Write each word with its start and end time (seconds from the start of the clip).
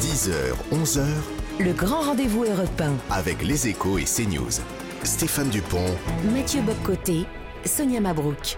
10h, 0.00 0.32
11h, 0.72 1.04
Le 1.60 1.72
grand 1.72 2.02
rendez-vous 2.02 2.44
européen. 2.44 2.92
avec 3.10 3.42
les 3.42 3.66
échos 3.68 3.98
et 3.98 4.04
CNews. 4.04 4.60
Stéphane 5.02 5.48
Dupont, 5.48 5.84
Mathieu 6.32 6.60
Boccoté, 6.62 7.24
Sonia 7.64 8.00
Mabrouk. 8.00 8.56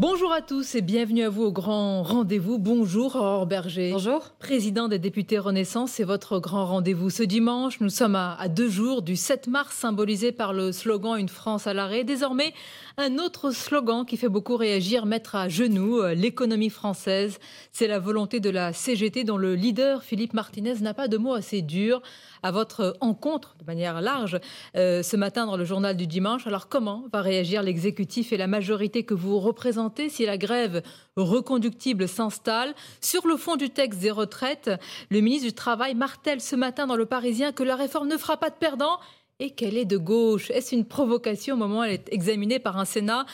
Bonjour 0.00 0.32
à 0.32 0.42
tous 0.42 0.76
et 0.76 0.80
bienvenue 0.80 1.24
à 1.24 1.28
vous 1.28 1.42
au 1.42 1.50
grand 1.50 2.04
rendez-vous. 2.04 2.58
Bonjour 2.58 3.16
Aurore 3.16 3.46
Berger. 3.46 3.90
Bonjour. 3.90 4.30
Président 4.38 4.86
des 4.86 5.00
députés 5.00 5.40
Renaissance, 5.40 5.90
c'est 5.90 6.04
votre 6.04 6.38
grand 6.38 6.66
rendez-vous. 6.66 7.10
Ce 7.10 7.24
dimanche, 7.24 7.80
nous 7.80 7.88
sommes 7.88 8.14
à, 8.14 8.36
à 8.38 8.46
deux 8.46 8.68
jours 8.68 9.02
du 9.02 9.16
7 9.16 9.48
mars, 9.48 9.74
symbolisé 9.74 10.30
par 10.30 10.52
le 10.52 10.70
slogan 10.70 11.18
Une 11.18 11.28
France 11.28 11.66
à 11.66 11.74
l'arrêt. 11.74 12.04
Désormais, 12.04 12.54
un 12.96 13.18
autre 13.18 13.50
slogan 13.50 14.06
qui 14.06 14.16
fait 14.16 14.28
beaucoup 14.28 14.56
réagir, 14.56 15.04
mettre 15.04 15.34
à 15.34 15.48
genoux 15.48 15.98
euh, 15.98 16.14
l'économie 16.14 16.70
française. 16.70 17.40
C'est 17.72 17.88
la 17.88 17.98
volonté 17.98 18.38
de 18.38 18.50
la 18.50 18.72
CGT 18.72 19.24
dont 19.24 19.36
le 19.36 19.56
leader, 19.56 20.04
Philippe 20.04 20.32
Martinez, 20.32 20.76
n'a 20.80 20.94
pas 20.94 21.08
de 21.08 21.16
mots 21.16 21.34
assez 21.34 21.60
durs 21.60 22.02
à 22.44 22.52
votre 22.52 22.96
encontre 23.00 23.56
de 23.58 23.64
manière 23.64 24.00
large 24.00 24.38
euh, 24.76 25.02
ce 25.02 25.16
matin 25.16 25.44
dans 25.44 25.56
le 25.56 25.64
journal 25.64 25.96
du 25.96 26.06
dimanche. 26.06 26.46
Alors 26.46 26.68
comment 26.68 27.06
va 27.12 27.20
réagir 27.20 27.64
l'exécutif 27.64 28.32
et 28.32 28.36
la 28.36 28.46
majorité 28.46 29.02
que 29.02 29.14
vous 29.14 29.40
représentez 29.40 29.87
si 30.08 30.26
la 30.26 30.38
grève 30.38 30.82
reconductible 31.16 32.08
s'installe 32.08 32.74
Sur 33.00 33.26
le 33.26 33.36
fond 33.36 33.56
du 33.56 33.70
texte 33.70 34.00
des 34.00 34.10
retraites, 34.10 34.70
le 35.10 35.20
ministre 35.20 35.46
du 35.46 35.52
Travail 35.52 35.94
martèle 35.94 36.40
ce 36.40 36.56
matin 36.56 36.86
dans 36.86 36.96
le 36.96 37.06
Parisien 37.06 37.52
que 37.52 37.62
la 37.62 37.76
réforme 37.76 38.08
ne 38.08 38.16
fera 38.16 38.36
pas 38.36 38.50
de 38.50 38.54
perdants 38.54 38.98
et 39.40 39.50
qu'elle 39.50 39.76
est 39.76 39.84
de 39.84 39.96
gauche. 39.96 40.50
Est-ce 40.50 40.74
une 40.74 40.84
provocation 40.84 41.54
au 41.54 41.58
moment 41.58 41.80
où 41.80 41.84
elle 41.84 41.92
est 41.92 42.12
examinée 42.12 42.58
par 42.58 42.76
un 42.76 42.84
Sénat 42.84 43.24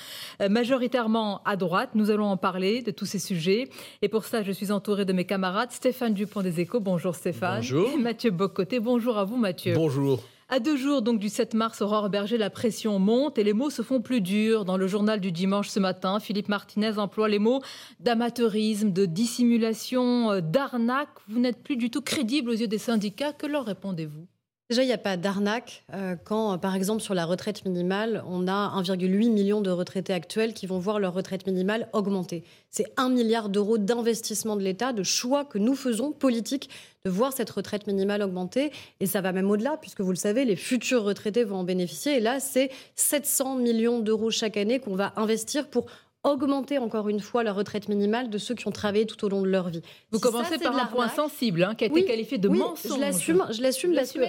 euh, 0.43 0.49
majoritairement 0.49 1.41
à 1.45 1.57
droite? 1.57 1.91
Nous 1.95 2.11
allons 2.11 2.27
en 2.27 2.37
parler 2.37 2.83
de 2.83 2.91
tous 2.91 3.07
ces 3.07 3.19
sujets. 3.19 3.69
Et 4.03 4.09
pour 4.09 4.25
ça, 4.25 4.43
je 4.43 4.53
suis 4.53 4.71
entourée 4.71 5.05
de 5.05 5.13
mes 5.13 5.25
camarades. 5.25 5.71
Stéphane 5.73 6.13
Dupont 6.13 6.43
des 6.43 6.61
Échos. 6.61 6.81
Bonjour 6.81 7.15
Stéphane. 7.15 7.57
Bonjour. 7.57 7.89
Et 7.91 7.97
Mathieu 8.03 8.31
Bocoté. 8.31 8.81
Bonjour 8.81 9.17
à 9.17 9.25
vous 9.25 9.37
Mathieu. 9.37 9.75
Bonjour. 9.75 10.23
À 10.51 10.61
deux 10.61 10.77
jours 10.77 11.01
donc 11.01 11.19
du 11.19 11.31
7 11.31 11.55
mars, 11.55 11.81
Aurore 11.81 12.11
Berger, 12.11 12.37
la 12.37 12.51
pression 12.51 12.99
monte 12.99 13.39
et 13.39 13.45
les 13.45 13.55
mots 13.55 13.71
se 13.71 13.81
font 13.81 14.03
plus 14.03 14.21
durs. 14.21 14.67
Dans 14.67 14.77
le 14.77 14.87
journal 14.87 15.19
du 15.19 15.33
dimanche 15.33 15.71
ce 15.71 15.81
matin, 15.81 16.21
Philippe 16.21 16.51
Martinez 16.51 16.99
emploie 16.99 17.31
les 17.31 17.39
mots 17.39 17.63
d'amateurisme, 18.01 18.93
de 18.93 19.07
dissimulation, 19.07 20.33
euh, 20.33 20.41
d'arnaque. 20.43 21.09
Vous 21.29 21.41
n'êtes 21.41 21.63
plus 21.63 21.77
du 21.77 21.91
tout 21.91 22.03
crédible 22.03 22.51
aux 22.51 22.55
yeux 22.55 22.69
des 22.69 22.79
syndicats. 22.79 23.33
Que 23.33 23.47
leur 23.47 23.65
répondez-vous? 23.65 24.27
Déjà, 24.75 24.83
il 24.83 24.87
n'y 24.87 24.93
a 24.93 24.99
pas 24.99 25.17
d'arnaque 25.17 25.85
euh, 25.95 26.17
quand, 26.25 26.53
euh, 26.53 26.57
par 26.57 26.75
exemple, 26.75 27.01
sur 27.01 27.15
la 27.15 27.27
retraite 27.27 27.65
minimale, 27.65 28.25
on 28.27 28.49
a 28.49 28.83
1,8 28.83 29.31
million 29.31 29.61
de 29.61 29.71
retraités 29.71 30.13
actuels 30.13 30.53
qui 30.53 30.67
vont 30.67 30.81
voir 30.81 30.99
leur 30.99 31.15
retraite 31.15 31.47
minimale 31.47 31.89
augmenter. 31.93 32.43
C'est 32.71 32.87
1 32.97 33.09
milliard 33.11 33.51
d'euros 33.51 33.79
d'investissement 33.79 34.57
de 34.57 34.63
l'État, 34.63 34.93
de 34.93 35.05
choix 35.05 35.45
que 35.45 35.59
nous 35.59 35.77
faisons 35.77 36.11
politiques 36.11 36.71
de 37.05 37.11
voir 37.11 37.33
cette 37.33 37.51
retraite 37.51 37.87
minimale 37.87 38.21
augmenter. 38.21 38.73
Et 38.99 39.07
ça 39.07 39.21
va 39.21 39.31
même 39.31 39.49
au-delà, 39.49 39.77
puisque 39.81 40.01
vous 40.01 40.11
le 40.11 40.17
savez, 40.17 40.45
les 40.45 40.57
futurs 40.57 41.05
retraités 41.05 41.45
vont 41.45 41.59
en 41.59 41.65
bénéficier. 41.65 42.17
Et 42.17 42.21
là, 42.21 42.41
c'est 42.41 42.73
700 42.97 43.55
millions 43.59 44.01
d'euros 44.01 44.33
chaque 44.33 44.57
année 44.57 44.81
qu'on 44.81 44.97
va 44.97 45.13
investir 45.15 45.69
pour 45.69 45.87
augmenter 46.25 46.79
encore 46.79 47.09
une 47.09 47.21
fois 47.21 47.45
la 47.45 47.53
retraite 47.53 47.89
minimale 47.89 48.29
de 48.29 48.39
ceux 48.39 48.57
qui 48.57 48.67
ont 48.67 48.73
travaillé 48.73 49.07
tout 49.07 49.25
au 49.25 49.29
long 49.29 49.43
de 49.43 49.49
leur 49.49 49.69
vie. 49.69 49.83
Vous 50.11 50.19
Si 50.19 50.25
ça, 50.25 50.31
commencez 50.31 50.55
c'est 50.59 50.65
par 50.65 50.77
un 50.77 50.87
point 50.87 51.09
sensible 51.09 51.63
hein, 51.63 51.75
qui 51.77 51.85
a 51.85 51.87
été 51.87 51.95
Oui, 51.95 52.05
qualifié 52.05 52.39
de 52.39 52.49
oui, 52.49 52.59
mensonge. 52.59 52.97
Je 52.97 53.01
l'assume, 53.01 53.47
je 53.53 53.63
l'assume 53.63 53.95
parce 53.95 54.11
que 54.13 54.21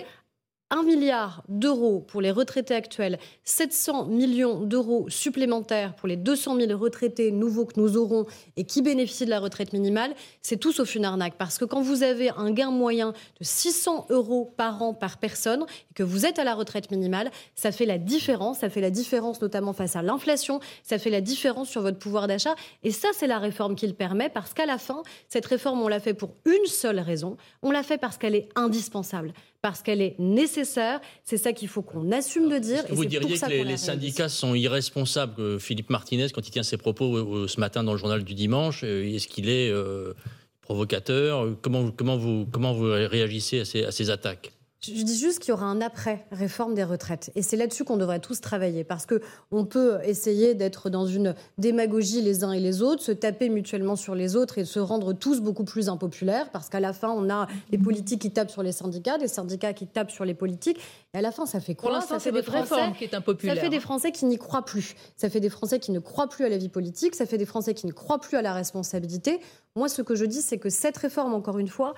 1 0.71 0.81
milliard 0.81 1.43
d'euros 1.47 1.99
pour 1.99 2.21
les 2.21 2.31
retraités 2.31 2.73
actuels, 2.73 3.19
700 3.43 4.05
millions 4.05 4.61
d'euros 4.61 5.05
supplémentaires 5.09 5.95
pour 5.95 6.07
les 6.07 6.15
200 6.15 6.59
000 6.59 6.79
retraités 6.79 7.31
nouveaux 7.31 7.65
que 7.65 7.79
nous 7.79 7.97
aurons 7.97 8.25
et 8.57 8.63
qui 8.63 8.81
bénéficient 8.81 9.25
de 9.25 9.29
la 9.29 9.39
retraite 9.39 9.73
minimale, 9.73 10.15
c'est 10.41 10.57
tout 10.57 10.71
sauf 10.71 10.95
une 10.95 11.05
arnaque. 11.05 11.35
Parce 11.37 11.59
que 11.59 11.65
quand 11.65 11.81
vous 11.81 12.01
avez 12.01 12.31
un 12.31 12.51
gain 12.51 12.71
moyen 12.71 13.11
de 13.39 13.43
600 13.43 14.07
euros 14.09 14.53
par 14.57 14.81
an 14.81 14.95
par 14.95 15.19
personne 15.19 15.65
et 15.91 15.93
que 15.93 16.01
vous 16.01 16.25
êtes 16.25 16.39
à 16.39 16.43
la 16.43 16.55
retraite 16.55 16.89
minimale, 16.89 17.29
ça 17.53 17.71
fait 17.71 17.85
la 17.85 17.99
différence. 17.99 18.59
Ça 18.59 18.69
fait 18.69 18.81
la 18.81 18.89
différence 18.89 19.41
notamment 19.41 19.73
face 19.73 19.95
à 19.95 20.01
l'inflation. 20.01 20.59
Ça 20.81 20.97
fait 20.97 21.11
la 21.11 21.21
différence 21.21 21.69
sur 21.69 21.83
votre 21.83 21.99
pouvoir 21.99 22.25
d'achat. 22.25 22.55
Et 22.83 22.89
ça, 22.89 23.09
c'est 23.13 23.27
la 23.27 23.37
réforme 23.37 23.75
qui 23.75 23.85
le 23.85 23.93
permet 23.93 24.29
parce 24.29 24.55
qu'à 24.55 24.65
la 24.65 24.79
fin, 24.79 25.03
cette 25.29 25.45
réforme, 25.45 25.81
on 25.81 25.87
l'a 25.87 25.99
fait 25.99 26.15
pour 26.15 26.31
une 26.45 26.65
seule 26.65 26.99
raison. 26.99 27.37
On 27.61 27.69
l'a 27.69 27.83
fait 27.83 27.99
parce 27.99 28.17
qu'elle 28.17 28.35
est 28.35 28.49
indispensable 28.55 29.31
parce 29.65 29.81
qu'elle 29.81 30.03
est 30.03 30.13
nécessaire. 30.19 31.01
C'est 31.23 31.37
ça 31.37 31.51
qu'il 31.51 31.67
faut 31.67 31.81
qu'on 31.81 32.11
assume 32.11 32.49
de 32.49 32.59
dire. 32.59 32.81
Est-ce 32.81 32.85
que 32.85 32.91
et 32.91 32.95
vous 32.95 33.05
diriez 33.05 33.29
pour 33.29 33.37
ça 33.37 33.47
que 33.47 33.53
les, 33.53 33.77
syndicats 33.77 34.29
sont 34.29 34.53
irresponsables 34.53 35.33
que 35.33 35.57
Philippe 35.57 35.89
Martinez, 35.89 36.27
quand 36.29 36.47
il 36.47 36.51
tient 36.51 36.61
ses 36.61 36.77
propos 36.77 37.47
ce 37.47 37.59
matin 37.59 37.83
dans 37.83 37.93
le 37.93 37.97
journal 37.97 38.23
du 38.23 38.35
dimanche, 38.35 38.83
euh, 38.83 39.15
est-ce 39.15 39.27
qu'il 39.27 39.49
est 39.49 39.71
euh, 39.71 40.13
provocateur? 40.61 41.47
Comment, 41.63 41.89
comment, 41.89 42.15
vous, 42.15 42.45
comment 42.51 42.73
vous 42.73 42.91
réagissez 42.91 43.61
à 43.61 43.65
ces, 43.65 43.85
à 43.85 43.91
ces 43.91 44.11
attaques? 44.11 44.51
Je 44.93 45.03
dis 45.03 45.17
juste 45.17 45.39
qu'il 45.39 45.49
y 45.49 45.51
aura 45.51 45.65
un 45.65 45.81
après 45.81 46.25
réforme 46.31 46.75
des 46.75 46.83
retraites. 46.83 47.31
Et 47.35 47.41
c'est 47.41 47.57
là-dessus 47.57 47.83
qu'on 47.83 47.97
devrait 47.97 48.19
tous 48.19 48.41
travailler. 48.41 48.83
Parce 48.83 49.05
qu'on 49.05 49.65
peut 49.65 49.99
essayer 50.03 50.53
d'être 50.53 50.89
dans 50.89 51.05
une 51.05 51.35
démagogie 51.57 52.21
les 52.21 52.43
uns 52.43 52.51
et 52.51 52.59
les 52.59 52.81
autres, 52.81 53.01
se 53.01 53.11
taper 53.11 53.49
mutuellement 53.49 53.95
sur 53.95 54.15
les 54.15 54.35
autres 54.35 54.57
et 54.57 54.65
se 54.65 54.79
rendre 54.79 55.13
tous 55.13 55.41
beaucoup 55.41 55.63
plus 55.63 55.89
impopulaires. 55.89 56.49
Parce 56.51 56.69
qu'à 56.69 56.79
la 56.79 56.93
fin, 56.93 57.09
on 57.09 57.29
a 57.29 57.47
des 57.69 57.77
politiques 57.77 58.21
qui 58.21 58.31
tapent 58.31 58.51
sur 58.51 58.63
les 58.63 58.71
syndicats, 58.71 59.17
des 59.17 59.27
syndicats 59.27 59.73
qui 59.73 59.87
tapent 59.87 60.11
sur 60.11 60.25
les 60.25 60.33
politiques. 60.33 60.79
Et 61.13 61.17
à 61.17 61.21
la 61.21 61.31
fin, 61.31 61.45
ça 61.45 61.59
fait 61.59 61.75
quoi? 61.75 61.89
Pour 61.89 61.97
l'instant, 61.97 62.19
c'est 62.19 62.31
votre 62.31 62.51
réforme 62.51 62.79
Français 62.81 62.97
qui 62.97 63.03
est 63.05 63.13
impopulaire. 63.13 63.55
Ça 63.55 63.61
fait 63.61 63.69
des 63.69 63.79
Français 63.79 64.11
qui 64.11 64.25
n'y 64.25 64.37
croient 64.37 64.65
plus. 64.65 64.95
Ça 65.15 65.29
fait 65.29 65.39
des 65.39 65.49
Français 65.49 65.79
qui 65.79 65.91
ne 65.91 65.99
croient 65.99 66.27
plus 66.27 66.45
à 66.45 66.49
la 66.49 66.57
vie 66.57 66.69
politique. 66.69 67.15
Ça 67.15 67.25
fait 67.25 67.37
des 67.37 67.45
Français 67.45 67.73
qui 67.73 67.87
ne 67.87 67.91
croient 67.91 68.19
plus 68.19 68.37
à 68.37 68.41
la 68.41 68.53
responsabilité. 68.53 69.39
Moi, 69.75 69.89
ce 69.89 70.01
que 70.01 70.15
je 70.15 70.25
dis, 70.25 70.41
c'est 70.41 70.57
que 70.57 70.69
cette 70.69 70.97
réforme, 70.97 71.33
encore 71.33 71.59
une 71.59 71.67
fois, 71.67 71.93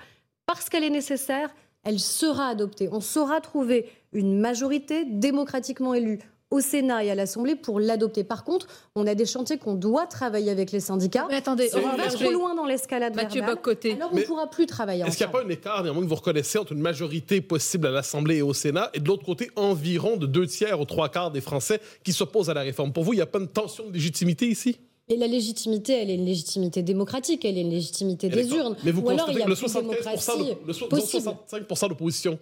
parce 0.46 0.68
qu'elle 0.68 0.84
est 0.84 0.90
nécessaire, 0.90 1.50
elle 1.84 1.98
sera 1.98 2.48
adoptée. 2.48 2.88
On 2.92 3.00
saura 3.00 3.40
trouver 3.40 3.88
une 4.12 4.38
majorité 4.38 5.04
démocratiquement 5.06 5.94
élue 5.94 6.18
au 6.50 6.60
Sénat 6.60 7.04
et 7.04 7.10
à 7.10 7.14
l'Assemblée 7.14 7.56
pour 7.56 7.78
l'adopter. 7.78 8.24
Par 8.24 8.42
contre, 8.42 8.66
on 8.94 9.06
a 9.06 9.14
des 9.14 9.26
chantiers 9.26 9.58
qu'on 9.58 9.74
doit 9.74 10.06
travailler 10.06 10.50
avec 10.50 10.72
les 10.72 10.80
syndicats. 10.80 11.26
Mais 11.28 11.36
attendez, 11.36 11.68
on 11.74 11.96
va 11.96 12.06
trop 12.08 12.30
loin 12.30 12.54
dans 12.54 12.64
l'escalade 12.64 13.14
Mathieu 13.14 13.40
verbale, 13.40 13.56
Bocoté. 13.56 13.92
alors 13.92 14.10
on 14.12 14.16
ne 14.16 14.22
pourra 14.22 14.48
plus 14.48 14.66
travailler 14.66 15.04
Est-ce 15.04 15.18
qu'il 15.18 15.26
n'y 15.26 15.30
a 15.30 15.32
pas 15.32 15.44
un 15.44 15.48
écart, 15.48 15.82
néanmoins, 15.82 16.02
que 16.02 16.08
vous 16.08 16.14
reconnaissez 16.14 16.58
entre 16.58 16.72
une 16.72 16.80
majorité 16.80 17.40
possible 17.40 17.86
à 17.86 17.90
l'Assemblée 17.90 18.36
et 18.36 18.42
au 18.42 18.54
Sénat 18.54 18.90
et 18.94 19.00
de 19.00 19.06
l'autre 19.06 19.24
côté, 19.24 19.50
environ 19.56 20.16
de 20.16 20.26
deux 20.26 20.46
tiers 20.46 20.80
ou 20.80 20.86
trois 20.86 21.10
quarts 21.10 21.30
des 21.30 21.42
Français 21.42 21.80
qui 22.02 22.12
s'opposent 22.12 22.50
à 22.50 22.54
la 22.54 22.62
réforme? 22.62 22.92
Pour 22.92 23.04
vous, 23.04 23.12
il 23.12 23.16
n'y 23.16 23.22
a 23.22 23.26
pas 23.26 23.40
une 23.40 23.48
tension 23.48 23.86
de 23.86 23.92
légitimité 23.92 24.46
ici? 24.46 24.78
Et 25.08 25.16
la 25.16 25.26
légitimité, 25.26 25.94
elle 25.94 26.10
est 26.10 26.14
une 26.14 26.26
légitimité 26.26 26.82
démocratique, 26.82 27.44
elle 27.44 27.56
est 27.56 27.62
une 27.62 27.70
légitimité 27.70 28.28
des 28.28 28.48
urnes. 28.50 28.76
Mais 28.84 28.90
vous 28.90 29.00
Ou 29.02 29.08
alors 29.10 29.30
il 29.30 29.38
y 29.38 29.42
a 29.42 29.46
le 29.46 29.54
plus 29.54 29.62
de 29.64 29.68
75 29.68 29.82
démocratie 29.82 30.54
de, 30.62 30.66
le 30.66 30.72
so- 30.72 30.86
possible. 30.86 31.18
disons 31.22 31.36
65 31.58 31.88
d'opposition, 31.88 32.38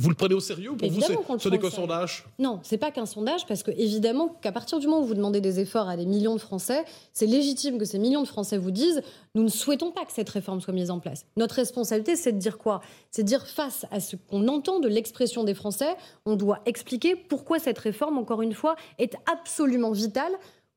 vous 0.00 0.10
le 0.10 0.14
prenez 0.14 0.34
au 0.34 0.40
sérieux 0.40 0.70
pour 0.76 0.86
Évidemment 0.86 1.22
vous, 1.28 1.38
ce 1.40 1.48
n'est 1.48 1.56
sérieux. 1.56 1.70
sondage? 1.70 2.24
Non, 2.38 2.60
c'est 2.62 2.78
pas 2.78 2.92
qu'un 2.92 3.04
sondage, 3.06 3.46
parce 3.46 3.64
que 3.64 3.72
évidemment 3.72 4.28
qu'à 4.40 4.52
partir 4.52 4.78
du 4.78 4.86
moment 4.86 5.02
où 5.02 5.04
vous 5.04 5.14
demandez 5.14 5.40
des 5.40 5.58
efforts 5.58 5.88
à 5.88 5.96
des 5.96 6.06
millions 6.06 6.34
de 6.36 6.40
Français, 6.40 6.84
c'est 7.12 7.26
légitime 7.26 7.78
que 7.78 7.84
ces 7.84 7.98
millions 7.98 8.22
de 8.22 8.28
Français 8.28 8.58
vous 8.58 8.70
disent 8.70 9.02
nous 9.34 9.42
ne 9.42 9.48
souhaitons 9.48 9.90
pas 9.90 10.04
que 10.04 10.12
cette 10.12 10.28
réforme 10.28 10.60
soit 10.60 10.72
mise 10.74 10.90
en 10.92 11.00
place. 11.00 11.24
Notre 11.36 11.56
responsabilité, 11.56 12.14
c'est 12.14 12.30
de 12.32 12.38
dire 12.38 12.58
quoi? 12.58 12.80
C'est 13.10 13.22
de 13.24 13.28
dire 13.28 13.44
face 13.46 13.86
à 13.90 13.98
ce 13.98 14.14
qu'on 14.14 14.46
entend 14.48 14.78
de 14.78 14.88
l'expression 14.88 15.42
des 15.42 15.54
Français, 15.54 15.96
on 16.26 16.36
doit 16.36 16.60
expliquer 16.64 17.16
pourquoi 17.16 17.58
cette 17.58 17.78
réforme, 17.78 18.18
encore 18.18 18.42
une 18.42 18.54
fois, 18.54 18.76
est 18.98 19.14
absolument 19.32 19.90
vitale 19.90 20.32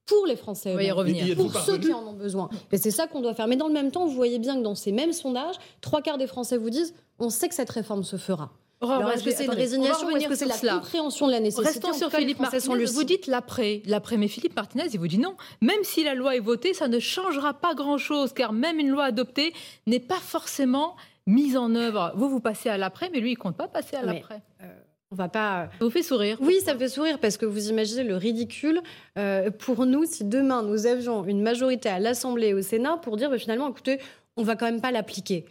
pour 0.06 0.26
les 0.26 0.36
Français. 0.36 0.72
On 0.72 0.76
va 0.76 0.82
y 0.84 0.86
eux-mêmes. 0.86 0.98
revenir. 0.98 1.24
Et 1.26 1.28
y 1.30 1.32
êtes-vous 1.32 1.44
Pour 1.50 1.54
ceux 1.62 1.74
parvenu 1.74 1.88
qui 1.88 1.94
en 1.94 2.08
ont 2.08 2.14
besoin. 2.14 2.50
Et 2.72 2.78
c'est 2.78 2.92
ça 2.92 3.08
qu'on 3.08 3.22
doit 3.22 3.34
faire. 3.34 3.48
Mais 3.48 3.56
dans 3.56 3.68
le 3.68 3.74
même 3.74 3.92
temps, 3.92 4.06
vous 4.06 4.14
voyez 4.14 4.40
bien 4.40 4.58
que 4.58 4.62
dans 4.64 4.76
ces 4.76 4.92
mêmes 4.92 5.14
sondages, 5.14 5.56
trois 5.82 6.02
quarts 6.02 6.18
des 6.18 6.28
Français 6.28 6.58
vous 6.58 6.70
disent 6.70 6.94
on 7.20 7.30
sait 7.30 7.48
que 7.50 7.56
cette 7.56 7.70
réforme 7.70 8.04
se 8.04 8.18
fera. 8.18 8.52
Alors, 8.84 9.12
est-ce 9.12 9.24
que 9.24 9.30
c'est 9.30 9.46
une 9.46 9.52
résignation 9.52 10.08
ou 10.08 10.10
est-ce 10.10 10.28
revenir 10.28 10.30
que 10.30 10.34
c'est 10.36 10.46
sur 10.46 10.54
la 10.54 10.58
cela. 10.60 10.74
compréhension 10.74 11.28
de 11.28 11.32
la 11.34 11.40
nécessité 11.40 11.68
Restons 11.68 11.94
sur 11.94 12.12
Philippe 12.12 12.40
Martinez. 12.40 12.86
Vous 12.86 13.04
dites 13.04 13.28
l'après. 13.28 13.84
L'après, 13.86 14.18
mais 14.18 14.28
Philippe 14.28 14.56
Martinez, 14.56 14.86
il 14.92 14.98
vous 15.00 15.08
dit 15.08 15.20
non. 15.20 15.36
Même 15.62 15.84
si 15.84 16.04
la 16.04 16.16
loi 16.16 16.36
est 16.36 16.40
votée, 16.40 16.74
ça 16.74 16.88
ne 16.88 16.98
changera 16.98 17.54
pas 17.54 17.76
grand-chose, 17.76 18.34
car 18.34 18.54
même 18.54 18.80
une 18.80 18.90
loi 18.90 19.04
adoptée 19.04 19.54
n'est 19.86 20.00
pas 20.00 20.16
forcément 20.20 20.96
mise 21.28 21.58
en 21.58 21.76
œuvre. 21.76 22.12
Vous, 22.16 22.28
vous 22.28 22.40
passez 22.40 22.70
à 22.70 22.78
l'après, 22.80 23.12
mais 23.14 23.20
lui, 23.20 23.34
il 23.34 23.38
compte 23.38 23.56
pas 23.56 23.68
passer 23.68 23.98
à 23.98 24.02
Mais- 24.04 24.14
l'après. 24.16 24.42
On 25.12 25.16
va 25.16 25.28
pas. 25.28 25.68
Ça 25.78 25.86
vous 25.86 25.92
fait 25.92 26.04
sourire 26.04 26.38
Oui, 26.40 26.60
ça 26.64 26.74
me 26.74 26.80
fait 26.80 26.88
sourire 26.88 27.20
parce 27.20 27.36
que 27.36 27.46
vous 27.46 27.70
imaginez 27.70 28.04
le 28.04 28.16
ridicule 28.16 28.82
euh, 29.18 29.52
pour 29.52 29.86
nous 29.86 30.06
si 30.06 30.24
demain 30.24 30.64
nous 30.64 30.88
avions 30.88 31.26
une 31.26 31.42
majorité 31.42 31.90
à 31.90 32.00
l'Assemblée 32.00 32.48
et 32.48 32.54
au 32.54 32.62
Sénat 32.62 32.98
pour 32.98 33.18
dire 33.18 33.30
bah, 33.30 33.38
finalement, 33.38 33.70
écoutez, 33.70 34.00
on 34.38 34.44
va 34.44 34.56
quand 34.56 34.66
même 34.66 34.80
pas 34.80 34.92
l'appliquer. 34.92 35.46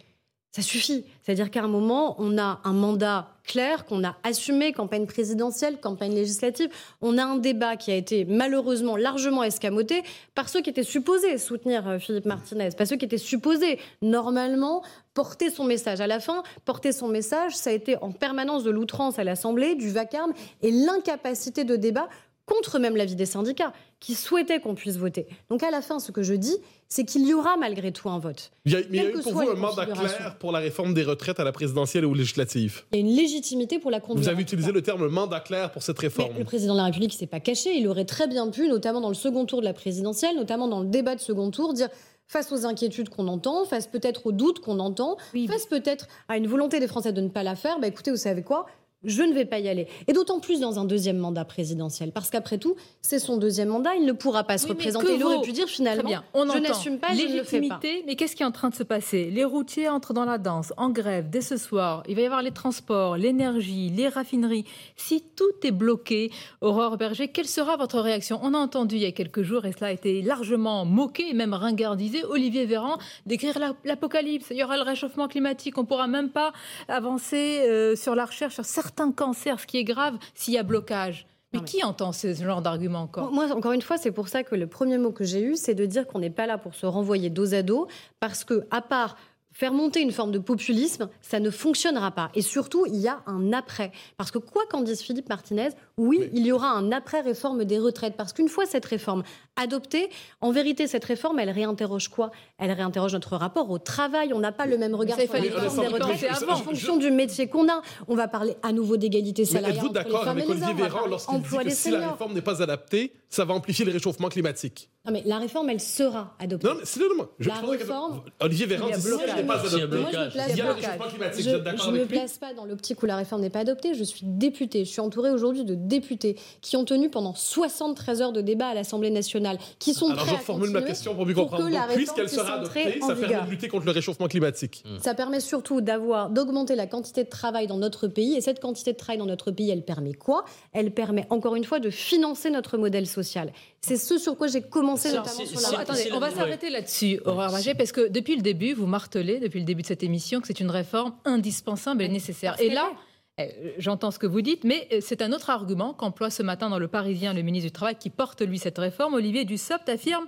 Ça 0.53 0.61
suffit. 0.61 1.05
C'est-à-dire 1.21 1.49
qu'à 1.49 1.63
un 1.63 1.69
moment, 1.69 2.15
on 2.19 2.37
a 2.37 2.59
un 2.65 2.73
mandat 2.73 3.29
clair 3.45 3.85
qu'on 3.85 4.03
a 4.03 4.17
assumé, 4.23 4.73
campagne 4.73 5.05
présidentielle, 5.05 5.79
campagne 5.79 6.13
législative. 6.13 6.69
On 6.99 7.17
a 7.17 7.23
un 7.23 7.37
débat 7.37 7.77
qui 7.77 7.89
a 7.91 7.95
été 7.95 8.25
malheureusement 8.25 8.97
largement 8.97 9.43
escamoté 9.43 10.03
par 10.35 10.49
ceux 10.49 10.61
qui 10.61 10.69
étaient 10.69 10.83
supposés 10.83 11.37
soutenir 11.37 11.87
euh, 11.87 11.99
Philippe 11.99 12.25
Martinez, 12.25 12.69
par 12.77 12.85
ceux 12.85 12.97
qui 12.97 13.05
étaient 13.05 13.17
supposés 13.17 13.79
normalement 14.01 14.83
porter 15.13 15.49
son 15.49 15.63
message. 15.63 16.01
À 16.01 16.07
la 16.07 16.19
fin, 16.19 16.43
porter 16.65 16.91
son 16.91 17.07
message, 17.07 17.55
ça 17.55 17.69
a 17.69 17.73
été 17.73 17.97
en 18.01 18.11
permanence 18.11 18.63
de 18.63 18.71
l'outrance 18.71 19.19
à 19.19 19.23
l'Assemblée, 19.23 19.75
du 19.75 19.89
vacarme 19.89 20.33
et 20.61 20.71
l'incapacité 20.71 21.63
de 21.63 21.75
débat 21.75 22.07
contre 22.45 22.79
même 22.79 22.97
l'avis 22.97 23.15
des 23.15 23.27
syndicats, 23.27 23.71
qui 24.01 24.13
souhaitaient 24.13 24.59
qu'on 24.59 24.75
puisse 24.75 24.97
voter. 24.97 25.27
Donc 25.49 25.63
à 25.63 25.71
la 25.71 25.81
fin, 25.81 25.99
ce 25.99 26.11
que 26.11 26.21
je 26.21 26.33
dis, 26.33 26.57
c'est 26.89 27.05
qu'il 27.05 27.25
y 27.25 27.33
aura 27.33 27.55
malgré 27.55 27.93
tout 27.93 28.09
un 28.09 28.19
vote. 28.19 28.51
Il 28.65 28.73
y 28.73 28.75
a, 28.75 28.79
mais 28.79 28.85
il 28.89 28.95
y 28.95 28.99
a 28.99 29.03
Quelles 29.03 29.19
eu 29.19 29.21
pour 29.21 29.33
vous 29.33 29.49
un 29.49 29.53
mandat 29.53 29.85
clair 29.85 30.35
pour 30.37 30.51
la 30.51 30.59
réforme 30.59 30.93
des 30.93 31.03
retraites 31.03 31.39
à 31.39 31.45
la 31.45 31.53
présidentielle 31.53 32.03
et 32.03 32.07
aux 32.07 32.13
législatives? 32.13 32.83
Il 32.91 32.99
y 32.99 33.01
a 33.03 33.05
une 33.07 33.15
légitimité 33.15 33.79
pour 33.79 33.89
la 33.89 34.01
conduire. 34.01 34.23
Vous 34.23 34.29
avez 34.29 34.41
utilisé 34.41 34.73
le 34.73 34.81
terme 34.81 35.07
mandat 35.07 35.39
clair 35.39 35.71
pour 35.71 35.83
cette 35.83 36.01
Mais 36.01 36.07
réforme. 36.07 36.37
le 36.37 36.43
président 36.43 36.73
de 36.73 36.79
la 36.79 36.85
République 36.85 37.13
ne 37.13 37.17
s'est 37.17 37.27
pas 37.27 37.39
caché. 37.39 37.77
Il 37.77 37.87
aurait 37.87 38.05
très 38.05 38.27
bien 38.27 38.49
pu, 38.49 38.67
notamment 38.67 38.99
dans 38.99 39.09
le 39.09 39.15
second 39.15 39.45
tour 39.45 39.61
de 39.61 39.65
la 39.65 39.73
présidentielle, 39.73 40.35
notamment 40.35 40.67
dans 40.67 40.81
le 40.81 40.87
débat 40.87 41.15
de 41.15 41.21
second 41.21 41.51
tour, 41.51 41.73
dire 41.73 41.89
face 42.31 42.49
aux 42.53 42.65
inquiétudes 42.65 43.09
qu'on 43.09 43.27
entend, 43.27 43.65
face 43.65 43.87
peut-être 43.87 44.25
aux 44.27 44.31
doutes 44.31 44.59
qu'on 44.61 44.79
entend, 44.79 45.17
Oui. 45.33 45.47
face 45.47 45.65
peut-être 45.65 46.07
à 46.29 46.37
une 46.37 46.47
volonté 46.47 46.79
des 46.79 46.87
Français 46.87 47.11
de 47.11 47.19
ne 47.19 47.27
pas 47.27 47.43
la 47.43 47.55
faire, 47.55 47.77
bah 47.77 47.87
écoutez, 47.87 48.09
vous 48.09 48.15
savez 48.15 48.41
quoi? 48.41 48.67
Je 49.03 49.23
ne 49.23 49.33
vais 49.33 49.45
pas 49.45 49.59
y 49.59 49.67
aller. 49.67 49.87
Et 50.07 50.13
d'autant 50.13 50.39
plus 50.39 50.59
dans 50.59 50.79
un 50.79 50.85
deuxième 50.85 51.17
mandat 51.17 51.43
présidentiel. 51.45 52.11
Parce 52.11 52.29
qu'après 52.29 52.57
tout, 52.57 52.75
c'est 53.01 53.17
son 53.19 53.37
deuxième 53.37 53.69
mandat, 53.69 53.95
il 53.95 54.05
ne 54.05 54.11
pourra 54.11 54.43
pas 54.43 54.57
se 54.59 54.65
Oui, 54.65 54.71
représenter. 54.71 55.15
Il 55.15 55.23
aurait 55.23 55.41
pu 55.41 55.51
dire 55.53 55.67
finalement, 55.67 56.03
bien, 56.07 56.23
on 56.33 56.47
je 56.51 56.57
n'assume 56.59 56.99
pas, 56.99 57.07
je 57.15 57.21
ne 57.23 57.37
le 57.37 57.43
fais 57.43 57.57
pas. 57.61 57.61
Légitimité, 57.79 58.03
mais 58.05 58.15
qu'est-ce 58.15 58.35
qui 58.35 58.43
est 58.43 58.45
en 58.45 58.51
train 58.51 58.69
de 58.69 58.75
se 58.75 58.83
passer? 58.83 59.31
Les 59.31 59.43
routiers 59.43 59.89
entrent 59.89 60.13
dans 60.13 60.25
la 60.25 60.37
danse, 60.37 60.71
en 60.77 60.89
grève, 60.91 61.29
dès 61.31 61.41
ce 61.41 61.57
soir. 61.57 62.03
Il 62.07 62.15
va 62.15 62.21
y 62.21 62.25
avoir 62.25 62.43
les 62.43 62.51
transports, 62.51 63.17
l'énergie, 63.17 63.89
les 63.89 64.07
raffineries. 64.07 64.65
Si 64.97 65.23
tout 65.35 65.49
est 65.63 65.71
bloqué, 65.71 66.29
Aurore 66.61 66.97
Berger, 66.97 67.29
quelle 67.29 67.47
sera 67.47 67.77
votre 67.77 67.99
réaction? 67.99 68.39
On 68.43 68.53
a 68.53 68.57
entendu 68.59 68.97
il 68.97 69.01
y 69.01 69.05
a 69.05 69.11
quelques 69.11 69.41
jours, 69.41 69.65
et 69.65 69.71
cela 69.71 69.87
a 69.87 69.91
été 69.91 70.21
largement 70.21 70.85
moqué 70.85 71.27
et 71.29 71.33
même 71.33 71.53
ringardisé, 71.55 72.23
Olivier 72.25 72.65
Véran 72.65 72.97
décrire 73.25 73.57
la- 73.57 73.73
l'apocalypse. 73.83 74.47
Il 74.51 74.57
y 74.57 74.63
aura 74.63 74.77
le 74.77 74.83
réchauffement 74.83 75.27
climatique, 75.27 75.77
on 75.79 75.81
ne 75.81 75.87
pourra 75.87 76.05
même 76.07 76.29
pas 76.29 76.53
avancer 76.87 77.61
euh, 77.67 77.95
sur 77.95 78.13
la 78.13 78.25
recherche 78.25 78.53
sur 78.53 78.65
certains 78.65 78.90
cancers, 79.15 79.59
ce 79.59 79.67
qui 79.67 79.77
est 79.77 79.83
grave 79.83 80.17
s'il 80.35 80.53
y 80.53 80.57
a 80.57 80.63
blocage. 80.63 81.25
Mais, 81.53 81.59
mais- 81.59 81.65
qui 81.65 81.83
entend 81.83 82.13
ce 82.13 82.33
ce 82.33 82.43
genre 82.43 82.61
d'argument 82.61 83.01
encore? 83.01 83.31
Moi, 83.33 83.51
encore 83.51 83.73
une 83.73 83.81
fois, 83.81 83.97
c'est 83.97 84.11
pour 84.11 84.29
ça 84.29 84.43
que 84.43 84.55
le 84.55 84.67
premier 84.67 84.97
mot 84.97 85.11
que 85.11 85.25
j'ai 85.25 85.41
eu, 85.41 85.55
c'est 85.57 85.75
de 85.75 85.85
dire 85.85 86.07
qu'on 86.07 86.19
n'est 86.19 86.29
pas 86.29 86.45
là 86.47 86.57
pour 86.57 86.75
se 86.75 86.85
renvoyer 86.85 87.29
dos 87.29 87.53
à 87.53 87.61
dos, 87.61 87.87
parce 88.21 88.45
que, 88.45 88.65
à 88.71 88.81
part 88.81 89.17
faire 89.53 89.73
monter 89.73 90.01
une 90.01 90.11
forme 90.11 90.31
de 90.31 90.39
populisme, 90.39 91.09
ça 91.21 91.39
ne 91.39 91.49
fonctionnera 91.49 92.11
pas. 92.11 92.29
Et 92.35 92.41
surtout, 92.41 92.85
il 92.87 92.95
y 92.97 93.07
a 93.07 93.19
un 93.27 93.51
après. 93.53 93.91
Parce 94.17 94.31
que 94.31 94.37
quoi 94.37 94.63
qu'en 94.69 94.81
dise 94.81 95.01
Philippe 95.01 95.29
Martinez, 95.29 95.69
oui, 95.97 96.17
Oui. 96.21 96.29
il 96.33 96.45
y 96.45 96.51
aura 96.51 96.69
un 96.71 96.91
après-réforme 96.91 97.65
des 97.65 97.77
retraites. 97.79 98.15
Parce 98.17 98.33
qu'une 98.33 98.47
fois 98.49 98.65
cette 98.65 98.85
réforme 98.85 99.23
adoptée, 99.55 100.09
en 100.39 100.51
vérité, 100.51 100.87
cette 100.87 101.05
réforme, 101.05 101.39
elle 101.39 101.49
réinterroge 101.49 102.07
quoi? 102.07 102.31
Elle 102.57 102.71
réinterroge 102.71 103.13
notre 103.13 103.35
rapport 103.35 103.69
au 103.69 103.77
travail. 103.77 104.33
On 104.33 104.39
n'a 104.39 104.51
pas 104.51 104.65
le 104.65 104.77
même 104.77 104.95
regard 104.95 105.19
sur 105.19 105.27
la 105.33 105.39
fallait 105.39 105.49
réforme 105.49 105.81
des 105.81 105.87
retraites 105.87 106.23
avant. 106.31 106.53
en 106.53 106.55
fonction 106.57 106.97
du 106.97 107.11
métier 107.11 107.47
qu'on 107.47 107.67
a. 107.69 107.81
On 108.07 108.15
va 108.15 108.27
parler 108.27 108.55
à 108.63 108.71
nouveau 108.71 108.97
d'égalité 108.97 109.41
Mais 109.43 109.47
salariale 109.47 109.77
êtes-vous 109.77 109.89
d'accord 109.93 110.27
avec 110.27 110.49
Olivier 110.49 110.73
Véran 110.73 111.07
lorsqu'il 111.07 111.41
dit 111.41 111.49
que 111.65 111.69
si 111.71 111.91
la 111.91 112.11
réforme 112.11 112.33
n'est 112.33 112.41
pas 112.41 112.61
adaptée, 112.63 113.13
ça 113.29 113.45
va 113.45 113.53
amplifier 113.53 113.85
le 113.85 113.91
réchauffement 113.91 114.29
climatique 114.29 114.89
Non, 115.05 115.11
mais 115.13 115.23
la 115.25 115.37
réforme, 115.37 115.69
elle 115.69 115.79
sera 115.79 116.35
adoptée. 116.39 116.67
Non, 116.67 116.75
mais 116.75 116.81
c'est 116.85 116.99
le 116.99 117.15
moi. 117.15 117.31
Je 117.39 117.49
La 117.49 117.55
que- 117.59 117.65
réforme- 117.65 118.21
Olivier 118.39 118.65
Véran 118.65 118.87
dit 118.87 119.40
Moi, 119.43 119.61
je 119.69 119.77
me 119.77 119.87
blocage. 119.87 120.33
place 120.33 120.47
il 120.51 120.57
y 120.57 120.61
a 120.61 120.65
le 120.65 120.69
pas. 120.69 120.75
réchauffement 120.75 121.07
climatique. 121.07 121.43
Je 121.45 121.49
Vous 121.49 121.55
êtes 121.55 121.63
d'accord 121.63 121.91
ne 121.91 121.99
me 121.99 122.05
place 122.05 122.37
pas 122.37 122.53
dans 122.53 122.65
l'optique 122.65 123.01
où 123.01 123.05
la 123.05 123.15
réforme 123.15 123.41
n'est 123.41 123.49
pas 123.49 123.59
adoptée. 123.59 123.93
Je 123.93 124.03
suis 124.03 124.21
députée. 124.23 124.85
Je 124.85 124.89
suis 124.89 125.01
entourée 125.01 125.31
aujourd'hui 125.31 125.63
de 125.63 125.75
députés 125.75 126.37
qui 126.61 126.77
ont 126.77 126.85
tenu 126.85 127.09
pendant 127.09 127.33
73 127.35 128.21
heures 128.21 128.31
de 128.31 128.41
débat 128.41 128.67
à 128.67 128.73
l'Assemblée 128.73 129.09
nationale, 129.09 129.57
qui 129.79 129.93
sont 129.93 130.07
Alors 130.07 130.23
prêts 130.23 130.31
je 130.31 130.35
à 130.35 130.37
reformule 130.39 130.69
ma 130.69 130.81
question 130.81 131.15
pour 131.15 131.25
mieux 131.25 131.33
pour 131.33 131.49
comprendre. 131.49 131.69
Puisqu'elle 131.93 132.29
sera 132.29 132.55
adoptée, 132.55 132.99
ça 132.99 133.07
permet 133.07 133.27
vigueur. 133.27 133.45
de 133.45 133.49
lutter 133.49 133.67
contre 133.67 133.85
le 133.85 133.91
réchauffement 133.91 134.27
climatique. 134.27 134.83
Ça 134.99 135.13
permet 135.13 135.39
surtout 135.39 135.81
d'avoir 135.81 136.29
d'augmenter 136.29 136.75
la 136.75 136.87
quantité 136.87 137.23
de 137.23 137.29
travail 137.29 137.67
dans 137.67 137.77
notre 137.77 138.07
pays. 138.07 138.35
Et 138.35 138.41
cette 138.41 138.59
quantité 138.59 138.93
de 138.93 138.97
travail 138.97 139.17
dans 139.17 139.25
notre 139.25 139.51
pays, 139.51 139.69
elle 139.69 139.83
permet 139.83 140.13
quoi? 140.13 140.45
Elle 140.73 140.91
permet 140.91 141.25
encore 141.29 141.55
une 141.55 141.63
fois 141.63 141.79
de 141.79 141.89
financer 141.89 142.49
notre 142.49 142.77
modèle 142.77 143.07
social. 143.07 143.51
C'est 143.83 143.97
ce 143.97 144.19
sur 144.19 144.37
quoi 144.37 144.45
j'ai 144.47 144.61
commencé 144.61 145.09
C'est- 145.09 145.15
notamment 145.15 145.35
c'est- 145.39 145.57
sur 145.57 145.71
la 145.71 145.79
attendez, 145.79 145.99
c'est 145.99 146.11
on 146.13 146.19
va 146.19 146.29
s'arrêter 146.29 146.69
là-dessus, 146.69 147.19
Aurore 147.25 147.49
Berger, 147.49 147.73
parce 147.73 147.91
que 147.91 148.07
depuis 148.09 148.35
le 148.35 148.43
début, 148.43 148.73
vous 148.73 148.85
martelez, 148.85 149.39
depuis 149.39 149.59
le 149.59 149.65
début 149.65 149.81
de 149.81 149.87
cette 149.87 150.03
émission, 150.03 150.39
que 150.39 150.45
c'est 150.47 150.59
une 150.59 150.69
réforme 150.69 151.13
indispensable 151.25 152.03
et 152.03 152.07
nécessaire. 152.07 152.55
Et 152.61 152.69
là, 152.69 152.91
eh, 153.39 153.49
j'entends 153.79 154.11
ce 154.11 154.19
que 154.19 154.27
vous 154.27 154.41
dites, 154.41 154.65
mais 154.65 154.87
euh, 154.93 154.99
c'est 155.01 155.23
un 155.23 155.31
autre 155.33 155.49
argument 155.49 155.93
qu'emploie 155.95 156.29
ce 156.29 156.43
matin 156.43 156.69
dans 156.69 156.77
Le 156.77 156.87
Parisien 156.87 157.33
le 157.33 157.41
ministre 157.41 157.69
du 157.69 157.71
Travail 157.71 157.95
qui 157.95 158.11
porte, 158.11 158.43
lui, 158.43 158.59
cette 158.59 158.77
réforme. 158.77 159.15
Olivier 159.15 159.45
Dussopt 159.45 159.89
affirme 159.89 160.25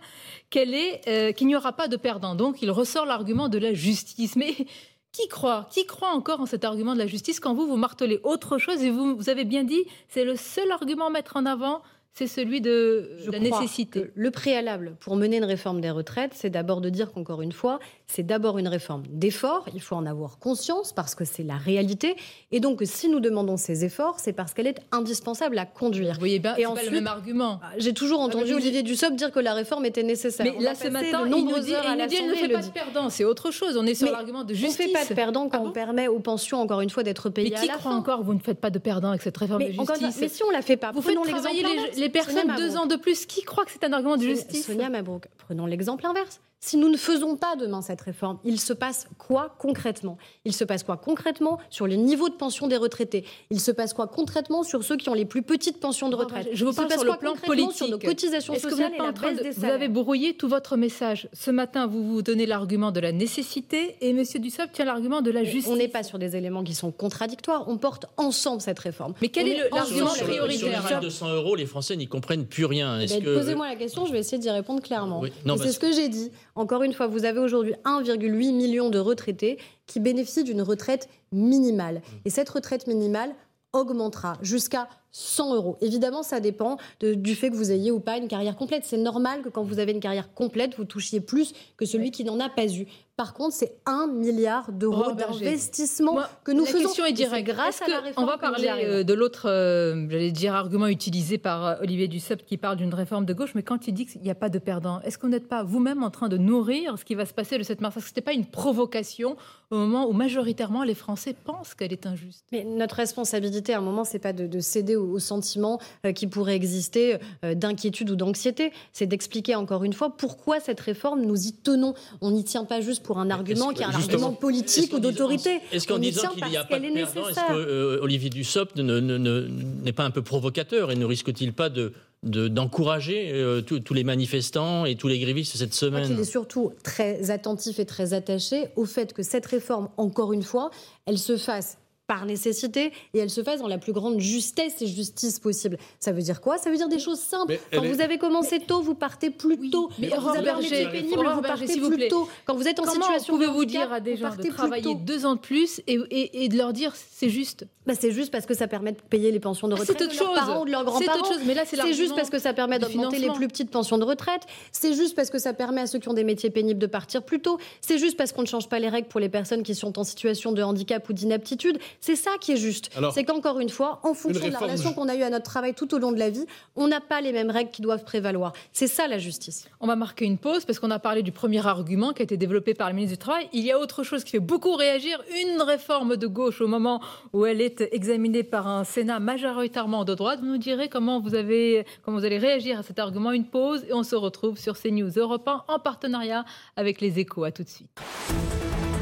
qu'elle 0.50 0.74
est, 0.74 1.02
euh, 1.08 1.32
qu'il 1.32 1.46
n'y 1.46 1.56
aura 1.56 1.74
pas 1.74 1.88
de 1.88 1.96
perdants. 1.96 2.34
Donc, 2.34 2.64
il 2.64 2.72
ressort 2.72 3.06
l'argument 3.06 3.50
de 3.50 3.60
la 3.60 3.76
justice. 3.76 4.36
Mais 4.36 4.56
qui 5.12 5.28
croit 5.28 5.68
Qui 5.72 5.86
croit 5.86 6.10
encore 6.10 6.40
en 6.42 6.48
cet 6.48 6.66
argument 6.66 6.94
de 6.96 7.00
la 7.00 7.06
justice 7.08 7.40
quand 7.40 7.54
vous, 7.54 7.68
vous 7.68 7.78
martelez 7.78 8.20
autre 8.24 8.58
chose 8.58 8.82
Et 8.82 8.90
vous, 8.90 9.16
vous 9.16 9.30
avez 9.30 9.44
bien 9.46 9.64
dit, 9.64 9.84
c'est 10.10 10.24
le 10.26 10.36
seul 10.36 10.72
argument 10.72 11.06
à 11.06 11.10
mettre 11.12 11.38
en 11.38 11.46
avant, 11.46 11.84
c'est 12.16 12.28
celui 12.28 12.62
de 12.62 13.10
Je 13.26 13.32
la 13.32 13.40
nécessité. 13.40 14.02
que 14.02 14.12
le 14.14 14.30
préalable 14.32 14.96
pour 15.00 15.16
mener 15.16 15.38
une 15.38 15.44
réforme 15.46 15.82
des 15.82 15.90
retraites, 15.90 16.32
c'est 16.36 16.52
d'abord 16.52 16.80
de 16.80 16.90
dire 16.90 17.12
qu'encore 17.12 17.42
une 17.42 17.52
fois, 17.52 17.80
c'est 18.06 18.22
d'abord 18.22 18.60
une 18.60 18.68
réforme 18.68 19.02
d'effort. 19.10 19.66
Il 19.74 19.82
faut 19.82 19.96
en 19.96 20.06
avoir 20.06 20.38
conscience 20.38 20.94
parce 20.94 21.16
que 21.16 21.26
c'est 21.26 21.42
la 21.42 21.58
réalité. 21.58 22.16
Et 22.52 22.60
donc, 22.60 22.82
si 22.86 23.10
nous 23.10 23.20
demandons 23.20 23.58
ces 23.58 23.84
efforts, 23.84 24.20
c'est 24.20 24.34
parce 24.34 24.54
qu'elle 24.54 24.68
est 24.68 24.80
indispensable 24.92 25.58
à 25.58 25.66
conduire. 25.66 26.14
Vous 26.14 26.20
voyez 26.20 26.38
bien, 26.40 26.54
Et 26.56 26.58
c'est 26.60 26.64
pas 26.66 26.70
ensuite- 26.70 26.90
le 26.92 26.96
même 26.98 27.08
argument. 27.08 27.60
J'ai 27.78 27.94
toujours 27.94 28.20
entendu 28.20 28.52
mais 28.52 28.54
Olivier 28.62 28.84
Dussopt 28.84 29.16
dire 29.16 29.32
que 29.32 29.40
la 29.40 29.54
réforme 29.56 29.86
était 29.86 30.04
nécessaire. 30.04 30.46
Mais 30.46 30.54
On 30.56 30.62
là, 30.62 30.76
ce 30.76 30.88
matin, 30.90 31.24
il 31.26 31.30
nous 31.32 31.36
dit, 31.38 31.42
il 31.42 31.48
nous 31.56 31.60
dit, 31.64 31.74
elle 31.74 32.30
ne 32.30 32.36
fait 32.36 32.50
pas 32.50 32.62
de 32.62 32.70
perdants. 32.70 33.10
C'est 33.10 33.26
autre 33.26 33.50
chose. 33.50 33.76
On 33.76 33.86
est 33.88 33.96
sur 33.96 34.06
Mais 34.06 34.12
l'argument 34.14 34.44
de 34.44 34.50
On 34.54 34.56
ne 34.56 34.60
justice. 34.62 34.78
fait 34.78 34.92
pas 34.94 35.06
de 35.06 35.14
perdants 35.16 35.50
quand 35.50 35.58
Ah 35.58 35.62
on 35.62 35.68
bon 35.68 35.72
permet 35.72 36.08
aux 36.08 36.20
pensions, 36.20 36.62
encore 36.62 36.82
une 36.82 36.92
fois, 36.92 37.02
d'être 37.02 37.30
Mais 37.30 37.34
payées 37.34 37.50
qui 37.50 37.56
à 37.56 37.66
la 37.66 37.74
croit 37.74 37.92
fin. 37.92 37.98
encore 37.98 38.20
que 38.20 38.26
vous 38.26 38.36
ne 38.36 38.40
faites 38.40 38.60
pas 38.62 38.70
de 38.70 38.78
perdants 38.78 39.10
avec 39.10 39.24
cette 39.24 39.36
réforme 39.38 39.60
mais, 39.64 39.70
de 39.70 39.74
justice 39.74 40.18
mais 40.22 40.28
si 40.30 40.44
on 40.44 40.52
la 40.52 40.62
fait 40.62 40.78
pas, 40.78 40.92
Vous 40.92 41.02
faites 41.02 41.16
prenons 41.16 41.26
l'exemple 41.26 41.56
les, 42.04 42.10
personnes 42.10 42.38
Sonia 42.42 42.56
deux 42.56 42.68
Mabrouk. 42.68 42.84
ans 42.84 42.86
de 42.88 42.96
plus. 42.96 43.26
Qui 43.26 43.42
croit 43.44 43.66
que 43.66 43.72
c'est 43.72 43.84
un 43.84 43.94
argument 43.94 44.18
de 44.18 44.24
justice? 44.24 44.66
Sonia 44.66 44.90
Mabrouk, 44.90 45.28
prenons 45.38 45.66
l'exemple 45.66 46.06
inverse. 46.06 46.40
Si 46.66 46.78
nous 46.78 46.88
ne 46.88 46.96
faisons 46.96 47.36
pas 47.36 47.58
demain 47.58 47.82
cette 47.82 48.00
réforme, 48.00 48.40
il 48.46 48.58
se 48.58 48.72
passe 48.72 49.10
quoi 49.18 49.54
concrètement? 49.60 50.18
Il 50.46 50.54
se 50.54 50.64
passe 50.64 50.84
quoi 50.84 50.96
concrètement 50.96 51.60
sur 51.70 51.88
les 51.88 51.98
niveaux 51.98 52.30
de 52.30 52.36
pension 52.36 52.68
des 52.68 52.78
retraités? 52.78 53.26
Il 53.50 53.60
se 53.60 53.70
passe 53.70 53.92
quoi 53.92 54.08
concrètement 54.08 54.64
sur 54.64 54.82
ceux 54.82 54.96
qui 54.96 55.10
ont 55.10 55.14
les 55.14 55.26
plus 55.26 55.42
petites 55.42 55.82
pensions 55.82 56.08
de 56.08 56.16
retraite? 56.16 56.48
Je 56.54 56.64
vous 56.64 56.72
parle 56.72 56.88
passe 56.88 57.00
sur 57.00 57.04
le 57.04 57.10
quoi 57.10 57.20
plan 57.20 57.32
concrètement 57.32 57.70
sur 57.72 57.88
nos 57.90 57.98
politique. 57.98 58.08
cotisations 58.08 58.54
vous 58.54 58.60
sociales 58.62 58.92
n'êtes 58.92 58.94
et 58.94 58.98
pas 58.98 59.04
la 59.04 59.10
en 59.10 59.14
train 59.14 59.28
baisse 59.34 59.40
de- 59.40 59.44
des 59.44 59.52
Vous 59.52 59.66
avez 59.66 59.90
brouillé 59.90 60.38
tout 60.38 60.48
votre 60.48 60.78
message? 60.78 61.28
Ce 61.34 61.52
matin, 61.52 61.86
vous 61.86 62.02
vous 62.02 62.22
donnez 62.22 62.46
l'argument 62.46 62.92
de 62.94 63.02
la 63.02 63.12
nécessité 63.12 63.98
et 64.00 64.12
M. 64.12 64.24
Dussopt 64.36 64.72
tient 64.72 64.86
l'argument 64.86 65.22
de 65.22 65.32
la 65.32 65.44
justice. 65.44 65.68
On 65.68 65.76
n'est 65.76 65.90
pas 65.90 66.04
sur 66.04 66.18
des 66.18 66.38
éléments 66.38 66.64
qui 66.64 66.76
sont 66.76 66.92
contradictoires. 66.92 67.66
On 67.68 67.76
porte 67.78 68.06
ensemble 68.16 68.62
cette 68.62 68.80
réforme. 68.80 69.16
Mais 69.22 69.28
quel 69.28 69.48
On 69.48 69.52
est 69.52 69.70
l'argument 69.70 70.06
prioritaire 70.14 70.58
sur 70.60 70.68
les 70.70 70.76
Dussopt. 70.76 70.90
1200 71.02 71.34
euros, 71.34 71.56
les 71.58 71.66
Français 71.66 71.93
n'y 71.96 72.08
comprennent 72.08 72.46
plus 72.46 72.66
rien. 72.66 73.00
Eh 73.00 73.08
ben, 73.08 73.24
que 73.24 73.38
Posez-moi 73.38 73.68
la 73.68 73.76
question, 73.76 74.06
je 74.06 74.12
vais 74.12 74.20
essayer 74.20 74.38
d'y 74.38 74.50
répondre 74.50 74.82
clairement. 74.82 75.22
Oui. 75.22 75.32
C'est 75.58 75.72
ce 75.72 75.80
que 75.80 75.92
j'ai 75.92 76.10
dit. 76.10 76.32
Encore 76.56 76.84
une 76.84 76.94
fois, 76.94 77.08
vous 77.08 77.26
avez 77.26 77.40
aujourd'hui 77.40 77.74
1,8 77.86 78.54
million 78.54 78.90
de 78.90 79.00
retraités 79.00 79.58
qui 79.88 80.00
bénéficient 80.00 80.44
d'une 80.44 80.62
retraite 80.62 81.10
minimale. 81.32 82.02
Et 82.26 82.30
cette 82.30 82.50
retraite 82.50 82.88
minimale 82.88 83.34
augmentera 83.74 84.38
jusqu'à 84.42 84.88
100 85.14 85.56
euros. 85.56 85.78
Évidemment, 85.80 86.24
ça 86.24 86.40
dépend 86.42 86.78
de- 87.00 87.14
du 87.14 87.36
fait 87.36 87.50
que 87.50 87.56
vous 87.56 87.72
ayez 87.72 87.92
ou 87.92 88.00
pas 88.02 88.18
une 88.18 88.28
carrière 88.28 88.56
complète. 88.58 88.84
C'est 88.86 88.98
normal 88.98 89.42
que 89.44 89.50
quand 89.50 89.64
vous 89.64 89.80
avez 89.80 89.92
une 89.94 90.00
carrière 90.02 90.34
complète, 90.34 90.76
vous 90.78 90.86
touchiez 90.86 91.22
plus 91.22 91.54
que 91.78 91.86
celui 91.86 92.12
qui 92.12 92.24
n'en 92.26 92.40
a 92.40 92.50
pas 92.50 92.66
eu. 92.68 92.88
Par 93.16 93.36
contre, 93.36 93.54
c'est 93.56 93.76
1 93.86 94.08
milliard 94.08 94.72
d'euros 94.72 94.96
Bravo, 95.02 95.14
Berger. 95.16 95.46
d'investissement 95.46 96.18
que 96.44 96.52
nous 96.52 96.66
la 96.66 96.72
faisons. 96.72 96.84
question 96.88 97.06
est 97.06 97.12
directe. 97.14 97.46
grâce 97.46 97.80
à 97.84 97.88
la 97.88 98.00
réforme 98.00 98.24
on 98.26 98.28
va 98.28 98.40
parler 98.40 98.68
euh, 98.70 99.04
de 99.04 99.14
l'autre, 99.14 99.48
euh, 99.48 100.08
j'allais 100.10 100.32
dire, 100.32 100.56
argument 100.56 100.88
utilisé 100.88 101.38
par 101.38 101.64
euh, 101.64 101.76
Olivier 101.82 102.08
Dussopt 102.08 102.44
qui 102.44 102.58
parle 102.58 102.78
d'une 102.78 102.92
réforme 102.94 103.26
de 103.26 103.34
gauche, 103.36 103.54
mais 103.54 103.62
quand 103.62 103.88
il 103.88 103.94
dit 103.94 104.08
qu'il 104.08 104.22
n'y 104.22 104.32
a 104.32 104.36
pas 104.36 104.50
de 104.50 104.58
perdants, 104.58 105.00
est-ce 105.02 105.20
que 105.20 105.28
vous 105.28 105.32
n'êtes 105.32 105.48
pas 105.48 105.62
vous-même 105.62 106.02
en 106.02 106.10
train 106.10 106.28
de 106.28 106.38
nourrir 106.38 106.98
ce 106.98 107.06
qui 107.06 107.14
va 107.14 107.28
se 107.28 107.36
passer 107.36 107.60
le 107.60 107.64
7 107.64 107.82
mars? 107.82 107.96
Est-ce 107.98 108.06
que 108.06 108.10
ce 108.10 108.14
n'était 108.14 108.22
pas 108.26 108.34
une 108.34 108.48
provocation 108.48 109.38
au 109.70 109.76
moment 109.78 110.08
où 110.10 110.14
majoritairement 110.14 110.82
les 110.84 110.96
Français 110.96 111.36
pensent 111.46 111.76
qu'elle 111.76 111.94
est 111.94 112.08
injuste? 112.08 112.46
Mais 112.52 112.64
notre 112.64 112.96
responsabilité, 112.96 113.76
à 113.76 113.78
un 113.78 113.82
moment, 113.82 114.06
c'est 114.06 114.18
pas 114.18 114.34
de, 114.34 114.48
de 114.48 114.60
céder 114.60 114.96
aux, 115.04 115.20
sentiments 115.20 115.80
euh, 116.06 116.12
qui 116.12 116.28
pourraient 116.28 116.56
exister 116.56 117.18
euh, 117.44 117.54
d'inquiétude 117.56 118.10
ou 118.12 118.16
d'anxiété. 118.16 118.72
C'est 118.92 119.06
d'expliquer 119.08 119.56
encore 119.56 119.84
une 119.84 119.94
fois 119.94 120.16
pourquoi 120.18 120.60
cette 120.60 120.80
réforme, 120.80 121.22
nous 121.22 121.48
y 121.48 121.54
tenons. 121.54 121.94
On 122.22 122.32
n'y 122.32 122.44
tient 122.44 122.66
pas 122.66 122.82
juste 122.82 123.04
pour 123.04 123.20
un 123.20 123.30
argument 123.30 123.70
qui 123.70 123.82
est 123.82 123.86
un 123.86 123.90
argument 123.92 124.34
politique 124.34 124.94
ou 124.94 125.00
d'autorité. 125.00 125.60
Est-ce 125.72 125.88
qu'en 125.88 126.00
disant 126.00 126.30
qu'il 126.30 126.46
n'y 126.48 126.58
a 126.58 126.64
pas 126.64 126.80
de 126.80 126.86
est-ce 126.86 127.48
que 127.48 127.54
euh, 127.54 128.00
Olivier 128.02 128.30
Dussopt 128.30 128.76
ne- 128.76 129.00
ne- 129.00 129.18
ne- 129.18 129.48
n'est 129.84 129.94
pas 129.94 130.04
un 130.04 130.12
peu 130.12 130.22
provocateur 130.22 130.92
et 130.92 130.96
ne 130.96 131.06
risque-t-il 131.06 131.54
pas 131.54 131.70
de 131.70 131.94
de- 132.24 132.48
d'encourager 132.48 133.32
euh, 133.34 133.60
tous 133.62 133.94
les 133.94 134.06
manifestants 134.06 134.86
et 134.86 134.96
tous 134.96 135.10
les 135.10 135.20
grévistes 135.20 135.58
cette 135.58 135.74
semaine 135.74 136.18
est 136.18 136.24
surtout 136.24 136.72
très 136.82 137.32
attentif 137.32 137.80
et 137.80 137.86
très 137.86 138.14
attaché 138.14 138.68
au 138.78 138.86
fait 138.86 139.12
que 139.12 139.24
cette 139.24 139.46
réforme, 139.46 139.90
encore 139.98 140.32
une 140.32 140.44
fois, 140.44 140.72
elle 141.06 141.18
se 141.18 141.36
fasse 141.36 141.78
par 142.08 142.26
nécessité 142.26 142.92
et 143.14 143.20
elle 143.20 143.30
se 143.30 143.42
fasse 143.44 143.60
dans 143.62 143.68
la 143.68 143.78
plus 143.78 143.94
grande 143.94 144.20
justesse 144.20 144.82
et 144.82 144.88
justice 144.88 145.40
possible. 145.40 145.78
Ça 146.00 146.12
veut 146.12 146.22
dire 146.22 146.42
quoi? 146.42 146.58
Ça 146.58 146.70
veut 146.70 146.76
dire 146.78 146.90
des 146.90 147.00
choses 147.00 147.20
simples. 147.20 147.58
Quand 147.72 147.82
vous 147.84 148.02
avez 148.02 148.18
commencé 148.18 148.60
tôt, 148.60 148.82
vous 148.82 148.96
partez 148.96 149.30
plus 149.30 149.70
tôt. 149.70 149.90
mais 150.00 150.10
Quand 150.10 150.20
vous 150.22 150.30
avez 150.30 150.50
un 150.50 150.58
métier 150.60 150.88
pénible, 150.90 151.26
vous 151.34 151.42
partez 151.42 151.80
plus 151.80 152.08
tôt. 152.10 152.28
Quand 152.46 152.56
vous 152.56 152.68
êtes 152.68 152.80
en 152.80 152.84
Comment 152.84 153.06
situation 153.06 153.34
pouvez-vous 153.34 153.66
de 153.66 153.70
dire 153.70 153.92
à 153.94 154.00
des 154.00 154.18
gens 154.18 154.36
de 154.36 154.48
travailler 154.50 154.96
deux 154.96 155.26
ans 155.26 155.36
de 155.36 155.40
plus 155.40 155.80
et, 155.88 155.98
et- 156.12 156.44
et 156.46 156.50
de 156.50 156.58
leur 156.58 156.74
dire 156.74 156.94
c'est 156.96 157.30
juste? 157.30 157.66
Bah, 157.86 157.94
c'est 158.00 158.12
juste 158.12 158.32
parce 158.32 158.46
que 158.46 158.54
ça 158.54 158.68
permet 158.68 158.94
de 158.94 158.98
payer 159.10 159.30
les 159.32 159.42
pensions 159.42 159.68
de 159.68 159.76
C'est 159.76 159.82
retraite 159.82 160.02
autre 160.04 160.14
de 160.14 160.18
leurs 160.18 160.28
chose. 160.28 160.36
parents 160.38 160.62
ou 160.62 160.66
de 160.66 160.72
leurs 160.72 160.82
C'est 160.82 161.06
grands-parents. 161.06 161.20
autre 161.20 161.34
chose, 161.34 161.42
mais 161.46 161.54
là, 161.54 161.64
c'est 161.66 161.76
C'est 161.76 161.94
juste 161.94 162.16
parce 162.16 162.30
que 162.30 162.40
ça 162.40 162.54
permet 162.54 162.80
d'augmenter 162.80 163.20
les 163.20 163.30
plus 163.32 163.48
petites 163.50 163.70
pensions 163.72 163.98
de 163.98 164.06
retraite. 164.06 164.42
C'est 164.72 164.94
juste 164.94 165.16
parce 165.16 165.30
que 165.30 165.38
ça 165.38 165.52
permet 165.54 165.82
à 165.82 165.88
ceux 165.88 166.00
qui 166.00 166.08
ont 166.08 166.14
des 166.14 166.24
métiers 166.24 166.50
pénibles 166.50 166.80
de 166.80 166.86
partir 166.88 167.24
plus 167.24 167.42
tôt. 167.42 167.58
C'est 167.82 167.98
juste 167.98 168.16
parce 168.16 168.32
qu'on 168.32 168.42
ne 168.44 168.48
change 168.48 168.70
pas 168.70 168.80
les 168.80 168.88
règles 168.88 169.08
pour 169.10 169.20
les 169.20 169.28
personnes 169.28 169.64
qui 169.64 169.76
sont 169.76 170.00
en 170.00 170.06
situation 170.06 170.54
de 170.54 170.64
handicap 170.64 171.08
ou 171.10 171.14
d'inaptitude. 171.14 171.78
C'est 172.02 172.16
ça 172.16 172.32
qui 172.40 172.54
est 172.54 172.58
juste. 172.58 172.90
C'est 173.14 173.24
qu'encore 173.24 173.60
une 173.60 173.70
fois, 173.70 174.00
en 174.04 174.14
fonction 174.14 174.48
de 174.48 174.52
la 174.52 174.60
relation 174.60 174.94
qu'on 174.94 175.10
a 175.10 175.16
eue 175.16 175.24
à 175.24 175.30
notre 175.30 175.46
travail 175.46 175.74
tout 175.74 175.94
au 175.94 176.00
long 176.00 176.12
de 176.12 176.20
la 176.20 176.30
vie, 176.30 176.46
on 176.76 176.88
n'a 176.88 177.02
pas 177.02 177.22
les 177.22 177.32
mêmes 177.32 177.50
règles 177.50 177.72
qui 177.72 177.82
doivent 177.82 178.04
prévaloir. 178.04 178.54
C'est 178.72 178.88
ça 178.88 179.08
la 179.08 179.18
justice. 179.18 179.68
On 179.80 179.88
va 179.88 179.96
marquer 179.96 180.26
une 180.26 180.38
pause 180.38 180.66
parce 180.66 180.80
qu'on 180.80 180.92
a 180.92 181.00
parlé 181.00 181.24
du 181.24 181.32
premier 181.32 181.66
argument 181.66 182.14
qui 182.14 182.22
a 182.22 182.26
été 182.26 182.38
développé 182.38 182.74
par 182.74 182.90
le 182.90 182.96
ministre 182.96 183.18
du 183.18 183.20
Travail. 183.20 183.50
Il 183.54 183.64
y 183.64 183.72
a 183.72 183.80
autre 183.80 184.04
chose 184.04 184.24
qui 184.24 184.32
fait 184.32 184.40
beaucoup 184.40 184.76
réagir, 184.76 185.22
une 185.44 185.62
réforme 185.62 186.18
de 186.18 186.28
gauche 186.28 186.62
au 186.62 186.68
moment 186.68 187.02
où 187.34 187.46
elle 187.46 187.62
est 187.62 187.82
examinée 187.92 188.44
par 188.44 188.68
un 188.68 188.84
Sénat 188.84 189.20
majoritairement 189.20 190.06
de 190.06 190.16
droite. 190.16 190.40
Vous 190.40 190.48
nous 190.48 190.58
direz 190.58 190.90
comment 190.90 191.20
vous, 191.20 191.36
avez, 191.36 191.86
comment 192.04 192.18
vous 192.18 192.26
allez 192.26 192.38
réagir 192.38 192.80
à 192.80 192.84
cet 192.84 193.00
argument. 193.00 193.32
Une 193.32 193.46
pause 193.46 193.84
et 193.88 193.94
on 193.94 194.04
se 194.04 194.16
retrouve 194.16 194.58
sur 194.58 194.80
CNews 194.80 195.12
Europe 195.18 195.48
1 195.48 195.64
en 195.68 195.80
partenariat 195.80 196.46
avec 196.76 197.02
les 197.02 197.20
échos. 197.20 197.44
À 197.44 197.52
tout 197.52 197.64
de 197.64 197.70
suite. 197.70 197.90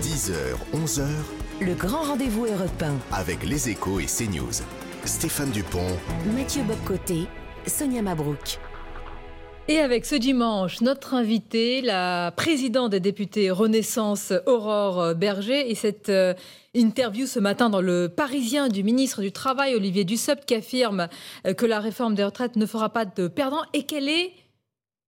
10h, 0.02 0.34
11h, 0.74 1.02
Le 1.62 1.74
grand 1.76 2.02
rendez-vous 2.02 2.46
européen. 2.48 2.96
avec 3.12 3.44
les 3.48 3.70
échos 3.70 4.00
et 4.00 4.06
CNews. 4.08 4.64
Stéphane 5.06 5.52
Dupont, 5.52 5.86
Mathieu 6.36 6.64
Boccoté, 6.64 7.28
Sonia 7.68 8.02
Mabrouk. 8.02 8.60
Et 9.68 9.78
avec 9.78 10.06
ce 10.06 10.16
dimanche, 10.16 10.82
notre 10.82 11.14
invitée, 11.14 11.82
la 11.82 12.32
présidente 12.36 12.90
des 12.92 13.00
députés 13.00 13.52
Renaissance, 13.52 14.34
Aurore 14.48 15.14
Berger, 15.16 15.70
et 15.70 15.76
cette 15.76 16.10
euh, 16.10 16.34
interview 16.74 17.28
ce 17.28 17.40
matin 17.40 17.70
dans 17.70 17.80
le 17.82 18.10
Parisien 18.10 18.70
du 18.70 18.84
ministre 18.84 19.22
du 19.22 19.32
Travail, 19.32 19.76
Olivier 19.76 20.04
Dussopt, 20.04 20.46
qui 20.46 20.56
affirme 20.56 21.08
euh, 21.46 21.54
que 21.54 21.66
la 21.68 21.80
réforme 21.80 22.16
des 22.16 22.24
retraites 22.24 22.56
ne 22.56 22.66
fera 22.66 22.90
pas 22.90 23.06
de 23.06 23.28
perdants 23.28 23.64
et 23.74 23.84
qu'elle 23.84 24.10
est 24.10 24.32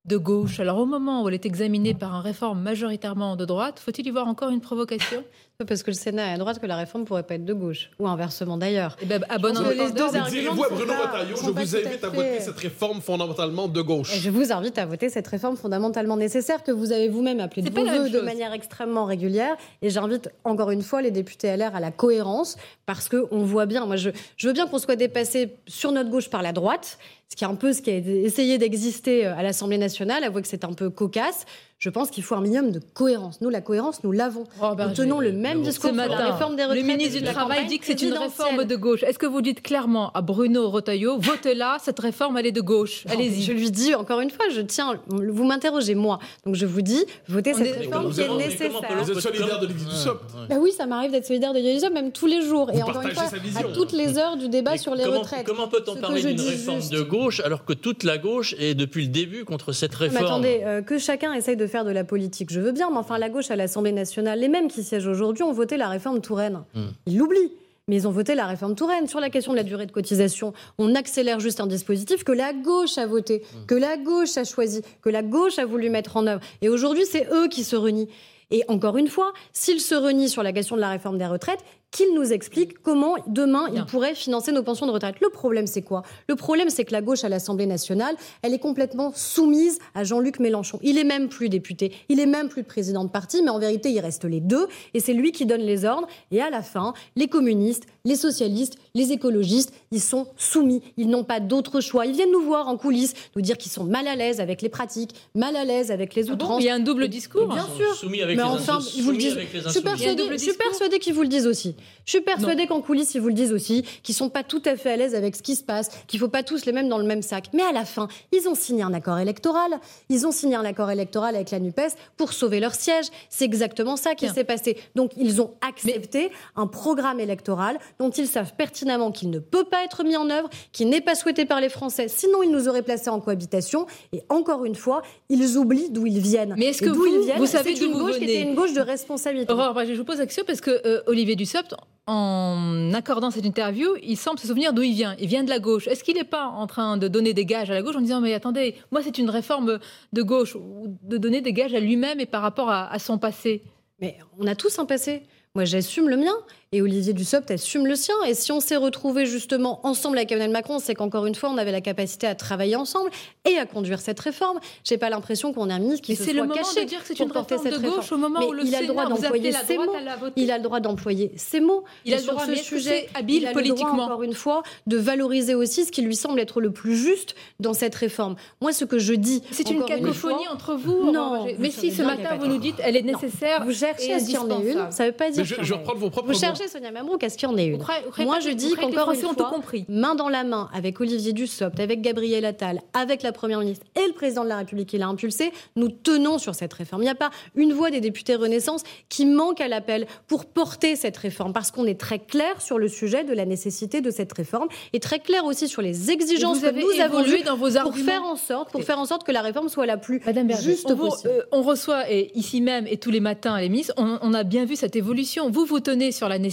de 0.06 0.18
gauche. 0.18 0.60
Alors 0.60 0.80
au 0.80 0.86
moment 0.86 1.24
où 1.24 1.30
elle 1.30 1.36
est 1.36 1.46
examinée 1.46 1.94
par 1.94 2.14
un 2.14 2.22
réforme 2.22 2.62
majoritairement 2.62 3.36
de 3.36 3.46
droite, 3.46 3.80
faut-il 3.80 4.06
y 4.06 4.12
voir 4.12 4.28
encore 4.28 4.50
une 4.50 4.62
provocation? 4.62 5.24
Parce 5.66 5.84
que 5.84 5.92
le 5.92 5.96
Sénat 5.96 6.28
est 6.30 6.34
à 6.34 6.38
droite 6.38 6.60
que 6.60 6.66
la 6.66 6.76
réforme 6.76 7.06
pourrait 7.06 7.24
pas 7.24 7.36
être 7.36 7.46
de 7.46 7.54
gauche. 7.54 7.90
Ou 8.00 8.08
inversement 8.08 8.58
d'ailleurs. 8.58 8.98
Eh 9.02 9.06
ben, 9.06 9.24
à 9.30 9.38
bon 9.38 9.50
les 9.70 9.92
deux 9.92 10.16
arguments 10.16 10.54
Bruno 10.56 10.86
pas- 10.94 11.08
Retailleau, 11.08 11.36
je 11.36 11.42
vous 11.42 11.58
à 11.58 11.62
invite 11.62 12.04
à 12.04 12.10
voter 12.10 12.40
cette 12.40 12.58
réforme 12.60 13.02
fondamentalement 13.02 13.68
de 13.68 13.80
Et 13.80 13.84
gauche. 13.84 14.18
je 14.20 14.30
vous 14.30 14.52
invite 14.52 14.78
à 14.78 14.86
voter 14.86 15.10
cette 15.10 15.28
réforme 15.28 15.56
fondamentalement 15.58 16.18
nécessaire 16.18 16.64
que 16.64 16.72
vous 16.72 16.92
avez 16.92 17.10
vous-même 17.10 17.40
appelée 17.40 17.62
de 17.62 17.70
vos 17.70 17.86
voeux 17.86 18.10
de 18.10 18.20
manière 18.22 18.54
extrêmement 18.54 19.06
régulière. 19.06 19.56
Et 19.82 19.90
j'invite 19.90 20.30
encore 20.44 20.72
une 20.72 20.82
fois 20.84 21.02
les 21.02 21.12
députés 21.12 21.56
LR 21.56 21.76
à 21.76 21.80
la 21.80 21.92
cohérence 21.92 22.58
parce 22.86 23.10
qu'on 23.10 23.44
voit 23.46 23.66
bien, 23.66 23.86
moi 23.86 23.96
je, 23.96 24.10
je 24.38 24.48
veux 24.48 24.54
bien 24.54 24.68
qu'on 24.68 24.80
soit 24.80 24.96
dépassé 24.96 25.54
sur 25.68 25.92
notre 25.92 26.10
gauche 26.10 26.30
par 26.30 26.42
la 26.42 26.52
droite, 26.52 26.98
ce 27.30 27.36
qui 27.36 27.44
est 27.44 27.48
un 27.48 27.56
peu 27.56 27.74
ce 27.74 27.82
qui 27.82 27.90
a 27.90 27.96
essayé 27.96 28.58
d'exister 28.58 29.26
euh, 29.26 29.36
à 29.36 29.42
l'Assemblée 29.44 29.78
nationale. 29.78 30.24
Avouez 30.24 30.42
que 30.42 30.48
c'est 30.48 30.64
un 30.66 30.74
peu 30.74 30.90
cocasse. 30.90 31.46
Je 31.84 31.90
pense 31.90 32.10
qu'il 32.10 32.24
faut 32.24 32.36
un 32.36 32.40
minimum 32.40 32.72
de 32.72 32.80
cohérence. 32.94 33.42
Nous, 33.42 33.50
la 33.50 33.60
cohérence, 33.60 34.06
nous 34.06 34.14
l'avons. 34.14 34.46
Oh, 34.62 34.68
Nous 34.70 34.76
Berger. 34.76 34.94
tenons 34.96 35.20
le 35.20 35.34
même 35.34 35.64
discours 35.64 35.90
Ce 35.90 35.94
sur 35.94 36.08
matin, 36.08 36.18
la 36.18 36.32
réforme 36.32 36.56
des 36.56 36.64
le 36.64 36.70
retraites. 36.70 36.86
ministre 36.86 37.18
et 37.18 37.20
du 37.20 37.28
de 37.28 37.32
Travail 37.34 37.66
dit 37.68 37.78
que 37.78 37.86
c'est 37.86 38.02
une 38.02 38.14
réforme 38.14 38.64
de 38.64 38.76
gauche. 38.78 39.04
Est-ce 39.04 39.20
que 39.20 39.26
vous 39.26 39.42
dites 39.42 39.62
clairement 39.62 40.10
à 40.14 40.22
Bruno 40.22 40.70
Retailleau, 40.70 41.18
votez 41.20 41.56
là, 41.56 41.76
cette 41.84 42.00
réforme, 42.00 42.38
elle 42.38 42.46
est 42.46 42.54
de 42.54 42.62
gauche 42.62 43.04
Allez-y. 43.10 43.42
Je 43.44 43.52
lui 43.52 43.70
dis 43.70 43.94
encore 43.96 44.22
une 44.22 44.30
fois, 44.30 44.46
je 44.50 44.62
tiens, 44.62 44.98
vous 45.10 45.44
m'interrogez 45.44 45.94
moi, 45.94 46.20
donc 46.46 46.56
je 46.56 46.66
vous 46.66 46.82
dis, 46.82 47.04
votez 47.28 47.52
On 47.54 47.58
cette 47.58 47.68
est- 47.68 47.72
réforme 47.80 48.14
qui 48.14 48.22
est 48.22 48.30
nécessaire. 48.38 48.72
Vous 49.02 49.12
êtes 49.12 49.20
solidaire 49.20 49.60
d'Olivier 49.60 49.86
Dussopt. 49.86 50.22
Bah 50.50 50.56
oui, 50.62 50.72
ça 50.72 50.86
m'arrive 50.86 51.12
d'être 51.12 51.26
solidaire 51.26 51.52
de 51.54 51.60
Yolisa 51.60 51.90
même 51.90 52.14
tous 52.14 52.28
les 52.28 52.44
jours. 52.44 52.70
Vous 52.72 52.80
et 52.80 52.84
encore 52.84 53.02
une 53.02 53.12
fois, 53.12 53.26
à 53.58 53.64
toutes 53.74 53.92
les 53.92 54.18
heures 54.18 54.38
du 54.38 54.48
débat 54.48 54.78
sur 54.78 54.96
les 54.96 55.04
retraites. 55.04 55.46
Comment 55.46 55.68
peut-on 55.68 55.98
parler 55.98 56.22
d'une 56.24 56.40
réforme 56.40 56.80
de 56.90 57.02
gauche 57.02 57.42
alors 57.42 57.66
que 57.66 57.74
toute 57.74 58.04
la 58.06 58.18
gauche 58.18 58.56
est 58.58 58.74
depuis 58.74 59.02
le 59.04 59.10
début 59.10 59.44
contre 59.44 59.74
cette 59.74 59.96
réforme 59.96 60.24
attendez, 60.26 60.62
euh, 60.64 60.82
que 60.82 60.98
chacun 60.98 61.34
essaye 61.34 61.58
de 61.58 61.68
faire 61.74 61.84
de 61.86 61.90
la 61.90 62.04
politique, 62.04 62.54
je 62.54 62.62
veux 62.62 62.72
bien, 62.72 62.92
mais 62.92 62.98
enfin, 62.98 63.18
la 63.18 63.30
gauche 63.30 63.50
à 63.50 63.56
l'Assemblée 63.56 63.92
nationale, 63.92 64.40
les 64.40 64.48
mêmes 64.48 64.68
qui 64.68 64.84
siègent 64.84 65.08
aujourd'hui 65.08 65.42
ont 65.42 65.54
voté 65.54 65.76
la 65.76 65.90
réforme 65.90 66.22
Touraine. 66.22 66.64
Hmm. 66.76 66.90
Ils 67.08 67.18
l'oublient. 67.18 67.52
Mais 67.88 67.96
ils 67.98 68.08
ont 68.08 68.12
voté 68.12 68.36
la 68.36 68.46
réforme 68.46 68.76
Touraine. 68.76 69.08
Sur 69.08 69.20
la 69.20 69.32
question 69.32 69.52
de 69.52 69.58
la 69.58 69.64
durée 69.64 69.88
de 69.88 69.92
cotisation, 69.92 70.54
on 70.78 70.94
accélère 70.94 71.40
juste 71.40 71.60
un 71.60 71.66
dispositif 71.66 72.24
que 72.24 72.32
la 72.32 72.54
gauche 72.54 73.00
a 73.00 73.08
voté, 73.08 73.42
Hmm. 73.42 73.66
que 73.66 73.74
la 73.76 73.98
gauche 73.98 74.38
a 74.38 74.44
choisi, 74.44 74.84
que 75.02 75.10
la 75.10 75.24
gauche 75.24 75.58
a 75.58 75.66
voulu 75.66 75.90
mettre 75.90 76.16
en 76.16 76.28
œuvre. 76.28 76.42
Et 76.62 76.70
aujourd'hui, 76.70 77.06
c'est 77.10 77.28
eux 77.34 77.48
qui 77.48 77.64
se 77.64 77.76
renient. 77.76 78.08
Et 78.52 78.64
encore 78.68 78.98
une 78.98 79.08
fois, 79.08 79.34
s'ils 79.52 79.82
se 79.82 79.96
renient 79.96 80.30
sur 80.30 80.44
la 80.44 80.54
question 80.54 80.76
de 80.76 80.82
la 80.82 80.90
réforme 80.90 81.18
des 81.18 81.26
retraites, 81.26 81.64
qu'ils 81.94 82.14
nous 82.14 82.34
expliquent 82.34 82.82
comment 82.82 83.16
demain 83.28 83.70
Bien. 83.70 83.82
ils 83.82 83.86
pourraient 83.90 84.16
financer 84.16 84.52
nos 84.52 84.64
pensions 84.64 84.86
de 84.86 84.92
retraite. 84.92 85.16
Le 85.22 85.30
problème, 85.30 85.68
c'est 85.68 85.84
quoi? 85.84 86.04
Le 86.28 86.36
problème, 86.36 86.70
c'est 86.70 86.84
que 86.84 86.92
la 86.92 87.02
gauche 87.02 87.24
à 87.24 87.30
l'Assemblée 87.30 87.68
nationale, 87.68 88.16
elle 88.42 88.54
est 88.54 88.60
complètement 88.60 89.14
soumise 89.16 89.80
à 89.96 90.04
Jean-Luc 90.04 90.40
Mélenchon. 90.40 90.80
Il 90.82 90.98
est 90.98 91.04
même 91.04 91.30
plus 91.30 91.48
député, 91.48 91.94
il 92.10 92.20
est 92.20 92.26
même 92.26 92.50
plus 92.50 92.64
président 92.64 93.06
de 93.06 93.10
parti, 93.10 93.42
mais 93.44 93.52
en 93.52 93.60
vérité, 93.60 93.92
il 93.92 94.00
reste 94.00 94.26
les 94.26 94.42
deux, 94.42 94.68
et 94.94 95.00
c'est 95.00 95.14
lui 95.14 95.32
qui 95.32 95.46
donne 95.46 95.62
les 95.62 95.86
ordres. 95.86 96.08
Et 96.32 96.42
à 96.42 96.50
la 96.50 96.64
fin, 96.64 96.94
les 97.16 97.28
communistes, 97.28 97.86
les 98.06 98.16
socialistes, 98.18 98.76
les 98.96 99.14
écologistes, 99.14 99.74
ils 99.92 100.02
sont 100.02 100.28
soumis. 100.36 100.82
Ils 100.98 101.08
n'ont 101.10 101.24
pas 101.24 101.40
d'autre 101.40 101.80
choix. 101.80 102.06
Ils 102.06 102.14
viennent 102.14 102.32
nous 102.34 102.42
voir 102.44 102.68
en 102.68 102.76
coulisses, 102.76 103.14
nous 103.36 103.42
dire 103.42 103.58
qu'ils 103.58 103.72
sont 103.72 103.86
mal 103.86 104.08
à 104.08 104.16
l'aise 104.16 104.42
avec 104.42 104.62
les 104.62 104.68
pratiques, 104.68 105.12
mal 105.36 105.56
à 105.56 105.64
l'aise 105.64 105.90
avec 105.90 106.14
les 106.14 106.24
Ah 106.30 106.36
bon, 106.36 106.44
outrances. 106.46 106.62
il 106.62 106.66
y 106.66 106.70
a 106.70 106.76
un 106.76 106.80
double 106.80 107.08
discours. 107.08 107.48
Bien 107.48 107.66
sûr. 107.78 107.96
soumis 107.96 108.22
avec 108.22 108.36
Mais 108.36 108.44
les 108.44 108.50
enfin, 108.50 108.80
ils 108.96 109.04
vous 109.04 109.12
le 109.12 109.16
soumis 109.16 109.18
disent. 109.20 109.34
avec 109.38 109.54
les 109.54 109.62
Je 109.62 109.70
suis 109.70 109.82
persuadée, 109.82 110.16
double 110.16 110.34
je 110.34 110.38
suis 110.38 110.48
discours. 110.52 110.68
persuadée 110.70 111.00
qu'ils 111.00 111.14
vous 111.14 111.22
le 111.22 111.28
disent 111.30 111.48
aussi. 111.48 111.76
Je 112.06 112.10
suis 112.12 112.22
persuadée 112.22 112.68
qu'en 112.68 112.82
coulisses, 112.82 113.16
ils 113.16 113.22
vous 113.22 113.30
le 113.30 113.34
disent 113.34 113.54
aussi, 113.54 113.84
qu'ils 114.04 114.16
sont 114.16 114.30
pas 114.30 114.44
tout 114.44 114.62
à 114.66 114.76
fait 114.76 114.92
à 114.92 114.98
l'aise 114.98 115.16
avec 115.16 115.36
ce 115.38 115.42
qui 115.42 115.56
se 115.56 115.64
passe, 115.64 115.90
qu'il 116.08 116.20
faut 116.20 116.28
pas 116.28 116.44
tous 116.44 116.66
les 116.66 116.74
mêmes 116.74 116.90
dans 116.90 116.98
le 116.98 117.06
même 117.06 117.22
sac. 117.22 117.46
Mais 117.54 117.64
à 117.64 117.72
la 117.72 117.86
fin, 117.86 118.10
ils 118.34 118.50
ont 118.50 118.56
signé 118.56 118.84
un 118.84 118.94
accord 118.94 119.18
électoral. 119.20 119.80
Ils 120.10 120.28
ont 120.28 120.32
signé 120.34 120.56
un 120.58 120.66
accord 120.66 120.92
électoral 120.92 121.36
avec 121.36 121.52
la 121.52 121.60
NUPES 121.60 121.96
pour 122.18 122.34
sauver 122.34 122.60
leur 122.60 122.76
siège. 122.76 123.06
C'est 123.30 123.46
exactement 123.46 123.96
ça 123.96 124.14
qui 124.14 124.28
s'est 124.28 124.44
passé. 124.44 124.78
Donc, 124.96 125.12
ils 125.16 125.42
ont 125.42 125.52
accepté 125.66 126.32
un 126.58 126.68
programme 126.68 127.22
électoral 127.22 127.80
dont 128.00 128.10
ils 128.10 128.28
savent 128.28 128.54
pertinemment 128.56 129.12
qu'il 129.12 129.30
ne 129.30 129.40
peut 129.40 129.64
pas 129.66 129.84
être 129.84 130.04
mis 130.04 130.18
en 130.18 130.30
œuvre, 130.30 130.50
qui 130.72 130.86
n'est 130.86 131.02
pas 131.02 131.16
souhaité 131.16 131.46
par 131.46 131.62
les 131.62 131.70
Français. 131.70 132.08
Sinon, 132.08 132.44
ils 132.44 132.52
nous 132.52 132.68
auraient 132.68 132.82
placés 132.82 133.10
en 133.10 133.20
cohabitation. 133.20 133.86
Et 134.12 134.24
encore 134.30 134.66
une 134.66 134.76
fois, 134.76 135.02
ils 135.30 135.58
oublient 135.58 135.90
d'où 135.90 136.06
ils 136.06 136.20
viennent. 136.20 136.56
Mais 136.58 136.68
est-ce 136.68 136.82
que 136.82 136.90
vous- 136.90 137.06
ils 137.06 137.22
viennent, 137.26 137.38
vous 137.38 137.46
savez 137.46 137.74
d'où 137.76 137.86
une 137.86 137.92
vous 137.94 138.00
gauche 138.00 138.18
qui 138.18 138.24
était 138.26 138.42
une 138.42 138.56
gauche 138.56 138.74
de 138.74 138.82
responsabilité. 138.82 139.52
Aurore, 139.52 139.80
je 139.86 139.94
vous 139.94 140.04
pose 140.06 140.18
la 140.20 140.26
question 140.26 140.44
parce 140.46 140.62
que 140.62 140.82
euh, 140.86 141.02
Olivier 141.08 141.36
Dussopt, 141.36 141.76
en 142.08 142.92
accordant 142.94 143.32
cette 143.32 143.46
interview, 143.46 143.90
il 144.04 144.18
semble 144.18 144.40
se 144.40 144.48
souvenir 144.48 144.74
d'où 144.74 144.84
il 144.84 144.94
vient. 144.94 145.16
Il 145.20 145.28
vient 145.28 145.44
de 145.44 145.50
la 145.50 145.60
gauche. 145.60 145.88
Est-ce 145.88 146.04
qu'il 146.04 146.16
n'est 146.16 146.24
pas 146.24 146.46
en 146.48 146.68
train 146.68 146.98
de 146.98 147.08
donner 147.08 147.34
des 147.34 147.46
gages 147.46 147.72
à 147.72 147.74
la 147.74 147.82
gauche 147.82 147.96
en 147.96 148.02
disant 148.02 148.22
mais 148.22 148.34
attendez, 148.34 148.76
moi 148.92 149.02
c'est 149.04 149.18
une 149.18 149.30
réforme 149.30 149.80
de 150.12 150.22
gauche 150.22 150.56
ou 150.56 150.88
de 151.04 151.18
donner 151.18 151.42
des 151.42 151.54
gages 151.54 151.74
à 151.74 151.80
lui-même 151.80 152.20
et 152.20 152.26
par 152.26 152.42
rapport 152.42 152.70
à, 152.70 152.92
à 152.92 153.00
son 153.00 153.18
passé? 153.18 153.64
Mais 154.00 154.18
on 154.40 154.48
a 154.48 154.56
tous 154.56 154.78
un 154.80 154.86
passé. 154.86 155.24
Moi, 155.56 155.66
j'assume 155.66 156.10
le 156.10 156.18
mien 156.18 156.34
et 156.74 156.82
Olivier 156.82 157.14
Dussopt 157.14 157.52
assume 157.52 157.86
le 157.86 157.96
sien. 157.96 158.16
Et 158.28 158.34
si 158.34 158.52
on 158.52 158.60
s'est 158.60 158.76
retrouvés 158.76 159.28
justement 159.28 159.80
ensemble 159.86 160.18
avec 160.18 160.32
Emmanuel 160.32 160.52
Macron, 160.52 160.80
c'est 160.80 160.96
qu'encore 160.96 161.28
une 161.28 161.36
fois, 161.36 161.50
on 161.50 161.58
avait 161.58 161.72
la 161.72 161.82
capacité 161.82 162.26
à 162.26 162.34
travailler 162.34 162.76
ensemble 162.76 163.12
et 163.46 163.58
à 163.58 163.68
conduire 163.68 164.02
cette 164.02 164.20
réforme. 164.20 164.60
J'ai 164.84 164.98
pas 164.98 165.12
l'impression 165.12 165.54
qu'on 165.54 165.70
ait 165.70 165.74
un 165.74 165.80
ministre 165.80 166.02
qui 166.02 166.14
Mais 166.14 166.16
se 166.16 166.24
c'est 166.24 166.32
soit 166.32 166.42
le 166.42 166.48
moment 166.48 166.56
caché 166.56 166.84
de 166.84 166.90
dire 166.90 167.02
que 167.02 167.08
c'est 167.08 167.20
une 167.20 167.32
réforme 167.32 167.70
de 167.70 167.78
gauche 167.78 168.12
au 168.12 168.18
moment 168.18 168.40
Mais 168.40 168.48
où 168.48 168.54
le 168.54 168.66
il 168.66 168.74
a 168.74 168.82
le 168.82 168.88
droit 168.88 169.06
d'employer 169.06 169.52
droite 169.52 169.70
mots. 169.78 169.94
Il 170.36 170.52
a 170.52 170.58
le 170.58 170.64
droit 170.64 170.80
d'employer 170.80 171.32
ces 171.38 171.60
mots. 171.60 171.84
Il 172.06 172.14
a 172.16 172.18
le 172.18 172.24
sur 172.24 172.42
ce 172.42 172.56
sujet, 172.56 173.08
c'est 173.08 173.20
habile 173.20 173.44
il 173.44 173.46
a 173.46 173.50
le 173.50 173.54
droit, 173.54 173.64
politiquement 173.64 174.06
encore 174.06 174.24
une 174.24 174.34
fois, 174.34 174.64
de 174.88 174.98
valoriser 174.98 175.54
aussi 175.54 175.86
ce 175.86 175.92
qui 175.92 176.02
lui 176.02 176.16
semble 176.16 176.40
être 176.40 176.60
le 176.60 176.72
plus 176.72 176.96
juste 176.96 177.36
dans 177.60 177.74
cette 177.74 177.94
réforme. 177.94 178.36
Moi, 178.62 178.74
ce 178.74 178.86
que 178.86 178.98
je 178.98 179.14
dis, 179.14 179.44
C'est 179.52 179.70
une 179.70 179.86
cacophonie 179.86 180.46
fois, 180.46 180.54
entre 180.54 180.74
vous. 180.74 181.12
Non, 181.12 181.46
mais 181.60 181.70
si 181.70 181.92
ce 181.92 182.02
a 182.02 182.06
matin 182.06 182.38
vous 182.40 182.48
nous 182.48 182.58
dites 182.58 182.78
elle 182.80 182.96
est 182.96 183.04
nécessaire. 183.04 183.64
Vous 183.64 183.74
cherchez 183.74 184.14
à 184.14 184.42
en 184.42 184.62
une, 184.62 184.92
ça 184.92 185.06
veut 185.06 185.12
pas 185.12 185.30
dire 185.30 185.46
je, 185.46 185.74
reprendre 185.74 186.00
vos 186.00 186.10
propres 186.10 186.30
mots. 186.30 186.63
Sonia 186.68 186.92
Mabrouk, 186.92 187.24
à 187.24 187.30
ce 187.30 187.38
qu'il 187.38 187.48
y 187.50 187.52
en 187.52 187.58
ait 187.58 187.66
une. 187.68 187.84
Moi, 188.26 188.40
je 188.40 188.50
dis 188.50 188.74
qu'encore 188.76 189.12
une 189.12 189.20
fois, 189.20 189.34
tout 189.36 189.44
compris. 189.46 189.86
main 189.90 190.16
dans 190.16 190.30
la 190.30 190.44
main 190.44 190.70
avec 190.74 191.00
Olivier 191.02 191.34
Dussopt, 191.34 191.80
avec 191.80 192.02
Gabriel 192.02 192.46
Attal, 192.46 192.82
avec 192.94 193.24
la 193.24 193.32
Première 193.32 193.60
ministre 193.60 193.86
et 193.96 194.08
le 194.08 194.14
Président 194.14 194.44
de 194.44 194.50
la 194.50 194.58
République 194.58 194.90
qui 194.90 194.98
l'a 194.98 195.08
impulsé, 195.08 195.52
nous 195.76 195.90
tenons 195.90 196.38
sur 196.38 196.56
cette 196.56 196.74
réforme. 196.74 197.02
Il 197.02 197.06
n'y 197.06 197.12
a 197.12 197.16
pas 197.16 197.32
une 197.56 197.74
voix 197.74 197.92
des 197.92 198.02
députés 198.02 198.36
Renaissance 198.36 198.84
qui 199.10 199.26
manque 199.26 199.62
à 199.62 199.68
l'appel 199.68 200.08
pour 200.28 200.46
porter 200.46 200.96
cette 200.96 201.18
réforme, 201.18 201.54
parce 201.54 201.72
qu'on 201.72 201.86
est 201.86 202.00
très 202.00 202.20
clair 202.20 202.62
sur 202.62 202.78
le 202.80 202.88
sujet 202.88 203.24
de 203.24 203.34
la 203.34 203.46
nécessité 203.46 204.02
de 204.02 204.12
cette 204.12 204.34
réforme 204.34 204.68
et 204.94 205.00
très 205.00 205.20
clair 205.20 205.46
aussi 205.46 205.68
sur 205.68 205.82
les 205.82 206.12
exigences 206.12 206.58
vous 206.58 206.64
que 206.64 206.68
avez 206.68 206.82
nous 206.84 207.00
avons 207.02 207.26
eues 207.26 207.44
dans 207.44 207.56
vos 207.58 207.70
pour 207.70 207.78
arguments. 207.78 208.06
faire 208.06 208.24
en 208.24 208.36
sorte, 208.36 208.72
pour 208.72 208.84
faire 208.84 209.00
en 209.00 209.06
sorte 209.06 209.24
que 209.26 209.32
la 209.32 209.42
réforme 209.42 209.70
soit 209.70 209.86
la 209.86 209.98
plus 209.98 210.22
Madame 210.26 210.48
Berger, 210.48 210.64
juste 210.72 210.90
on, 210.90 210.96
vous- 210.96 211.10
possible. 211.10 211.34
euh, 211.34 211.42
on 211.52 211.62
reçoit 211.62 212.10
et 212.12 212.32
ici 212.36 212.62
même 212.62 212.88
et 212.88 212.98
tous 212.98 213.12
les 213.12 213.20
matins 213.20 213.60
les 213.60 213.70
ministres, 213.70 213.94
on, 213.98 214.18
on 214.22 214.34
a 214.34 214.44
bien 214.44 214.66
vu 214.66 214.76
cette 214.76 214.96
évolution. 214.96 215.50
Vous 215.50 215.66
vous 215.66 215.80
tenez 215.80 216.12
sur 216.12 216.28
la 216.30 216.40
nécessité, 216.40 216.53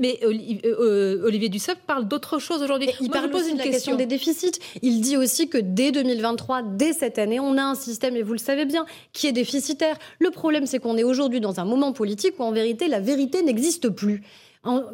mais 0.00 0.20
Olivier 0.24 1.48
Dussopt 1.48 1.80
parle 1.86 2.06
d'autre 2.06 2.38
chose 2.38 2.62
aujourd'hui. 2.62 2.88
Il 3.00 3.10
parle 3.10 3.30
pose 3.30 3.48
une 3.48 3.58
la 3.58 3.64
question 3.64 3.96
des 3.96 4.06
déficits. 4.06 4.58
Il 4.82 5.00
dit 5.00 5.16
aussi 5.16 5.48
que 5.48 5.58
dès 5.58 5.92
2023, 5.92 6.62
dès 6.62 6.92
cette 6.92 7.18
année, 7.18 7.40
on 7.40 7.58
a 7.58 7.62
un 7.62 7.74
système, 7.74 8.16
et 8.16 8.22
vous 8.22 8.32
le 8.32 8.38
savez 8.38 8.64
bien, 8.64 8.86
qui 9.12 9.26
est 9.26 9.32
déficitaire. 9.32 9.98
Le 10.18 10.30
problème, 10.30 10.66
c'est 10.66 10.78
qu'on 10.78 10.96
est 10.96 11.04
aujourd'hui 11.04 11.40
dans 11.40 11.60
un 11.60 11.64
moment 11.64 11.92
politique 11.92 12.34
où 12.38 12.42
en 12.42 12.52
vérité, 12.52 12.88
la 12.88 13.00
vérité 13.00 13.42
n'existe 13.42 13.88
plus. 13.88 14.22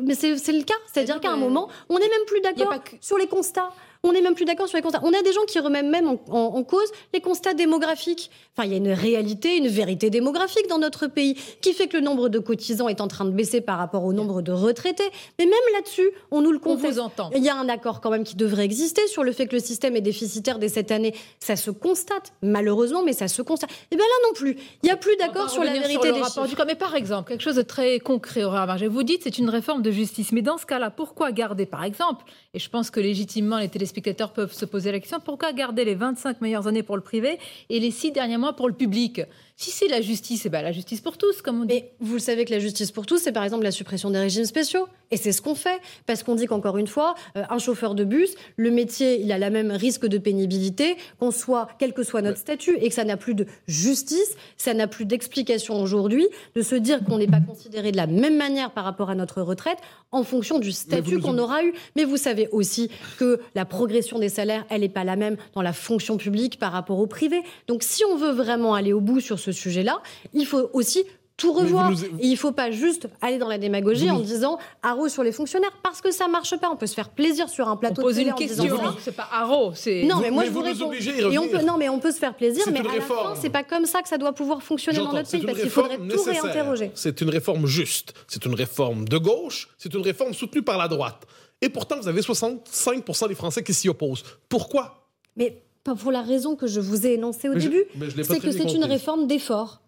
mais 0.00 0.14
c'est 0.14 0.32
le 0.32 0.64
cas. 0.64 0.74
C'est-à-dire 0.92 1.20
qu'à 1.20 1.30
un 1.30 1.36
moment, 1.36 1.68
on 1.88 1.98
n'est 1.98 2.08
même 2.08 2.26
plus 2.26 2.40
d'accord 2.40 2.74
sur 3.00 3.18
les 3.18 3.26
constats. 3.26 3.70
On 4.02 4.12
n'est 4.12 4.22
même 4.22 4.34
plus 4.34 4.46
d'accord 4.46 4.66
sur 4.66 4.76
les 4.76 4.82
constats. 4.82 5.00
On 5.02 5.12
a 5.12 5.22
des 5.22 5.32
gens 5.32 5.44
qui 5.46 5.58
remettent 5.58 5.84
même 5.84 6.08
en, 6.08 6.62
cause 6.64 6.88
les 7.12 7.20
constats 7.20 7.52
démographiques. 7.52 8.30
Enfin, 8.56 8.66
il 8.66 8.72
y 8.72 8.74
a 8.74 8.78
une 8.78 8.92
réalité, 8.92 9.56
une 9.56 9.68
vérité 9.68 10.08
démographique 10.08 10.68
dans 10.68 10.78
notre 10.78 11.06
pays 11.06 11.34
qui 11.60 11.74
fait 11.74 11.86
que 11.86 11.98
le 11.98 12.02
nombre 12.02 12.28
de 12.28 12.38
cotisants 12.38 12.88
est 12.88 13.02
en 13.02 13.08
train 13.08 13.26
de 13.26 13.30
baisser 13.30 13.60
par 13.60 13.78
rapport 13.78 14.04
au 14.04 14.12
nombre 14.12 14.40
de 14.40 14.52
retraités. 14.52 15.10
Mais 15.38 15.44
même 15.44 15.54
là-dessus, 15.74 16.10
on 16.30 16.40
nous 16.40 16.52
le 16.52 16.58
conteste. 16.58 16.86
On 16.86 16.90
vous 16.90 17.00
entend. 17.00 17.30
Il 17.36 17.44
y 17.44 17.50
a 17.50 17.56
un 17.56 17.68
accord 17.68 18.00
quand 18.00 18.10
même 18.10 18.24
qui 18.24 18.36
devrait 18.36 18.64
exister 18.64 19.06
sur 19.06 19.22
le 19.22 19.32
fait 19.32 19.46
que 19.46 19.54
le 19.54 19.60
système 19.60 19.96
est 19.96 20.00
déficitaire 20.00 20.58
dès 20.58 20.68
cette 20.68 20.92
année. 20.92 21.14
Ça 21.38 21.56
se 21.56 21.70
constate, 21.70 22.32
malheureusement, 22.42 23.02
mais 23.02 23.12
ça 23.12 23.28
se 23.28 23.42
constate. 23.42 23.70
Et 23.90 23.96
bien 23.96 24.04
là 24.04 24.28
non 24.28 24.34
plus, 24.34 24.56
il 24.82 24.86
n'y 24.86 24.90
a 24.90 24.96
plus 24.96 25.16
d'accord 25.16 25.50
sur 25.50 25.62
la 25.62 25.72
vérité 25.72 26.12
des 26.12 26.20
rapport 26.20 26.46
chiffres. 26.46 26.64
Mais 26.66 26.74
par 26.74 26.94
exemple, 26.94 27.28
quelque 27.28 27.42
chose 27.42 27.56
de 27.56 27.62
très 27.62 27.98
concret, 27.98 28.44
Aurore 28.44 28.66
Marger, 28.66 28.88
vous 28.88 29.02
dites 29.02 29.24
c'est 29.24 29.38
une 29.38 29.50
réforme 29.50 29.82
de 29.82 29.90
justice. 29.90 30.32
Mais 30.32 30.42
dans 30.42 30.56
ce 30.56 30.64
cas-là, 30.64 30.90
pourquoi 30.90 31.32
garder, 31.32 31.66
par 31.66 31.84
exemple, 31.84 32.24
et 32.54 32.58
je 32.58 32.70
pense 32.70 32.90
que 32.90 33.00
légitimement 33.00 33.58
les 33.58 33.68
spectateurs 33.90 34.32
peuvent 34.32 34.52
se 34.52 34.64
poser 34.64 34.90
la 34.90 35.00
question 35.00 35.20
pourquoi 35.20 35.52
garder 35.52 35.84
les 35.84 35.94
25 35.94 36.40
meilleures 36.40 36.66
années 36.66 36.82
pour 36.82 36.96
le 36.96 37.02
privé 37.02 37.38
et 37.68 37.78
les 37.78 37.90
6 37.90 38.12
derniers 38.12 38.38
mois 38.38 38.54
pour 38.54 38.68
le 38.68 38.74
public? 38.74 39.20
Si 39.60 39.70
c'est 39.70 39.88
la 39.88 40.00
justice, 40.00 40.40
c'est 40.40 40.48
eh 40.48 40.50
ben 40.50 40.62
la 40.62 40.72
justice 40.72 41.02
pour 41.02 41.18
tous, 41.18 41.42
comme 41.42 41.60
on 41.60 41.64
dit. 41.66 41.74
Mais 41.74 41.92
vous 42.00 42.14
le 42.14 42.18
savez 42.18 42.46
que 42.46 42.50
la 42.50 42.60
justice 42.60 42.90
pour 42.92 43.04
tous, 43.04 43.18
c'est 43.18 43.30
par 43.30 43.44
exemple 43.44 43.62
la 43.62 43.70
suppression 43.70 44.08
des 44.08 44.18
régimes 44.18 44.46
spéciaux. 44.46 44.88
Et 45.10 45.18
c'est 45.18 45.32
ce 45.32 45.42
qu'on 45.42 45.54
fait. 45.54 45.78
Parce 46.06 46.22
qu'on 46.22 46.34
dit 46.34 46.46
qu'encore 46.46 46.78
une 46.78 46.86
fois, 46.86 47.14
euh, 47.36 47.42
un 47.50 47.58
chauffeur 47.58 47.94
de 47.94 48.04
bus, 48.04 48.34
le 48.56 48.70
métier, 48.70 49.20
il 49.20 49.30
a 49.32 49.36
la 49.36 49.50
même 49.50 49.70
risque 49.70 50.06
de 50.06 50.16
pénibilité, 50.16 50.96
qu'on 51.18 51.30
soit, 51.30 51.68
quel 51.78 51.92
que 51.92 52.02
soit 52.02 52.22
notre 52.22 52.38
statut, 52.38 52.74
et 52.80 52.88
que 52.88 52.94
ça 52.94 53.04
n'a 53.04 53.18
plus 53.18 53.34
de 53.34 53.44
justice, 53.68 54.34
ça 54.56 54.72
n'a 54.72 54.86
plus 54.86 55.04
d'explication 55.04 55.78
aujourd'hui 55.82 56.26
de 56.54 56.62
se 56.62 56.74
dire 56.74 57.04
qu'on 57.04 57.18
n'est 57.18 57.26
pas 57.26 57.40
considéré 57.40 57.92
de 57.92 57.98
la 57.98 58.06
même 58.06 58.38
manière 58.38 58.70
par 58.70 58.84
rapport 58.84 59.10
à 59.10 59.14
notre 59.14 59.42
retraite 59.42 59.78
en 60.10 60.22
fonction 60.22 60.58
du 60.58 60.72
statut 60.72 61.20
qu'on 61.20 61.36
aura 61.36 61.64
eu. 61.64 61.74
Mais 61.96 62.04
vous 62.04 62.16
savez 62.16 62.48
aussi 62.50 62.90
que 63.18 63.40
la 63.54 63.66
progression 63.66 64.18
des 64.18 64.30
salaires, 64.30 64.64
elle 64.70 64.80
n'est 64.80 64.88
pas 64.88 65.04
la 65.04 65.16
même 65.16 65.36
dans 65.52 65.62
la 65.62 65.74
fonction 65.74 66.16
publique 66.16 66.58
par 66.58 66.72
rapport 66.72 66.98
au 66.98 67.06
privé. 67.06 67.42
Donc 67.66 67.82
si 67.82 68.04
on 68.06 68.16
veut 68.16 68.32
vraiment 68.32 68.72
aller 68.72 68.94
au 68.94 69.02
bout 69.02 69.20
sur 69.20 69.38
ce 69.38 69.49
sujet-là, 69.52 70.02
il 70.32 70.46
faut 70.46 70.70
aussi 70.72 71.04
tout 71.40 71.52
revoir. 71.54 71.90
Et 71.90 71.96
il 72.20 72.32
ne 72.32 72.36
faut 72.36 72.52
pas 72.52 72.70
juste 72.70 73.08
aller 73.22 73.38
dans 73.38 73.48
la 73.48 73.56
démagogie 73.56 74.10
en 74.10 74.20
disant 74.20 74.58
haro 74.82 75.08
sur 75.08 75.22
les 75.22 75.32
fonctionnaires 75.32 75.72
parce 75.82 76.02
que 76.02 76.10
ça 76.10 76.28
marche 76.28 76.54
pas. 76.58 76.68
On 76.70 76.76
peut 76.76 76.86
se 76.86 76.94
faire 76.94 77.08
plaisir 77.08 77.48
sur 77.48 77.66
un 77.66 77.76
plateau 77.76 78.02
de 78.02 78.12
télé 78.12 78.28
une 78.28 78.34
question. 78.34 78.78
C'est 79.00 79.16
pas 79.16 79.26
haro, 79.32 79.72
c'est 79.74 80.04
non 80.04 80.20
mais 80.20 80.30
moi 80.30 80.44
je 80.44 80.50
vous 80.50 80.60
réponds. 80.60 80.92
Et 80.92 81.38
on 81.38 81.48
peut 81.48 81.62
non 81.62 81.78
mais 81.78 81.88
on 81.88 81.98
peut 81.98 82.12
se 82.12 82.18
faire 82.18 82.34
plaisir, 82.34 82.62
mais 82.70 82.80
à 82.80 82.82
la 82.82 83.00
fin 83.00 83.34
c'est 83.40 83.48
pas 83.48 83.64
comme 83.64 83.86
ça 83.86 84.02
que 84.02 84.08
ça 84.08 84.18
doit 84.18 84.34
pouvoir 84.34 84.62
fonctionner 84.62 84.98
dans 84.98 85.12
notre 85.12 85.30
pays 85.30 85.44
parce 85.44 85.58
qu'il 85.58 85.70
faudrait 85.70 85.96
tout 85.96 86.22
réinterroger. 86.22 86.90
C'est 86.94 87.20
une 87.22 87.30
réforme 87.30 87.66
juste, 87.66 88.12
c'est 88.28 88.44
une 88.44 88.54
réforme 88.54 89.08
de 89.08 89.16
gauche, 89.16 89.70
c'est 89.78 89.94
une 89.94 90.02
réforme 90.02 90.34
soutenue 90.34 90.62
par 90.62 90.76
la 90.76 90.88
droite. 90.88 91.22
Et 91.62 91.70
pourtant 91.70 91.98
vous 91.98 92.08
avez 92.08 92.20
65% 92.20 93.28
des 93.28 93.34
Français 93.34 93.62
qui 93.62 93.72
s'y 93.72 93.88
opposent. 93.88 94.24
Pourquoi? 94.48 95.06
Mais 95.36 95.62
pour 95.84 96.12
la 96.12 96.22
raison 96.22 96.56
que 96.56 96.66
je 96.66 96.80
vous 96.80 97.06
ai 97.06 97.14
énoncée 97.14 97.48
au 97.48 97.54
début. 97.54 97.84
C'est 98.22 98.40
que 98.40 98.52
c'est 98.52 98.72
une 98.74 98.84
réforme 98.84 99.26
d'effort 99.26 99.80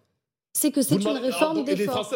c'est 0.55 0.71
que 0.71 0.83
c'est 0.83 0.95
une 0.95 1.17
réforme 1.17 1.63
d'effort. 1.63 2.13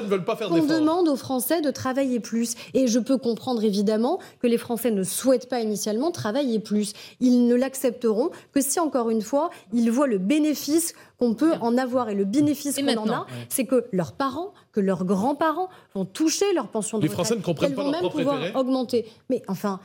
On 0.52 0.64
demande 0.64 1.08
aux 1.10 1.16
Français 1.16 1.62
de 1.62 1.72
travailler 1.72 2.20
plus. 2.20 2.54
Et 2.76 2.88
je 2.88 3.00
peux 3.00 3.18
comprendre 3.18 3.64
évidemment 3.64 4.20
que 4.40 4.48
les 4.48 4.60
Français 4.60 4.92
ne 4.92 5.04
souhaitent 5.04 5.50
pas 5.50 5.60
initialement 5.60 6.12
travailler 6.12 6.60
plus. 6.60 6.94
Ils 7.20 7.48
ne 7.48 7.56
l'accepteront 7.56 8.30
que 8.54 8.62
si, 8.62 8.80
encore 8.80 9.10
une 9.10 9.24
fois, 9.24 9.50
ils 9.74 9.92
voient 9.92 10.08
le 10.08 10.20
bénéfice 10.20 10.94
qu'on 11.18 11.34
peut 11.34 11.54
en 11.62 11.78
avoir. 11.78 12.10
Et 12.10 12.16
le 12.16 12.26
bénéfice 12.26 12.76
qu'on 12.76 12.98
en 12.98 13.10
a, 13.10 13.26
c'est 13.50 13.66
que 13.66 13.86
leurs 13.92 14.14
parents, 14.14 14.54
que 14.72 14.80
leurs 14.80 15.04
grands-parents 15.04 15.70
vont 15.96 16.06
toucher 16.06 16.46
leur 16.54 16.68
pension 16.68 17.00
de 17.00 17.08
retraite. 17.08 17.18
Les 17.18 17.24
Français 17.24 17.36
ne 17.36 17.42
comprennent 17.42 17.74
pas 17.74 17.84
vont 17.84 17.92
leur 17.92 18.02
même 18.04 18.12
pouvoir 18.12 18.56
augmenter. 18.56 19.08
Mais 19.32 19.42
enfin, 19.48 19.80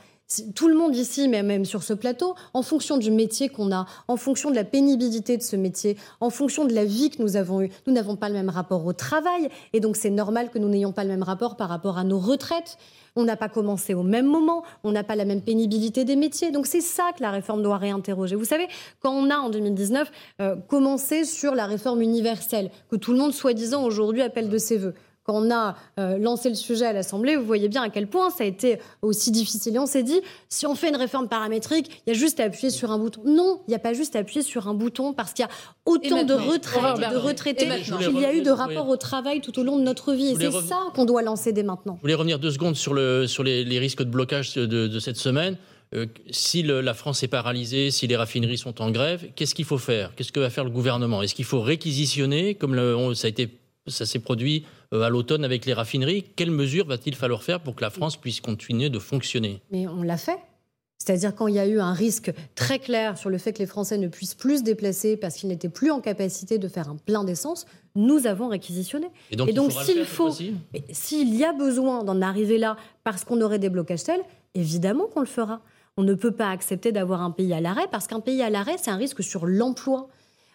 tout 0.55 0.67
le 0.67 0.75
monde 0.75 0.95
ici, 0.95 1.27
mais 1.27 1.43
même 1.43 1.65
sur 1.65 1.83
ce 1.83 1.93
plateau, 1.93 2.35
en 2.53 2.61
fonction 2.61 2.97
du 2.97 3.11
métier 3.11 3.49
qu'on 3.49 3.71
a, 3.71 3.85
en 4.07 4.17
fonction 4.17 4.49
de 4.49 4.55
la 4.55 4.63
pénibilité 4.63 5.37
de 5.37 5.43
ce 5.43 5.55
métier, 5.55 5.97
en 6.19 6.29
fonction 6.29 6.65
de 6.65 6.73
la 6.73 6.85
vie 6.85 7.09
que 7.09 7.21
nous 7.21 7.35
avons 7.35 7.61
eue, 7.61 7.69
nous 7.87 7.93
n'avons 7.93 8.15
pas 8.15 8.29
le 8.29 8.35
même 8.35 8.49
rapport 8.49 8.85
au 8.85 8.93
travail. 8.93 9.49
Et 9.73 9.79
donc 9.79 9.95
c'est 9.95 10.09
normal 10.09 10.49
que 10.49 10.59
nous 10.59 10.69
n'ayons 10.69 10.91
pas 10.91 11.03
le 11.03 11.09
même 11.09 11.23
rapport 11.23 11.55
par 11.55 11.69
rapport 11.69 11.97
à 11.97 12.03
nos 12.03 12.19
retraites. 12.19 12.77
On 13.15 13.25
n'a 13.25 13.37
pas 13.37 13.49
commencé 13.49 13.93
au 13.93 14.01
même 14.01 14.25
moment, 14.25 14.63
on 14.83 14.91
n'a 14.91 15.03
pas 15.03 15.15
la 15.15 15.25
même 15.25 15.41
pénibilité 15.41 16.03
des 16.03 16.15
métiers. 16.15 16.51
Donc 16.51 16.65
c'est 16.65 16.81
ça 16.81 17.11
que 17.15 17.21
la 17.21 17.29
réforme 17.29 17.61
doit 17.61 17.77
réinterroger. 17.77 18.35
Vous 18.35 18.45
savez, 18.45 18.67
quand 19.01 19.11
on 19.11 19.29
a 19.29 19.37
en 19.37 19.49
2019 19.49 20.11
euh, 20.41 20.55
commencé 20.67 21.25
sur 21.25 21.53
la 21.53 21.67
réforme 21.67 22.01
universelle, 22.01 22.71
que 22.89 22.95
tout 22.95 23.11
le 23.11 23.19
monde 23.19 23.33
soi-disant 23.33 23.83
aujourd'hui 23.83 24.21
appelle 24.21 24.49
de 24.49 24.57
ses 24.57 24.77
voeux, 24.77 24.95
quand 25.23 25.41
on 25.41 25.51
a 25.51 25.75
euh, 25.99 26.17
lancé 26.17 26.49
le 26.49 26.55
sujet 26.55 26.85
à 26.85 26.93
l'Assemblée, 26.93 27.35
vous 27.35 27.45
voyez 27.45 27.69
bien 27.69 27.81
à 27.81 27.89
quel 27.89 28.07
point 28.07 28.29
ça 28.29 28.43
a 28.43 28.47
été 28.47 28.79
aussi 29.01 29.31
difficile. 29.31 29.75
Et 29.75 29.79
on 29.79 29.85
s'est 29.85 30.03
dit, 30.03 30.19
si 30.49 30.65
on 30.65 30.75
fait 30.75 30.89
une 30.89 30.97
réforme 30.97 31.29
paramétrique, 31.29 32.01
il 32.05 32.13
y 32.13 32.15
a 32.15 32.19
juste 32.19 32.39
à 32.39 32.43
appuyer 32.43 32.69
sur 32.69 32.91
un 32.91 32.97
bouton. 32.97 33.21
Non, 33.25 33.61
il 33.67 33.71
n'y 33.71 33.75
a 33.75 33.79
pas 33.79 33.93
juste 33.93 34.15
à 34.15 34.19
appuyer 34.19 34.41
sur 34.41 34.67
un 34.67 34.73
bouton 34.73 35.13
parce 35.13 35.33
qu'il 35.33 35.45
y 35.45 35.47
a 35.47 35.51
autant 35.85 36.23
de 36.23 36.33
retraites, 36.33 37.11
de 37.11 37.17
retraités 37.17 37.67
qu'il 37.83 38.19
y 38.19 38.25
a 38.25 38.33
eu 38.33 38.41
de 38.41 38.51
rapports 38.51 38.89
au 38.89 38.97
travail 38.97 39.39
tout 39.41 39.57
au 39.59 39.63
long 39.63 39.77
de 39.77 39.83
notre 39.83 40.13
vie. 40.13 40.31
Et 40.31 40.35
c'est 40.35 40.51
ça 40.51 40.79
qu'on 40.93 41.05
doit 41.05 41.21
lancer 41.21 41.53
dès 41.53 41.63
maintenant. 41.63 41.95
Je 41.97 42.01
voulais 42.01 42.13
revenir 42.15 42.39
deux 42.39 42.51
secondes 42.51 42.75
sur, 42.75 42.93
le, 42.93 43.25
sur 43.27 43.43
les, 43.43 43.79
risques 43.79 44.03
de 44.03 44.09
blocage 44.09 44.53
de, 44.55 44.99
cette 44.99 45.17
semaine. 45.17 45.57
Euh, 45.95 46.07
si 46.31 46.63
la 46.63 46.93
France 46.95 47.21
est 47.21 47.27
paralysée, 47.27 47.91
si 47.91 48.07
les 48.07 48.15
raffineries 48.15 48.57
sont 48.57 48.81
en 48.81 48.89
grève, 48.89 49.27
qu'est-ce 49.35 49.53
qu'il 49.53 49.65
faut 49.65 49.77
faire? 49.77 50.15
Qu'est-ce 50.15 50.31
que 50.31 50.39
va 50.39 50.49
faire 50.49 50.63
le 50.63 50.71
gouvernement? 50.71 51.21
Est-ce 51.21 51.35
qu'il 51.35 51.45
faut 51.45 51.61
réquisitionner, 51.61 52.55
comme 52.55 53.13
ça 53.13 53.27
a 53.27 53.29
été 53.29 53.59
ça 53.87 54.05
s'est 54.05 54.19
produit 54.19 54.65
à 55.01 55.09
l'automne 55.09 55.43
avec 55.43 55.65
les 55.65 55.73
raffineries. 55.73 56.23
Quelles 56.35 56.51
mesures 56.51 56.85
va-t-il 56.85 57.15
falloir 57.15 57.43
faire 57.43 57.59
pour 57.59 57.75
que 57.75 57.81
la 57.81 57.89
France 57.89 58.17
puisse 58.17 58.41
continuer 58.41 58.89
de 58.89 58.99
fonctionner? 58.99 59.61
Mais 59.71 59.87
on 59.87 60.03
l'a 60.03 60.17
fait. 60.17 60.37
C'est-à-dire 61.03 61.35
quand 61.35 61.47
il 61.47 61.55
y 61.55 61.59
a 61.59 61.67
eu 61.67 61.79
un 61.79 61.91
risque 61.91 62.31
très 62.55 62.79
clair 62.79 63.17
sur 63.17 63.29
le 63.29 63.37
fait 63.37 63.51
que 63.51 63.59
les 63.59 63.65
Français 63.65 63.97
ne 63.97 64.07
puissent 64.07 64.35
plus 64.35 64.59
se 64.59 64.63
déplacer 64.63 65.17
parce 65.17 65.35
qu'ils 65.35 65.49
n'étaient 65.49 65.69
plus 65.69 65.91
en 65.91 65.99
capacité 65.99 66.57
de 66.57 66.67
faire 66.69 66.89
un 66.89 66.95
plein 66.95 67.25
d'essence, 67.25 67.65
nous 67.95 68.25
avons 68.25 68.47
réquisitionné. 68.47 69.07
Et 69.29 69.35
donc, 69.35 69.71
s'il 69.71 70.05
faut, 70.05 70.31
s'il 70.91 71.35
y 71.35 71.43
a 71.43 71.51
besoin 71.51 72.05
d'en 72.05 72.21
arriver 72.21 72.57
là 72.57 72.77
parce 73.03 73.25
qu'on 73.25 73.41
aurait 73.41 73.59
des 73.59 73.69
blocages 73.69 74.03
tels, 74.03 74.21
évidemment 74.53 75.07
qu'on 75.07 75.19
le 75.19 75.25
fera. 75.25 75.61
On 75.97 76.03
ne 76.03 76.13
peut 76.13 76.31
pas 76.31 76.49
accepter 76.49 76.91
d'avoir 76.91 77.21
un 77.21 77.31
pays 77.31 77.53
à 77.53 77.59
l'arrêt 77.59 77.87
parce 77.91 78.07
qu'un 78.07 78.21
pays 78.21 78.41
à 78.41 78.49
l'arrêt, 78.49 78.77
c'est 78.81 78.89
un 78.89 78.95
risque 78.95 79.21
sur 79.21 79.45
l'emploi. 79.45 80.07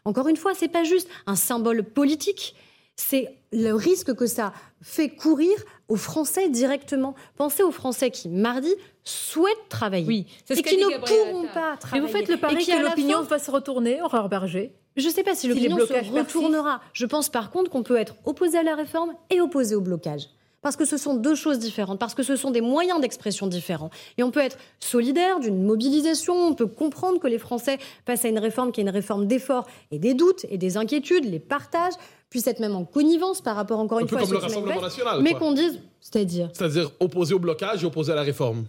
Encore 0.07 0.29
une 0.29 0.37
fois, 0.37 0.53
c'est 0.55 0.69
pas 0.69 0.85
juste 0.85 1.09
un 1.27 1.37
symbole 1.37 1.85
politique 1.85 2.55
c'est 2.99 3.29
le 3.53 3.73
risque 3.73 4.15
que 4.15 4.27
ça 4.27 4.53
fait 4.83 5.09
courir 5.09 5.55
aux 5.89 5.97
Français 5.97 6.49
directement. 6.49 7.15
Pensez 7.37 7.63
aux 7.63 7.71
Français 7.71 8.11
qui, 8.11 8.29
mardi, 8.29 8.75
souhaitent 9.05 9.69
travailler 9.71 10.07
oui, 10.07 10.27
et 10.51 10.63
qui 10.63 10.77
ne 10.77 10.99
pourront 10.99 11.47
pas 11.55 11.77
travailler. 11.79 12.03
Mais 12.03 12.07
vous 12.07 12.13
faites 12.13 12.29
le 12.29 12.37
pari 12.37 12.67
que 12.67 12.83
l'opinion 12.83 13.23
va 13.23 13.39
se 13.39 13.51
retourner, 13.51 14.03
Aurore 14.03 14.29
Berger? 14.29 14.73
Je 14.97 15.07
ne 15.07 15.13
sais 15.13 15.23
pas 15.23 15.35
si, 15.35 15.43
si 15.43 15.49
l'opinion 15.49 15.79
se 15.79 16.11
retournera. 16.13 16.81
Je 16.93 17.07
pense 17.07 17.29
par 17.29 17.51
contre 17.51 17.71
qu'on 17.71 17.85
peut 17.85 17.97
être 17.97 18.17
opposé 18.25 18.59
à 18.59 18.65
la 18.65 18.75
réforme 18.75 19.15
et 19.31 19.41
opposé 19.41 19.77
au 19.77 19.81
blocage. 19.81 20.29
Parce 20.61 20.75
que 20.75 20.85
ce 20.85 20.97
sont 20.97 21.15
deux 21.15 21.37
choses 21.37 21.61
différentes, 21.61 22.01
parce 22.01 22.15
que 22.15 22.25
ce 22.25 22.35
sont 22.35 22.51
des 22.51 22.61
moyens 22.61 23.01
d'expression 23.01 23.47
différents. 23.47 23.91
Et 24.19 24.25
on 24.25 24.33
peut 24.33 24.41
être 24.41 24.59
solidaire 24.81 25.39
d'une 25.39 25.63
mobilisation, 25.63 26.35
on 26.35 26.55
peut 26.55 26.67
comprendre 26.67 27.21
que 27.21 27.29
les 27.29 27.39
Français 27.39 27.79
passent 28.05 28.25
à 28.25 28.29
une 28.29 28.41
réforme 28.41 28.73
qui 28.73 28.81
est 28.81 28.83
une 28.83 28.91
réforme 28.91 29.29
d'effort 29.29 29.69
et 29.93 30.01
des 30.01 30.15
doutes 30.15 30.47
et 30.51 30.59
des 30.59 30.77
inquiétudes, 30.77 31.27
les 31.27 31.39
partagent 31.39 31.95
puisse 32.31 32.47
être 32.47 32.61
même 32.61 32.75
en 32.77 32.85
connivence 32.85 33.41
par 33.41 33.57
rapport, 33.57 33.79
encore 33.79 34.01
une 34.01 34.09
fois, 34.09 34.19
à 34.19 34.23
comme 34.23 34.33
le 34.33 34.39
Rassemblement 34.39 34.81
national. 34.81 35.23
Mais 35.23 35.35
qu'on 35.35 35.53
dise, 35.53 35.81
c'est-à-dire 36.01 36.51
C'est-à-dire 36.53 36.91
opposé 37.01 37.35
au 37.35 37.39
blocage 37.39 37.83
et 37.83 37.87
opposé 37.87 38.13
à 38.13 38.15
la 38.17 38.23
réforme. 38.23 38.65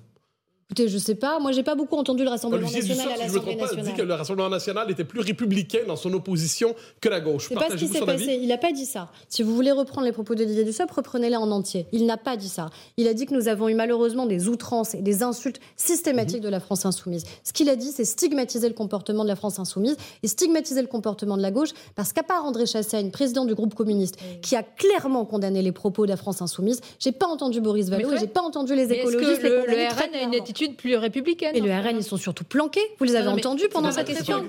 Écoutez, 0.71 0.88
je 0.88 0.99
sais 0.99 1.15
pas. 1.15 1.39
Moi, 1.39 1.51
j'ai 1.51 1.63
pas 1.63 1.73
beaucoup 1.73 1.95
entendu 1.95 2.23
le 2.23 2.29
Rassemblement 2.29 2.69
national 2.69 3.13
à 3.13 3.17
l'Assemblée 3.17 3.55
nationale. 3.55 3.86
dit 3.86 3.93
que 3.93 4.03
le 4.03 4.13
Rassemblement 4.13 4.49
national 4.49 4.91
était 4.91 5.03
plus 5.03 5.19
républicain 5.19 5.79
dans 5.88 5.95
son 5.95 6.13
opposition 6.13 6.75
que 7.01 7.10
la 7.10 7.19
gauche. 7.21 7.47
C'est 7.49 7.55
pas 7.55 7.71
ce 7.71 7.75
qui 7.75 7.88
s'est 7.88 8.05
passé. 8.05 8.38
Il 8.39 8.49
n'a 8.49 8.60
pas 8.60 8.71
dit 8.71 8.86
ça. 8.86 9.10
Si 9.29 9.41
vous 9.41 9.55
voulez 9.55 9.71
reprendre 9.71 10.05
les 10.05 10.12
propos 10.12 10.36
d'Olivier 10.36 10.63
Dussopt, 10.63 10.91
reprenez-les 10.91 11.38
en 11.38 11.49
entier. 11.49 11.88
Il 11.91 12.05
n'a 12.05 12.17
pas 12.17 12.38
dit 12.38 12.49
ça. 12.49 12.69
Il 12.97 13.08
a 13.08 13.15
dit 13.15 13.25
que 13.25 13.34
nous 13.34 13.47
avons 13.47 13.67
eu 13.67 13.73
malheureusement 13.73 14.27
des 14.27 14.47
outrances 14.47 14.93
et 14.93 15.01
des 15.01 15.23
insultes 15.23 15.60
systématiques 15.75 16.38
mhm. 16.38 16.43
de 16.43 16.49
la 16.49 16.60
France 16.60 16.86
insoumise. 16.86 17.23
Ce 17.43 17.51
qu'il 17.51 17.67
a 17.69 17.75
dit, 17.75 17.91
c'est 17.91 18.05
stigmatiser 18.05 18.67
le 18.67 18.75
comportement 18.75 19.23
de 19.23 19.29
la 19.29 19.36
France 19.36 19.58
insoumise 19.58 19.97
et 20.21 20.27
stigmatiser 20.27 20.84
le 20.84 20.88
comportement 20.88 21.36
de 21.36 21.41
la 21.41 21.49
gauche, 21.49 21.69
parce 21.95 22.13
qu'à 22.13 22.21
part 22.21 22.45
André 22.45 22.67
Chassaigne, 22.67 23.10
président 23.10 23.45
du 23.45 23.55
groupe 23.55 23.73
communiste, 23.73 24.17
qui 24.43 24.55
a 24.55 24.62
clairement 24.62 25.25
condamné 25.25 25.63
les 25.63 25.71
propos 25.71 26.05
de 26.05 26.12
la 26.12 26.17
France 26.17 26.43
insoumise, 26.43 26.79
j'ai 26.99 27.12
pas 27.12 27.25
entendu 27.25 27.60
Boris 27.60 27.89
Vallaud 27.89 28.13
et 28.13 28.19
j'ai 28.19 28.27
pas 28.27 28.41
entendu 28.41 28.75
les 28.75 28.91
écologistes. 28.93 29.41
le, 29.41 29.63
RN 29.63 30.13
a 30.13 30.21
une 30.21 30.36
attitude 30.36 30.59
attitude 30.60 30.78
plus 30.78 30.95
républicaine. 30.95 31.56
Et 31.56 31.62
le 31.62 31.72
RN, 31.72 31.98
ils 31.98 32.04
sont 32.04 32.17
surtout 32.17 32.43
planqués. 32.43 32.82
Vous 33.00 33.06
les 33.06 33.15
avez 33.15 33.28
entendus 33.28 33.67
pendant 33.72 33.91
cette 33.91 34.08
question. 34.08 34.39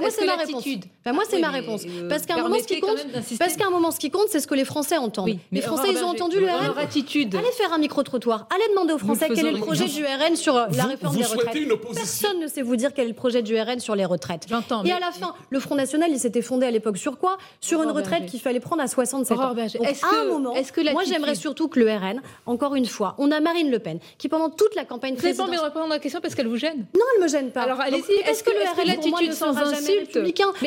Moi, 0.00 0.10
c'est 0.10 0.26
ma 0.26 0.36
réponse. 0.36 0.64
moi, 1.06 1.24
c'est 1.28 1.40
ma 1.40 1.50
réponse. 1.50 1.82
Parce 2.08 2.26
qu'à 2.26 2.34
un 2.34 2.42
moment, 2.42 2.58
ce 2.58 2.66
qui 2.66 2.80
compte, 2.80 3.06
parce 3.38 3.56
qu'à 3.56 3.66
un 3.66 3.70
moment, 3.70 3.90
ce 3.90 3.98
qui 3.98 4.10
compte, 4.10 4.28
c'est 4.28 4.40
ce 4.40 4.46
que 4.46 4.54
les 4.54 4.64
Français 4.64 4.96
entendent. 4.96 5.38
les 5.52 5.60
Français, 5.60 5.88
ils 5.90 6.02
ont 6.04 6.08
entendu 6.08 6.40
le 6.40 6.46
RN. 6.46 6.78
Attitude. 6.80 7.34
Allez 7.34 7.50
faire 7.52 7.72
un 7.72 7.78
micro-trottoir. 7.78 8.46
Allez 8.54 8.64
demander 8.70 8.94
aux 8.94 8.98
Français 8.98 9.28
quel 9.34 9.46
est 9.46 9.52
le 9.52 9.58
projet 9.58 9.86
du 9.86 10.04
RN 10.04 10.36
sur 10.36 10.54
la 10.54 10.84
réforme 10.84 11.16
des 11.16 11.24
retraites. 11.24 11.56
Personne 11.94 12.40
ne 12.40 12.46
sait 12.46 12.62
vous 12.62 12.76
dire 12.76 12.92
quel 12.94 13.06
est 13.06 13.08
le 13.08 13.14
projet 13.14 13.42
du 13.42 13.58
RN 13.60 13.80
sur 13.80 13.94
les 13.94 14.04
retraites. 14.04 14.46
J'entends. 14.48 14.84
Et 14.84 14.92
à 14.92 15.00
la 15.00 15.10
fin, 15.10 15.34
le 15.50 15.60
Front 15.60 15.74
National, 15.74 16.10
il 16.10 16.18
s'était 16.18 16.42
fondé 16.42 16.66
à 16.66 16.70
l'époque 16.70 16.96
sur 16.96 17.18
quoi? 17.18 17.38
Sur 17.60 17.82
une 17.82 17.90
retraite 17.90 18.26
qu'il 18.26 18.40
fallait 18.40 18.60
prendre 18.60 18.82
à 18.82 18.88
67 18.88 19.38
ans. 19.38 19.40
à 19.42 20.20
un 20.20 20.24
moment, 20.24 20.54
moi, 20.92 21.04
j'aimerais 21.04 21.34
surtout 21.34 21.68
que 21.68 21.78
le 21.78 21.90
RN, 21.90 22.20
encore 22.46 22.74
une 22.74 22.86
fois, 22.86 23.14
on 23.18 23.30
a 23.30 23.40
Marine 23.40 23.70
Le 23.70 23.78
Pen 23.78 23.98
qui 24.18 24.28
pendant 24.28 24.50
toute 24.50 24.74
la 24.74 24.84
campagne 24.84 25.16
présidentielle. 25.16 25.59
N'avez 25.62 25.72
pas 25.72 25.80
répondre 25.80 25.92
à 25.92 25.96
la 25.96 26.00
question 26.00 26.20
parce 26.20 26.34
qu'elle 26.34 26.48
vous 26.48 26.56
gêne 26.56 26.86
Non, 26.94 27.04
elle 27.14 27.22
me 27.22 27.28
gêne 27.28 27.50
pas. 27.50 27.62
Alors 27.62 27.80
allez-y. 27.80 28.12
Est-ce 28.28 28.42
que, 28.42 28.50
le 28.50 28.82
RN 28.82 28.86
l'attitude 28.86 29.32
sans 29.32 29.56
insulte 29.56 30.18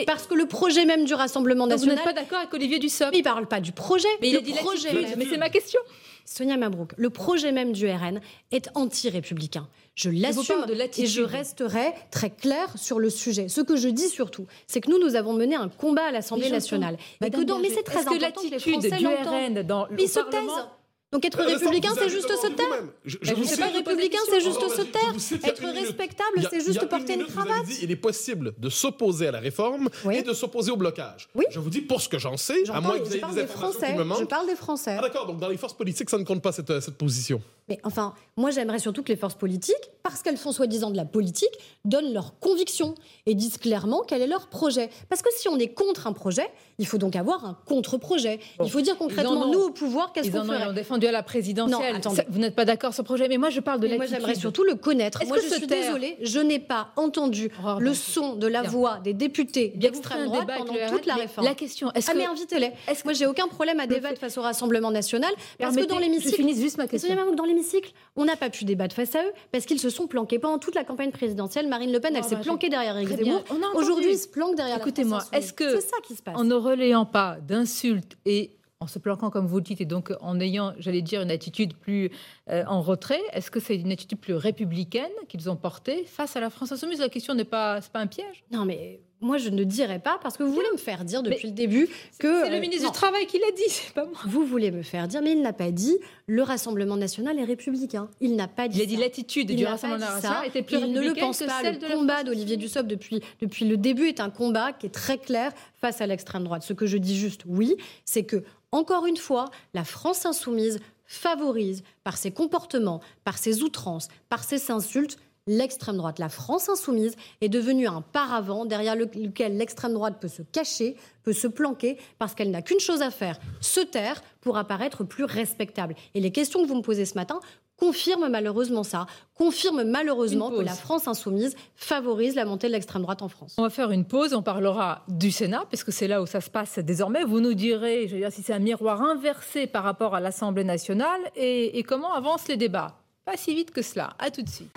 Parce 0.06 0.28
que 0.28 0.36
le 0.36 0.46
projet 0.46 0.86
même 0.86 1.06
du 1.06 1.14
Rassemblement 1.14 1.68
national. 1.68 1.98
Vous 1.98 2.04
n'êtes 2.04 2.16
pas 2.16 2.22
d'accord 2.22 2.40
avec 2.40 2.54
Olivier 2.54 2.80
Dussopt 2.80 3.12
Il 3.14 3.24
parle 3.24 3.48
pas 3.48 3.60
du 3.60 3.72
projet. 3.72 4.08
Mais 4.22 4.30
il 4.30 4.38
a 4.38 4.42
dit 4.42 4.54
projet. 4.54 4.90
Mais 5.18 5.26
c'est 5.26 5.38
ma 5.38 5.50
question. 5.50 5.80
Sonia 6.26 6.56
Mabrouk, 6.58 6.94
le 6.98 7.10
projet 7.10 7.52
même 7.52 7.74
du 7.74 7.86
RN 7.90 8.22
est 8.52 8.70
anti-républicain. 8.76 9.68
Je 9.96 10.10
l'assume 10.10 10.66
et 10.98 11.06
je 11.06 11.22
resterai 11.22 11.94
très 12.12 12.30
clair 12.30 12.68
sur 12.78 13.00
le 13.00 13.10
sujet. 13.10 13.48
Ce 13.48 13.62
que 13.62 13.76
je 13.76 13.90
dis 13.90 14.10
surtout, 14.10 14.48
c'est 14.66 14.82
que 14.82 14.90
nous, 14.90 15.00
nous 15.00 15.16
avons 15.16 15.34
mené 15.34 15.56
un 15.56 15.70
combat 15.70 16.06
à 16.06 16.12
l'Assemblée 16.12 16.50
nationale. 16.50 16.98
Et 17.24 17.30
que 17.30 17.42
dans, 17.42 17.60
mais 17.60 17.70
c'est 17.70 17.84
très 17.84 18.00
important 18.00 18.16
que 18.16 18.22
l'attitude 18.22 18.80
du 18.80 19.06
RN 19.06 19.62
dans 19.64 19.86
le 19.88 19.98
se 20.00 20.20
taisent. 20.20 20.68
Donc 21.14 21.24
être 21.26 21.42
républicain, 21.44 21.92
c'est 21.96 22.10
juste 22.10 22.28
se 22.28 22.48
taire. 22.48 22.68
Je, 23.06 23.18
ne 23.36 23.44
sais 23.44 23.58
pas 23.58 23.70
républicain, 23.70 24.18
c'est 24.30 24.42
juste 24.42 24.68
se 24.68 24.82
taire. 24.82 25.14
Être 25.48 25.64
respectable, 25.64 26.48
c'est 26.50 26.66
juste 26.66 26.86
porter 26.90 27.14
une 27.14 27.26
cravate. 27.26 27.66
il 27.82 27.92
est 27.92 27.96
possible 27.96 28.54
de 28.58 28.70
s'opposer 28.70 29.28
à 29.28 29.32
la 29.32 29.40
réforme 29.40 29.90
et 30.12 30.24
de 30.24 30.34
s'opposer 30.34 30.72
au 30.72 30.78
blocage. 30.78 31.30
Oui. 31.36 31.46
Je 31.52 31.60
vous 31.60 31.70
dis 31.70 31.82
pour 31.82 32.02
ce 32.02 32.10
que 32.10 32.18
j'en 32.18 32.36
sais, 32.36 32.68
à 32.70 32.82
moins 32.82 32.98
que 32.98 33.04
vous 33.04 33.16
ayez 33.16 33.34
des 33.36 33.48
Français. 33.48 33.96
Je 34.20 34.26
parle 34.26 34.48
des 34.48 34.56
Français. 34.56 34.96
Ah 34.98 35.02
d'accord, 35.02 35.28
donc 35.28 35.40
dans 35.40 35.50
les 35.50 35.58
forces 35.58 35.78
politiques, 35.78 36.10
ça 36.10 36.18
ne 36.18 36.24
compte 36.24 36.42
pas 36.42 36.52
cette, 36.52 36.80
cette 36.82 36.98
position. 36.98 37.42
Mais 37.70 37.80
enfin, 37.84 38.14
moi 38.36 38.52
j'aimerais 38.52 38.80
surtout 38.80 39.04
que 39.04 39.10
les 39.10 39.16
forces 39.16 39.36
politiques, 39.36 39.92
parce 40.04 40.22
qu'elles 40.22 40.38
font 40.38 40.52
soi-disant 40.52 40.92
de 40.92 40.98
la 40.98 41.06
politique, 41.06 41.54
donnent 41.86 42.14
leurs 42.14 42.38
convictions 42.40 42.96
et 43.26 43.36
disent 43.36 43.58
clairement 43.58 44.04
quel 44.06 44.22
est 44.22 44.28
leur 44.28 44.48
projet. 44.48 44.90
Parce 45.10 45.22
que 45.22 45.30
si 45.38 45.48
on 45.48 45.58
est 45.58 45.70
contre 45.70 46.08
un 46.08 46.14
projet, 46.14 46.50
il 46.78 46.86
faut 46.86 46.98
donc 46.98 47.16
avoir 47.16 47.46
un 47.46 47.58
contre-projet. 47.66 48.40
il 48.62 48.70
faut 48.70 48.82
dire 48.82 48.98
concrètement, 48.98 49.48
nous 49.48 49.60
au 49.60 49.70
pouvoir, 49.70 50.12
qu'est-ce 50.12 50.32
qu'on 50.32 50.44
ferait 50.44 50.64
Ils 50.66 50.70
ont 50.70 50.74
défendu 50.74 51.08
à 51.08 51.12
la 51.12 51.24
présidentielle. 51.24 52.02
Non, 52.04 52.12
vous 52.30 52.40
n'êtes 52.40 52.56
pas 52.56 52.66
d'accord 52.66 52.94
sur 52.94 53.04
ce 53.04 53.06
projet, 53.06 53.28
mais 53.28 53.38
moi 53.38 53.50
je 53.50 53.60
parle 53.60 53.80
de 53.80 53.88
Moi 53.88 54.06
j'aimerais 54.06 54.36
surtout 54.36 54.64
le 54.64 54.76
connaître. 54.76 55.26
Moi 55.26 55.38
je 55.42 55.54
suis 55.54 55.68
désolée, 55.68 56.18
je 56.22 56.40
n'ai 56.40 56.60
pas 56.60 56.90
entendu 56.96 57.50
le 57.80 57.94
son 57.94 58.36
de 58.36 58.48
la 58.48 58.64
voix 58.64 59.00
des 59.04 59.14
députés 59.14 59.74
d'extrême 59.76 60.26
droite 60.26 60.50
pendant 60.58 60.74
toute 60.90 61.06
la 61.06 61.16
réforme. 61.16 61.48
La 61.48 61.56
question, 61.56 61.92
est-ce 61.94 62.12
ah, 62.12 62.16
mais 62.16 62.26
invitez-les. 62.26 62.72
Moi 63.06 63.14
j'ai 63.14 63.26
aucun 63.26 63.48
problème 63.48 63.80
à 63.80 63.88
débattre 63.88 64.20
face 64.20 64.38
au 64.38 64.42
Rassemblement 64.42 64.92
national, 64.92 65.32
parce 65.60 65.76
que 65.76 65.86
dans 65.86 66.00
l'hémicycle... 66.00 66.32
Je 66.32 66.36
finis 66.36 66.60
juste 66.60 66.78
ma 66.78 66.88
question. 66.88 67.14
L'hémicycle, 67.54 67.94
on 68.16 68.26
n'a 68.26 68.36
pas 68.36 68.50
pu 68.50 68.66
débattre 68.66 68.96
face 68.96 69.16
à 69.16 69.24
eux, 69.24 69.32
parce 69.52 69.66
qu'ils 69.66 69.80
se 69.80 69.92
sont 69.92 70.08
planqués 70.08 70.40
pendant 70.40 70.58
toute 70.58 70.74
la 70.74 70.84
campagne 70.84 71.12
présidentielle. 71.12 71.68
Marine 71.68 71.92
Le 71.92 72.00
Pen, 72.00 72.16
elle 72.16 72.24
s'est 72.24 72.40
planquée 72.40 72.70
derrière 72.70 72.98
Éric 72.98 73.10
Zemmour. 73.10 73.44
Aujourd'hui, 73.76 74.12
ils 74.12 74.18
se 74.18 74.28
planquent 74.28 74.56
derrière 74.56 74.78
Écoutez-moi, 74.78 75.24
est-ce 75.32 75.54
que... 75.54 75.80
C'est 75.80 75.88
ça 75.88 75.98
qui 76.04 76.16
se 76.16 76.24
passe. 76.24 76.36
En 76.36 76.44
ne 76.44 76.56
relayant 76.56 77.06
pas 77.06 77.38
d'insultes 77.40 78.18
et 78.26 78.58
en 78.80 78.88
se 78.88 79.00
planquant 79.00 79.30
comme 79.30 79.46
vous 79.46 79.58
le 79.58 79.62
dites 79.62 79.82
et 79.82 79.86
donc 79.86 80.12
en 80.20 80.40
ayant, 80.40 80.74
j'allais 80.78 81.02
dire, 81.02 81.22
une 81.22 81.32
attitude 81.32 81.76
plus 81.76 82.12
euh, 82.50 82.64
en 82.68 82.82
retrait, 82.82 83.22
est-ce 83.32 83.50
que 83.50 83.60
c'est 83.60 83.76
une 83.76 83.92
attitude 83.92 84.20
plus 84.20 84.34
républicaine 84.34 85.12
qu'ils 85.30 85.50
ont 85.50 85.56
portée 85.56 86.04
face 86.06 86.36
à 86.36 86.42
la 86.42 86.50
France 86.50 86.72
insoumise? 86.72 87.00
La 87.00 87.10
question 87.10 87.34
n'est 87.34 87.46
pas, 87.46 87.80
pas 87.94 88.00
un 88.00 88.08
piège? 88.08 88.44
Non, 88.52 88.66
mais 88.66 89.00
moi, 89.24 89.38
je 89.38 89.50
ne 89.50 89.64
dirais 89.64 90.00
pas 90.00 90.20
parce 90.22 90.38
que 90.38 90.44
vous 90.44 90.54
voulez 90.54 90.68
me 90.72 90.78
faire 90.78 91.06
dire 91.06 91.24
depuis 91.24 91.48
le 91.48 91.54
début 91.54 91.88
que. 92.20 92.44
C'est 92.44 92.50
le 92.50 92.58
euh, 92.58 92.60
ministre 92.60 92.92
du 92.92 92.94
Travail 92.94 93.26
qui 93.26 93.40
l'a 93.40 93.52
dit, 93.56 93.64
c'est 93.68 93.94
pas 93.94 94.06
moi. 94.06 94.20
Vous 94.28 94.46
voulez 94.46 94.70
me 94.70 94.84
faire 94.84 95.08
dire, 95.08 95.22
mais 95.22 95.32
il 95.32 95.42
n'a 95.42 95.54
pas 95.54 95.72
dit 95.72 95.98
le 96.28 96.44
Rassemblement 96.44 96.98
national 96.98 97.40
est 97.40 97.44
républicain. 97.44 98.10
Il 98.22 98.36
n'a 98.36 98.48
pas 98.48 98.68
dit. 98.68 98.78
Il 98.78 98.84
a 98.84 98.86
dit 98.86 98.98
l'attitude 98.98 99.56
du 99.56 99.66
Rassemblement 99.66 100.12
national 100.12 100.48
était 100.48 100.62
plus 100.62 100.78
Il 100.78 100.92
ne 100.92 101.02
le 101.02 101.14
pense 101.14 101.40
pas. 101.40 101.64
Le 101.64 101.96
combat 101.96 102.24
d'Olivier 102.24 102.58
Dussopt 102.58 102.88
depuis, 102.88 103.22
depuis 103.42 103.66
le 103.66 103.78
début 103.78 104.08
est 104.08 104.20
un 104.20 104.30
combat 104.30 104.74
qui 104.74 104.86
est 104.86 104.94
très 104.94 105.18
clair 105.18 105.52
face 105.80 106.02
à 106.02 106.08
l'extrême 106.08 106.44
droite. 106.44 106.64
Ce 106.64 106.74
que 106.74 106.86
je 106.86 106.98
dis 106.98 107.18
juste, 107.18 107.42
oui, 107.48 107.76
c'est 108.06 108.24
que, 108.24 108.44
encore 108.72 109.06
une 109.06 109.18
fois, 109.18 109.46
la 109.74 109.84
France 109.84 110.26
insoumise 110.26 110.80
favorise 111.06 111.84
par 112.04 112.18
ses 112.18 112.32
comportements, 112.32 113.02
par 113.24 113.38
ses 113.38 113.62
outrances, 113.62 114.08
par 114.30 114.44
ses 114.44 114.72
insultes, 114.72 115.18
l'extrême 115.48 115.98
droite. 115.98 116.20
La 116.20 116.30
France 116.30 116.70
insoumise 116.70 117.16
est 117.42 117.50
devenue 117.50 117.88
un 117.88 118.02
paravent 118.02 118.66
derrière 118.66 118.96
lequel 118.96 119.58
l'extrême 119.58 119.94
droite 119.94 120.16
peut 120.20 120.28
se 120.28 120.42
cacher, 120.42 120.96
peut 121.24 121.34
se 121.34 121.48
planquer, 121.48 121.98
parce 122.20 122.34
qu'elle 122.34 122.52
n'a 122.52 122.62
qu'une 122.62 122.80
chose 122.80 123.02
à 123.02 123.12
faire, 123.12 123.40
se 123.62 123.82
taire 123.82 124.22
pour 124.42 124.58
apparaître 124.58 125.04
plus 125.04 125.26
respectable. 125.26 125.96
Et 126.14 126.22
les 126.22 126.32
questions 126.32 126.62
que 126.62 126.68
vous 126.68 126.76
me 126.76 126.82
posez 126.82 127.06
ce 127.06 127.16
matin 127.16 127.40
confirment 127.76 128.30
malheureusement 128.30 128.84
ça, 128.84 129.08
confirment 129.34 129.84
malheureusement 129.84 130.52
que 130.52 130.62
la 130.62 130.74
France 130.74 131.08
insoumise 131.08 131.56
favorise 131.76 132.36
la 132.36 132.46
montée 132.46 132.68
de 132.68 132.72
l'extrême 132.72 133.02
droite 133.02 133.22
en 133.22 133.28
France. 133.28 133.56
On 133.58 133.64
va 133.64 133.70
faire 133.70 133.92
une 133.92 134.06
pause, 134.06 134.34
on 134.34 134.44
parlera 134.44 135.04
du 135.10 135.32
Sénat, 135.32 135.64
puisque 135.68 135.92
c'est 135.92 136.08
là 136.08 136.22
où 136.22 136.26
ça 136.26 136.40
se 136.40 136.50
passe 136.50 136.80
désormais. 136.80 137.24
Vous 137.26 137.42
nous 137.42 137.56
direz, 137.56 138.08
je 138.08 138.14
veux 138.14 138.20
dire, 138.20 138.32
si 138.32 138.44
c'est 138.44 138.54
un 138.54 138.60
miroir 138.60 139.02
inversé 139.02 139.68
par 139.68 139.84
rapport 139.84 140.16
à 140.16 140.22
l'Assemblée 140.22 140.64
nationale 140.64 141.20
et, 141.36 141.78
et 141.78 141.84
comment 141.84 142.14
avancent 142.14 142.48
les 142.48 142.58
débats? 142.58 143.03
Pas 143.26 143.38
si 143.38 143.56
vite 143.56 143.72
que 143.72 143.82
cela. 143.82 144.16
À 144.20 144.32
tout 144.32 144.42
de 144.42 144.50
suite. 144.50 144.76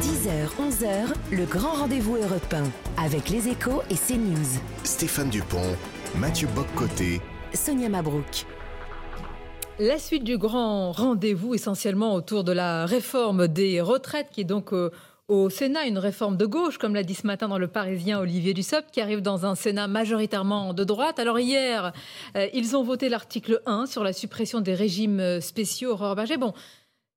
10h, 0.00 0.48
11h, 0.58 1.14
le 1.30 1.44
grand 1.44 1.74
rendez-vous 1.74 2.16
européen 2.16 2.64
avec 2.98 3.28
les 3.28 3.46
échos 3.48 3.82
et 3.88 3.94
CNews. 3.94 4.60
Stéphane 4.82 5.30
Dupont, 5.30 5.76
Mathieu 6.16 6.48
Boccoté, 6.56 7.20
Sonia 7.54 7.88
Mabrouk. 7.88 8.46
La 9.78 10.00
suite 10.00 10.24
du 10.24 10.38
grand 10.38 10.90
rendez-vous, 10.90 11.54
essentiellement 11.54 12.14
autour 12.14 12.42
de 12.42 12.50
la 12.50 12.84
réforme 12.84 13.46
des 13.46 13.80
retraites, 13.80 14.30
qui 14.32 14.40
est 14.40 14.44
donc 14.44 14.72
euh, 14.72 14.90
au 15.28 15.48
Sénat, 15.48 15.86
une 15.86 15.98
réforme 15.98 16.36
de 16.36 16.46
gauche, 16.46 16.78
comme 16.78 16.96
l'a 16.96 17.04
dit 17.04 17.14
ce 17.14 17.28
matin 17.28 17.46
dans 17.46 17.58
le 17.58 17.68
Parisien 17.68 18.18
Olivier 18.18 18.54
Dussopt, 18.54 18.90
qui 18.90 19.00
arrive 19.00 19.22
dans 19.22 19.46
un 19.46 19.54
Sénat 19.54 19.86
majoritairement 19.86 20.74
de 20.74 20.82
droite. 20.82 21.20
Alors 21.20 21.38
hier, 21.38 21.92
euh, 22.36 22.48
ils 22.54 22.76
ont 22.76 22.82
voté 22.82 23.08
l'article 23.08 23.62
1 23.66 23.86
sur 23.86 24.02
la 24.02 24.12
suppression 24.12 24.60
des 24.60 24.74
régimes 24.74 25.40
spéciaux. 25.40 25.92
Aurore 25.92 26.16
Berger, 26.16 26.38
bon, 26.38 26.54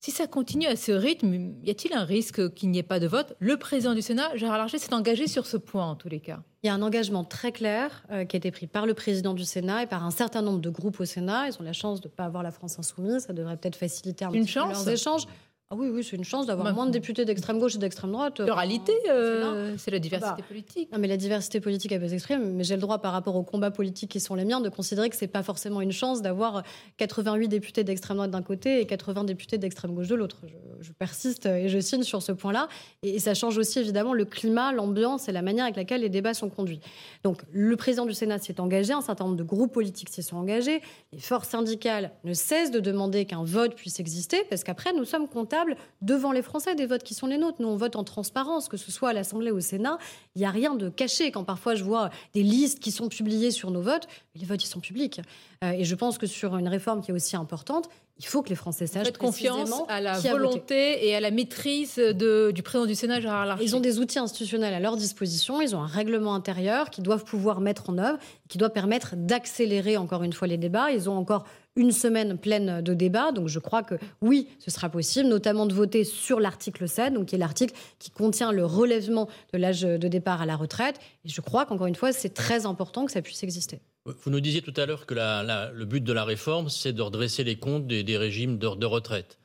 si 0.05 0.11
ça 0.11 0.27
continue 0.27 0.67
à 0.67 0.75
ce 0.75 0.91
rythme, 0.91 1.55
y 1.63 1.71
a-t-il 1.71 1.91
un 1.91 2.03
risque 2.03 2.53
qu'il 2.53 2.69
n'y 2.69 2.77
ait 2.77 2.83
pas 2.83 2.99
de 2.99 3.07
vote? 3.07 3.33
Le 3.39 3.57
président 3.57 3.95
du 3.95 4.03
Sénat, 4.03 4.35
Gérard 4.35 4.59
Larcher, 4.59 4.77
s'est 4.77 4.93
engagé 4.93 5.25
sur 5.25 5.47
ce 5.47 5.57
point 5.57 5.83
en 5.83 5.95
tous 5.95 6.09
les 6.09 6.19
cas. 6.19 6.43
Il 6.61 6.67
y 6.67 6.69
a 6.69 6.75
un 6.75 6.83
engagement 6.83 7.23
très 7.23 7.51
clair 7.51 8.03
euh, 8.11 8.23
qui 8.23 8.35
a 8.35 8.37
été 8.37 8.51
pris 8.51 8.67
par 8.67 8.85
le 8.85 8.93
président 8.93 9.33
du 9.33 9.43
Sénat 9.45 9.81
et 9.81 9.87
par 9.87 10.05
un 10.05 10.11
certain 10.11 10.43
nombre 10.43 10.59
de 10.59 10.69
groupes 10.69 10.99
au 10.99 11.05
Sénat. 11.05 11.47
Ils 11.47 11.59
ont 11.59 11.63
la 11.63 11.73
chance 11.73 12.01
de 12.01 12.07
ne 12.07 12.13
pas 12.13 12.25
avoir 12.25 12.43
la 12.43 12.51
France 12.51 12.77
insoumise. 12.77 13.23
Ça 13.25 13.33
devrait 13.33 13.57
peut-être 13.57 13.77
faciliter 13.77 14.25
un 14.25 14.31
Une 14.31 14.43
petit 14.43 14.51
chance? 14.51 14.67
peu 14.67 14.73
leurs 14.73 14.89
échanges. 14.89 15.25
Ah 15.71 15.75
oui, 15.75 15.87
oui, 15.91 16.03
c'est 16.03 16.15
une 16.15 16.23
chance 16.23 16.45
d'avoir 16.45 16.71
moins 16.75 16.85
de 16.85 16.91
députés 16.91 17.25
d'extrême 17.25 17.57
gauche 17.57 17.73
et 17.73 17.79
d'extrême 17.79 18.11
droite. 18.11 18.35
Pluralité, 18.35 18.93
euh, 19.09 19.73
c'est 19.79 19.89
la 19.89 19.97
diversité 19.97 20.43
bah, 20.43 20.47
politique. 20.47 20.91
Non, 20.91 20.99
mais 20.99 21.07
la 21.07 21.17
diversité 21.17 21.59
politique, 21.59 21.91
elle 21.91 22.01
peut 22.01 22.07
s'exprimer. 22.07 22.45
Mais 22.45 22.63
j'ai 22.63 22.75
le 22.75 22.81
droit, 22.81 22.99
par 22.99 23.13
rapport 23.13 23.35
aux 23.35 23.41
combats 23.41 23.71
politiques 23.71 24.11
qui 24.11 24.19
sont 24.19 24.35
les 24.35 24.45
miens, 24.45 24.61
de 24.61 24.69
considérer 24.69 25.09
que 25.09 25.15
c'est 25.15 25.25
pas 25.25 25.41
forcément 25.41 25.81
une 25.81 25.91
chance 25.91 26.21
d'avoir 26.21 26.61
88 26.97 27.47
députés 27.47 27.83
d'extrême 27.83 28.17
droite 28.17 28.29
d'un 28.29 28.43
côté 28.43 28.79
et 28.79 28.85
80 28.85 29.23
députés 29.23 29.57
d'extrême 29.57 29.95
gauche 29.95 30.07
de 30.07 30.13
l'autre. 30.13 30.37
Je, 30.81 30.91
persiste 30.91 31.47
et 31.47 31.67
je 31.67 31.79
signe 31.79 32.03
sur 32.03 32.21
ce 32.21 32.31
point-là. 32.31 32.67
Et, 33.01 33.17
ça 33.17 33.33
change 33.33 33.57
aussi 33.57 33.79
évidemment 33.79 34.13
le 34.13 34.25
climat, 34.25 34.71
l'ambiance 34.71 35.29
et 35.29 35.31
la 35.31 35.41
manière 35.41 35.63
avec 35.63 35.77
laquelle 35.77 36.01
les 36.01 36.09
débats 36.09 36.35
sont 36.35 36.51
conduits. 36.51 36.79
Donc, 37.23 37.41
le 37.51 37.75
président 37.75 38.05
du 38.05 38.13
Sénat 38.13 38.37
s'est 38.37 38.59
engagé, 38.59 38.93
un 38.93 39.01
certain 39.01 39.23
nombre 39.23 39.37
de 39.37 39.43
groupes 39.43 39.73
politiques 39.73 40.09
s'y 40.09 40.21
sont 40.21 40.37
engagés. 40.37 40.83
Les 41.11 41.19
forces 41.19 41.49
syndicales 41.49 42.11
ne 42.23 42.33
cessent 42.33 42.69
de 42.69 42.79
demander 42.79 43.25
qu'un 43.25 43.43
vote 43.43 43.73
puisse 43.73 43.99
exister, 43.99 44.43
parce 44.47 44.63
qu'après, 44.63 44.93
nous 44.93 45.05
sommes 45.05 45.27
comptables 45.27 45.54
devant 46.01 46.31
les 46.31 46.41
Français 46.41 46.75
des 46.75 46.85
votes 46.85 47.03
qui 47.03 47.13
sont 47.13 47.27
les 47.27 47.37
nôtres. 47.37 47.57
Nous, 47.59 47.67
on 47.67 47.75
vote 47.75 47.95
en 47.95 48.03
transparence, 48.03 48.67
que 48.69 48.77
ce 48.77 48.91
soit 48.91 49.09
à 49.09 49.13
l'Assemblée 49.13 49.51
ou 49.51 49.57
au 49.57 49.61
Sénat. 49.61 49.97
Il 50.35 50.39
n'y 50.39 50.45
a 50.45 50.51
rien 50.51 50.75
de 50.75 50.89
caché. 50.89 51.31
Quand 51.31 51.43
parfois 51.43 51.75
je 51.75 51.83
vois 51.83 52.09
des 52.33 52.43
listes 52.43 52.79
qui 52.79 52.91
sont 52.91 53.09
publiées 53.09 53.51
sur 53.51 53.71
nos 53.71 53.81
votes, 53.81 54.07
les 54.35 54.45
votes, 54.45 54.63
ils 54.63 54.67
sont 54.67 54.79
publics. 54.79 55.21
Euh, 55.63 55.71
et 55.71 55.83
je 55.83 55.95
pense 55.95 56.17
que 56.17 56.27
sur 56.27 56.57
une 56.57 56.67
réforme 56.67 57.01
qui 57.01 57.11
est 57.11 57.13
aussi 57.13 57.35
importante, 57.35 57.89
il 58.17 58.25
faut 58.25 58.41
que 58.41 58.49
les 58.49 58.55
Français 58.55 58.87
sachent 58.87 59.07
Faites 59.07 59.17
confiance 59.17 59.71
à 59.89 59.99
la 59.99 60.17
volonté 60.17 61.05
et 61.05 61.15
à 61.15 61.19
la 61.19 61.31
maîtrise 61.31 61.95
de, 61.95 62.51
du 62.51 62.63
président 62.63 62.85
du 62.85 62.95
Sénat, 62.95 63.19
Gérard 63.19 63.45
Larcher. 63.45 63.63
Ils 63.63 63.75
ont 63.75 63.81
des 63.81 63.99
outils 63.99 64.19
institutionnels 64.19 64.73
à 64.73 64.79
leur 64.79 64.95
disposition, 64.95 65.61
ils 65.61 65.75
ont 65.75 65.81
un 65.81 65.87
règlement 65.87 66.33
intérieur 66.33 66.89
qu'ils 66.89 67.03
doivent 67.03 67.25
pouvoir 67.25 67.59
mettre 67.59 67.89
en 67.89 67.97
œuvre, 67.97 68.17
qui 68.47 68.57
doit 68.57 68.69
permettre 68.69 69.15
d'accélérer 69.17 69.97
encore 69.97 70.23
une 70.23 70.31
fois 70.31 70.47
les 70.47 70.57
débats. 70.57 70.91
Ils 70.91 71.09
ont 71.09 71.17
encore 71.17 71.43
une 71.75 71.91
semaine 71.91 72.37
pleine 72.37 72.81
de 72.81 72.93
débats. 72.93 73.31
Donc 73.31 73.47
je 73.47 73.59
crois 73.59 73.83
que 73.83 73.95
oui, 74.21 74.47
ce 74.59 74.71
sera 74.71 74.89
possible, 74.89 75.27
notamment 75.27 75.65
de 75.65 75.73
voter 75.73 76.03
sur 76.03 76.39
l'article 76.39 76.87
7, 76.87 77.13
donc 77.13 77.27
qui 77.27 77.35
est 77.35 77.37
l'article 77.37 77.73
qui 77.99 78.11
contient 78.11 78.51
le 78.51 78.65
relèvement 78.65 79.27
de 79.53 79.57
l'âge 79.57 79.81
de 79.81 80.07
départ 80.07 80.41
à 80.41 80.45
la 80.45 80.55
retraite. 80.55 80.99
Et 81.25 81.29
je 81.29 81.41
crois 81.41 81.65
qu'encore 81.65 81.87
une 81.87 81.95
fois, 81.95 82.11
c'est 82.11 82.33
très 82.33 82.65
important 82.65 83.05
que 83.05 83.11
ça 83.11 83.21
puisse 83.21 83.43
exister. 83.43 83.81
Vous 84.05 84.29
nous 84.29 84.39
disiez 84.39 84.61
tout 84.61 84.73
à 84.77 84.85
l'heure 84.85 85.05
que 85.05 85.15
le 85.15 85.85
but 85.85 86.03
de 86.03 86.13
la 86.13 86.23
réforme, 86.23 86.69
c'est 86.69 86.93
de 86.93 87.01
redresser 87.01 87.43
les 87.43 87.57
comptes 87.57 87.87
des, 87.87 88.17
régimes 88.17 88.57
de, 88.57 88.85
retraite. 88.85 89.39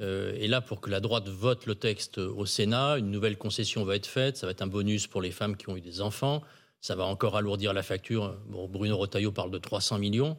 et 0.00 0.48
là, 0.48 0.62
pour 0.62 0.80
que 0.80 0.88
la 0.88 1.00
droite 1.00 1.28
vote 1.28 1.66
le 1.66 1.74
texte 1.74 2.18
au 2.18 2.46
Sénat, 2.46 2.96
une 2.96 3.10
nouvelle 3.10 3.36
concession 3.36 3.84
va 3.84 3.94
être 3.94 4.06
faite. 4.06 4.38
Ça 4.38 4.46
va 4.46 4.52
être 4.52 4.62
un 4.62 4.66
bonus 4.66 5.06
pour 5.06 5.20
les 5.20 5.30
femmes 5.30 5.56
qui 5.56 5.68
ont 5.68 5.76
eu 5.76 5.82
des 5.82 6.00
enfants. 6.00 6.42
Ça 6.80 6.94
va 6.94 7.04
encore 7.04 7.36
alourdir 7.36 7.74
la 7.74 7.82
facture. 7.82 8.38
Bruno 8.48 8.96
Retailleau 8.96 9.32
parle 9.32 9.50
de 9.50 9.58
300 9.58 9.98
millions. 9.98 10.36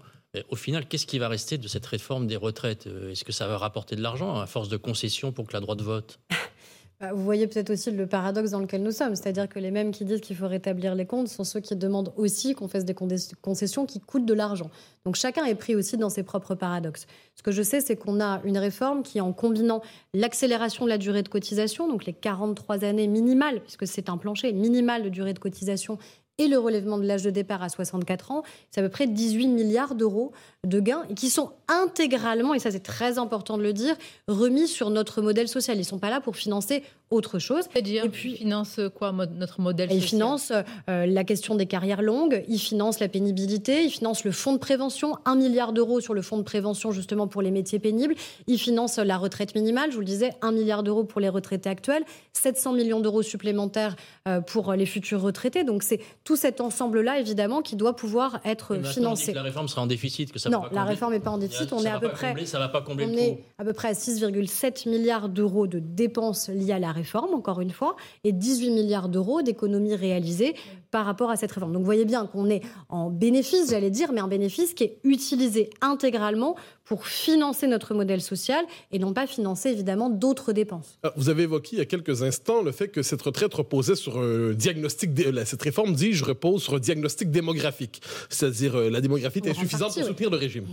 Au 0.49 0.55
final, 0.55 0.87
qu'est-ce 0.87 1.05
qui 1.05 1.19
va 1.19 1.27
rester 1.27 1.57
de 1.57 1.67
cette 1.67 1.85
réforme 1.85 2.27
des 2.27 2.35
retraites? 2.35 2.87
Est-ce 3.11 3.23
que 3.23 3.31
ça 3.31 3.47
va 3.47 3.57
rapporter 3.57 3.95
de 3.95 4.01
l'argent 4.01 4.39
à 4.39 4.45
force 4.45 4.69
de 4.69 4.77
concessions 4.77 5.31
pour 5.31 5.47
que 5.47 5.53
la 5.53 5.59
droite 5.59 5.81
vote? 5.81 6.19
Bah, 6.99 7.13
vous 7.13 7.23
voyez 7.23 7.45
peut-être 7.45 7.69
aussi 7.69 7.91
le 7.91 8.07
paradoxe 8.07 8.49
dans 8.49 8.59
lequel 8.59 8.81
nous 8.81 8.91
sommes, 8.91 9.13
c'est-à-dire 9.13 9.47
que 9.47 9.59
les 9.59 9.69
mêmes 9.69 9.91
qui 9.91 10.03
disent 10.03 10.19
qu'il 10.19 10.35
faut 10.35 10.47
rétablir 10.47 10.95
les 10.95 11.05
comptes 11.05 11.27
sont 11.27 11.43
ceux 11.43 11.59
qui 11.59 11.75
demandent 11.75 12.11
aussi 12.15 12.55
qu'on 12.55 12.67
fasse 12.67 12.85
des 12.85 12.95
concessions 12.95 13.85
qui 13.85 13.99
coûtent 13.99 14.25
de 14.25 14.33
l'argent. 14.33 14.71
Donc 15.05 15.15
chacun 15.15 15.45
est 15.45 15.53
pris 15.53 15.75
aussi 15.75 15.95
dans 15.97 16.09
ses 16.09 16.23
propres 16.23 16.55
paradoxes. 16.55 17.05
Ce 17.35 17.43
que 17.43 17.51
je 17.51 17.61
sais, 17.61 17.81
c'est 17.81 17.97
qu'on 17.97 18.19
a 18.19 18.41
une 18.45 18.57
réforme 18.57 19.03
qui, 19.03 19.21
en 19.21 19.31
combinant 19.31 19.83
l'accélération 20.15 20.85
de 20.85 20.89
la 20.89 20.97
durée 20.97 21.21
de 21.21 21.29
cotisation, 21.29 21.87
donc 21.87 22.05
les 22.05 22.13
43 22.13 22.83
années 22.83 23.05
minimales, 23.05 23.61
puisque 23.61 23.85
c'est 23.85 24.09
un 24.09 24.17
plancher 24.17 24.51
minimal 24.51 25.03
de 25.03 25.09
durée 25.09 25.35
de 25.35 25.39
cotisation, 25.39 25.99
et 26.37 26.47
le 26.47 26.57
relèvement 26.57 26.97
de 26.97 27.05
l'âge 27.05 27.23
de 27.23 27.29
départ 27.29 27.63
à 27.63 27.69
64 27.69 28.31
ans, 28.31 28.43
c'est 28.69 28.81
à 28.81 28.83
peu 28.83 28.89
près 28.89 29.07
18 29.07 29.47
milliards 29.47 29.95
d'euros 29.95 30.31
de 30.65 30.79
gains 30.79 31.05
qui 31.15 31.29
sont 31.29 31.51
intégralement, 31.67 32.53
et 32.53 32.59
ça 32.59 32.71
c'est 32.71 32.83
très 32.83 33.17
important 33.17 33.57
de 33.57 33.63
le 33.63 33.73
dire, 33.73 33.95
remis 34.27 34.67
sur 34.67 34.89
notre 34.89 35.21
modèle 35.21 35.47
social. 35.47 35.77
Ils 35.77 35.81
ne 35.81 35.85
sont 35.85 35.99
pas 35.99 36.09
là 36.09 36.21
pour 36.21 36.35
financer 36.35 36.83
autre 37.09 37.39
chose. 37.39 37.65
C'est-à-dire, 37.71 38.05
et? 38.05 38.09
puis, 38.09 38.33
ils 38.33 38.37
financent 38.37 38.79
quoi 38.95 39.11
notre 39.11 39.61
modèle 39.61 39.91
Ils 39.91 40.01
financent 40.01 40.51
euh, 40.89 41.05
la 41.05 41.23
question 41.23 41.55
des 41.55 41.65
carrières 41.65 42.01
longues, 42.01 42.43
ils 42.47 42.59
financent 42.59 42.99
la 42.99 43.07
pénibilité, 43.07 43.83
ils 43.83 43.89
financent 43.89 44.23
le 44.23 44.31
fonds 44.31 44.53
de 44.53 44.57
prévention, 44.57 45.15
1 45.25 45.35
milliard 45.35 45.73
d'euros 45.73 46.01
sur 46.01 46.13
le 46.13 46.21
fonds 46.21 46.37
de 46.37 46.43
prévention 46.43 46.91
justement 46.91 47.27
pour 47.27 47.41
les 47.41 47.51
métiers 47.51 47.79
pénibles, 47.79 48.15
ils 48.47 48.57
financent 48.57 48.97
la 48.97 49.17
retraite 49.17 49.55
minimale, 49.55 49.91
je 49.91 49.95
vous 49.95 50.01
le 50.01 50.05
disais, 50.05 50.31
1 50.41 50.51
milliard 50.51 50.83
d'euros 50.83 51.03
pour 51.03 51.21
les 51.21 51.29
retraités 51.29 51.69
actuels, 51.69 52.03
700 52.33 52.73
millions 52.73 52.99
d'euros 52.99 53.23
supplémentaires 53.23 53.95
euh, 54.27 54.41
pour 54.41 54.73
les 54.73 54.85
futurs 54.85 55.21
retraités. 55.21 55.63
Donc 55.63 55.83
c'est 55.83 56.01
tout 56.23 56.35
cet 56.35 56.61
ensemble-là, 56.61 57.19
évidemment, 57.19 57.61
qui 57.61 57.75
doit 57.75 57.95
pouvoir 57.95 58.39
être 58.43 58.77
financé. 58.83 59.33
la 59.33 59.43
réforme 59.43 59.67
sera 59.67 59.81
en 59.81 59.87
déficit, 59.87 60.31
que 60.31 60.39
ça 60.39 60.49
non, 60.49 60.63
la 60.71 60.83
réforme 60.83 61.13
n'est 61.13 61.19
pas 61.19 61.31
en 61.31 61.37
déficit. 61.37 61.71
On 61.73 61.83
est 61.83 61.89
à 61.89 61.99
peu 61.99 62.09
près, 62.09 62.33
va 62.33 62.69
pas 62.69 62.81
combler 62.81 63.05
on 63.05 63.13
est 63.13 63.43
à 63.57 63.63
peu 63.63 63.73
près 63.73 63.89
à 63.89 63.93
6,7 63.93 64.89
milliards 64.89 65.29
d'euros 65.29 65.67
de 65.67 65.79
dépenses 65.79 66.49
liées 66.49 66.73
à 66.73 66.79
la 66.79 66.91
réforme, 66.97 67.33
encore 67.33 67.61
une 67.61 67.71
fois, 67.71 67.95
et 68.23 68.31
18 68.31 68.71
milliards 68.71 69.09
d'euros 69.09 69.41
d'économies 69.41 69.95
réalisées 69.95 70.55
par 70.91 71.05
rapport 71.05 71.29
à 71.29 71.35
cette 71.35 71.51
réforme. 71.51 71.73
Donc 71.73 71.81
vous 71.81 71.85
voyez 71.85 72.05
bien 72.05 72.25
qu'on 72.25 72.49
est 72.49 72.61
en 72.89 73.09
bénéfice, 73.09 73.71
j'allais 73.71 73.89
dire, 73.89 74.11
mais 74.13 74.21
un 74.21 74.27
bénéfice 74.27 74.73
qui 74.73 74.83
est 74.83 74.99
utilisé 75.03 75.69
intégralement 75.81 76.55
pour 76.87 77.05
financer 77.05 77.67
notre 77.67 77.93
modèle 77.93 78.21
social 78.21 78.63
et 78.91 78.99
non 78.99 79.13
pas 79.13 79.27
financer 79.27 79.69
évidemment 79.69 80.09
d'autres 80.09 80.53
dépenses. 80.53 80.97
Vous 81.17 81.27
avez 81.27 81.43
évoqué 81.43 81.71
il 81.73 81.79
y 81.79 81.81
a 81.81 81.85
quelques 81.85 82.23
instants 82.23 82.61
le 82.61 82.71
fait 82.71 82.87
que 82.87 83.03
cette 83.03 83.21
retraite 83.21 83.53
reposait 83.53 83.95
sur 83.95 84.17
un 84.17 84.53
diagnostic, 84.53 85.11
cette 85.45 85.61
réforme, 85.61 85.93
dis-je, 85.93 86.23
repose 86.23 86.63
sur 86.63 86.75
un 86.75 86.79
diagnostic 86.79 87.29
démographique, 87.29 88.01
c'est-à-dire 88.29 88.75
euh, 88.75 88.89
la 88.89 89.01
démographie 89.01 89.39
est 89.39 89.49
insuffisante 89.49 89.93
pour 89.93 90.03
soutenir 90.03 90.29
le 90.29 90.37
régime. 90.37 90.65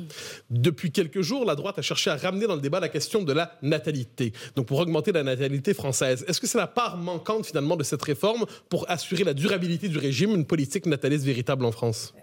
Depuis 0.51 0.93
quelques 0.93 1.23
jours, 1.23 1.45
la 1.45 1.57
droite 1.57 1.79
a 1.81 1.83
cherché 1.83 2.11
à 2.11 2.17
ramener 2.17 2.47
dans 2.47 2.55
le 2.55 2.61
débat 2.61 2.79
la 2.79 2.89
question 2.89 3.23
de 3.23 3.33
la 3.33 3.59
natalité, 3.63 4.33
donc 4.55 4.67
pour 4.67 4.79
augmenter 4.79 5.11
la 5.11 5.25
natalité 5.25 5.75
française. 5.75 6.14
Est-ce 6.27 6.41
que 6.41 6.47
c'est 6.47 6.59
la 6.59 6.67
part 6.67 6.97
manquante 6.97 7.47
finalement 7.47 7.77
de 7.77 7.83
cette 7.83 8.03
réforme 8.03 8.45
pour 8.69 8.89
assurer 8.91 9.25
la 9.25 9.35
durabilité 9.35 9.89
du 9.89 9.99
régime, 9.99 10.31
une 10.31 10.47
politique 10.47 10.87
nataliste 10.87 11.25
véritable 11.25 11.65
en 11.65 11.73
France? 11.73 12.15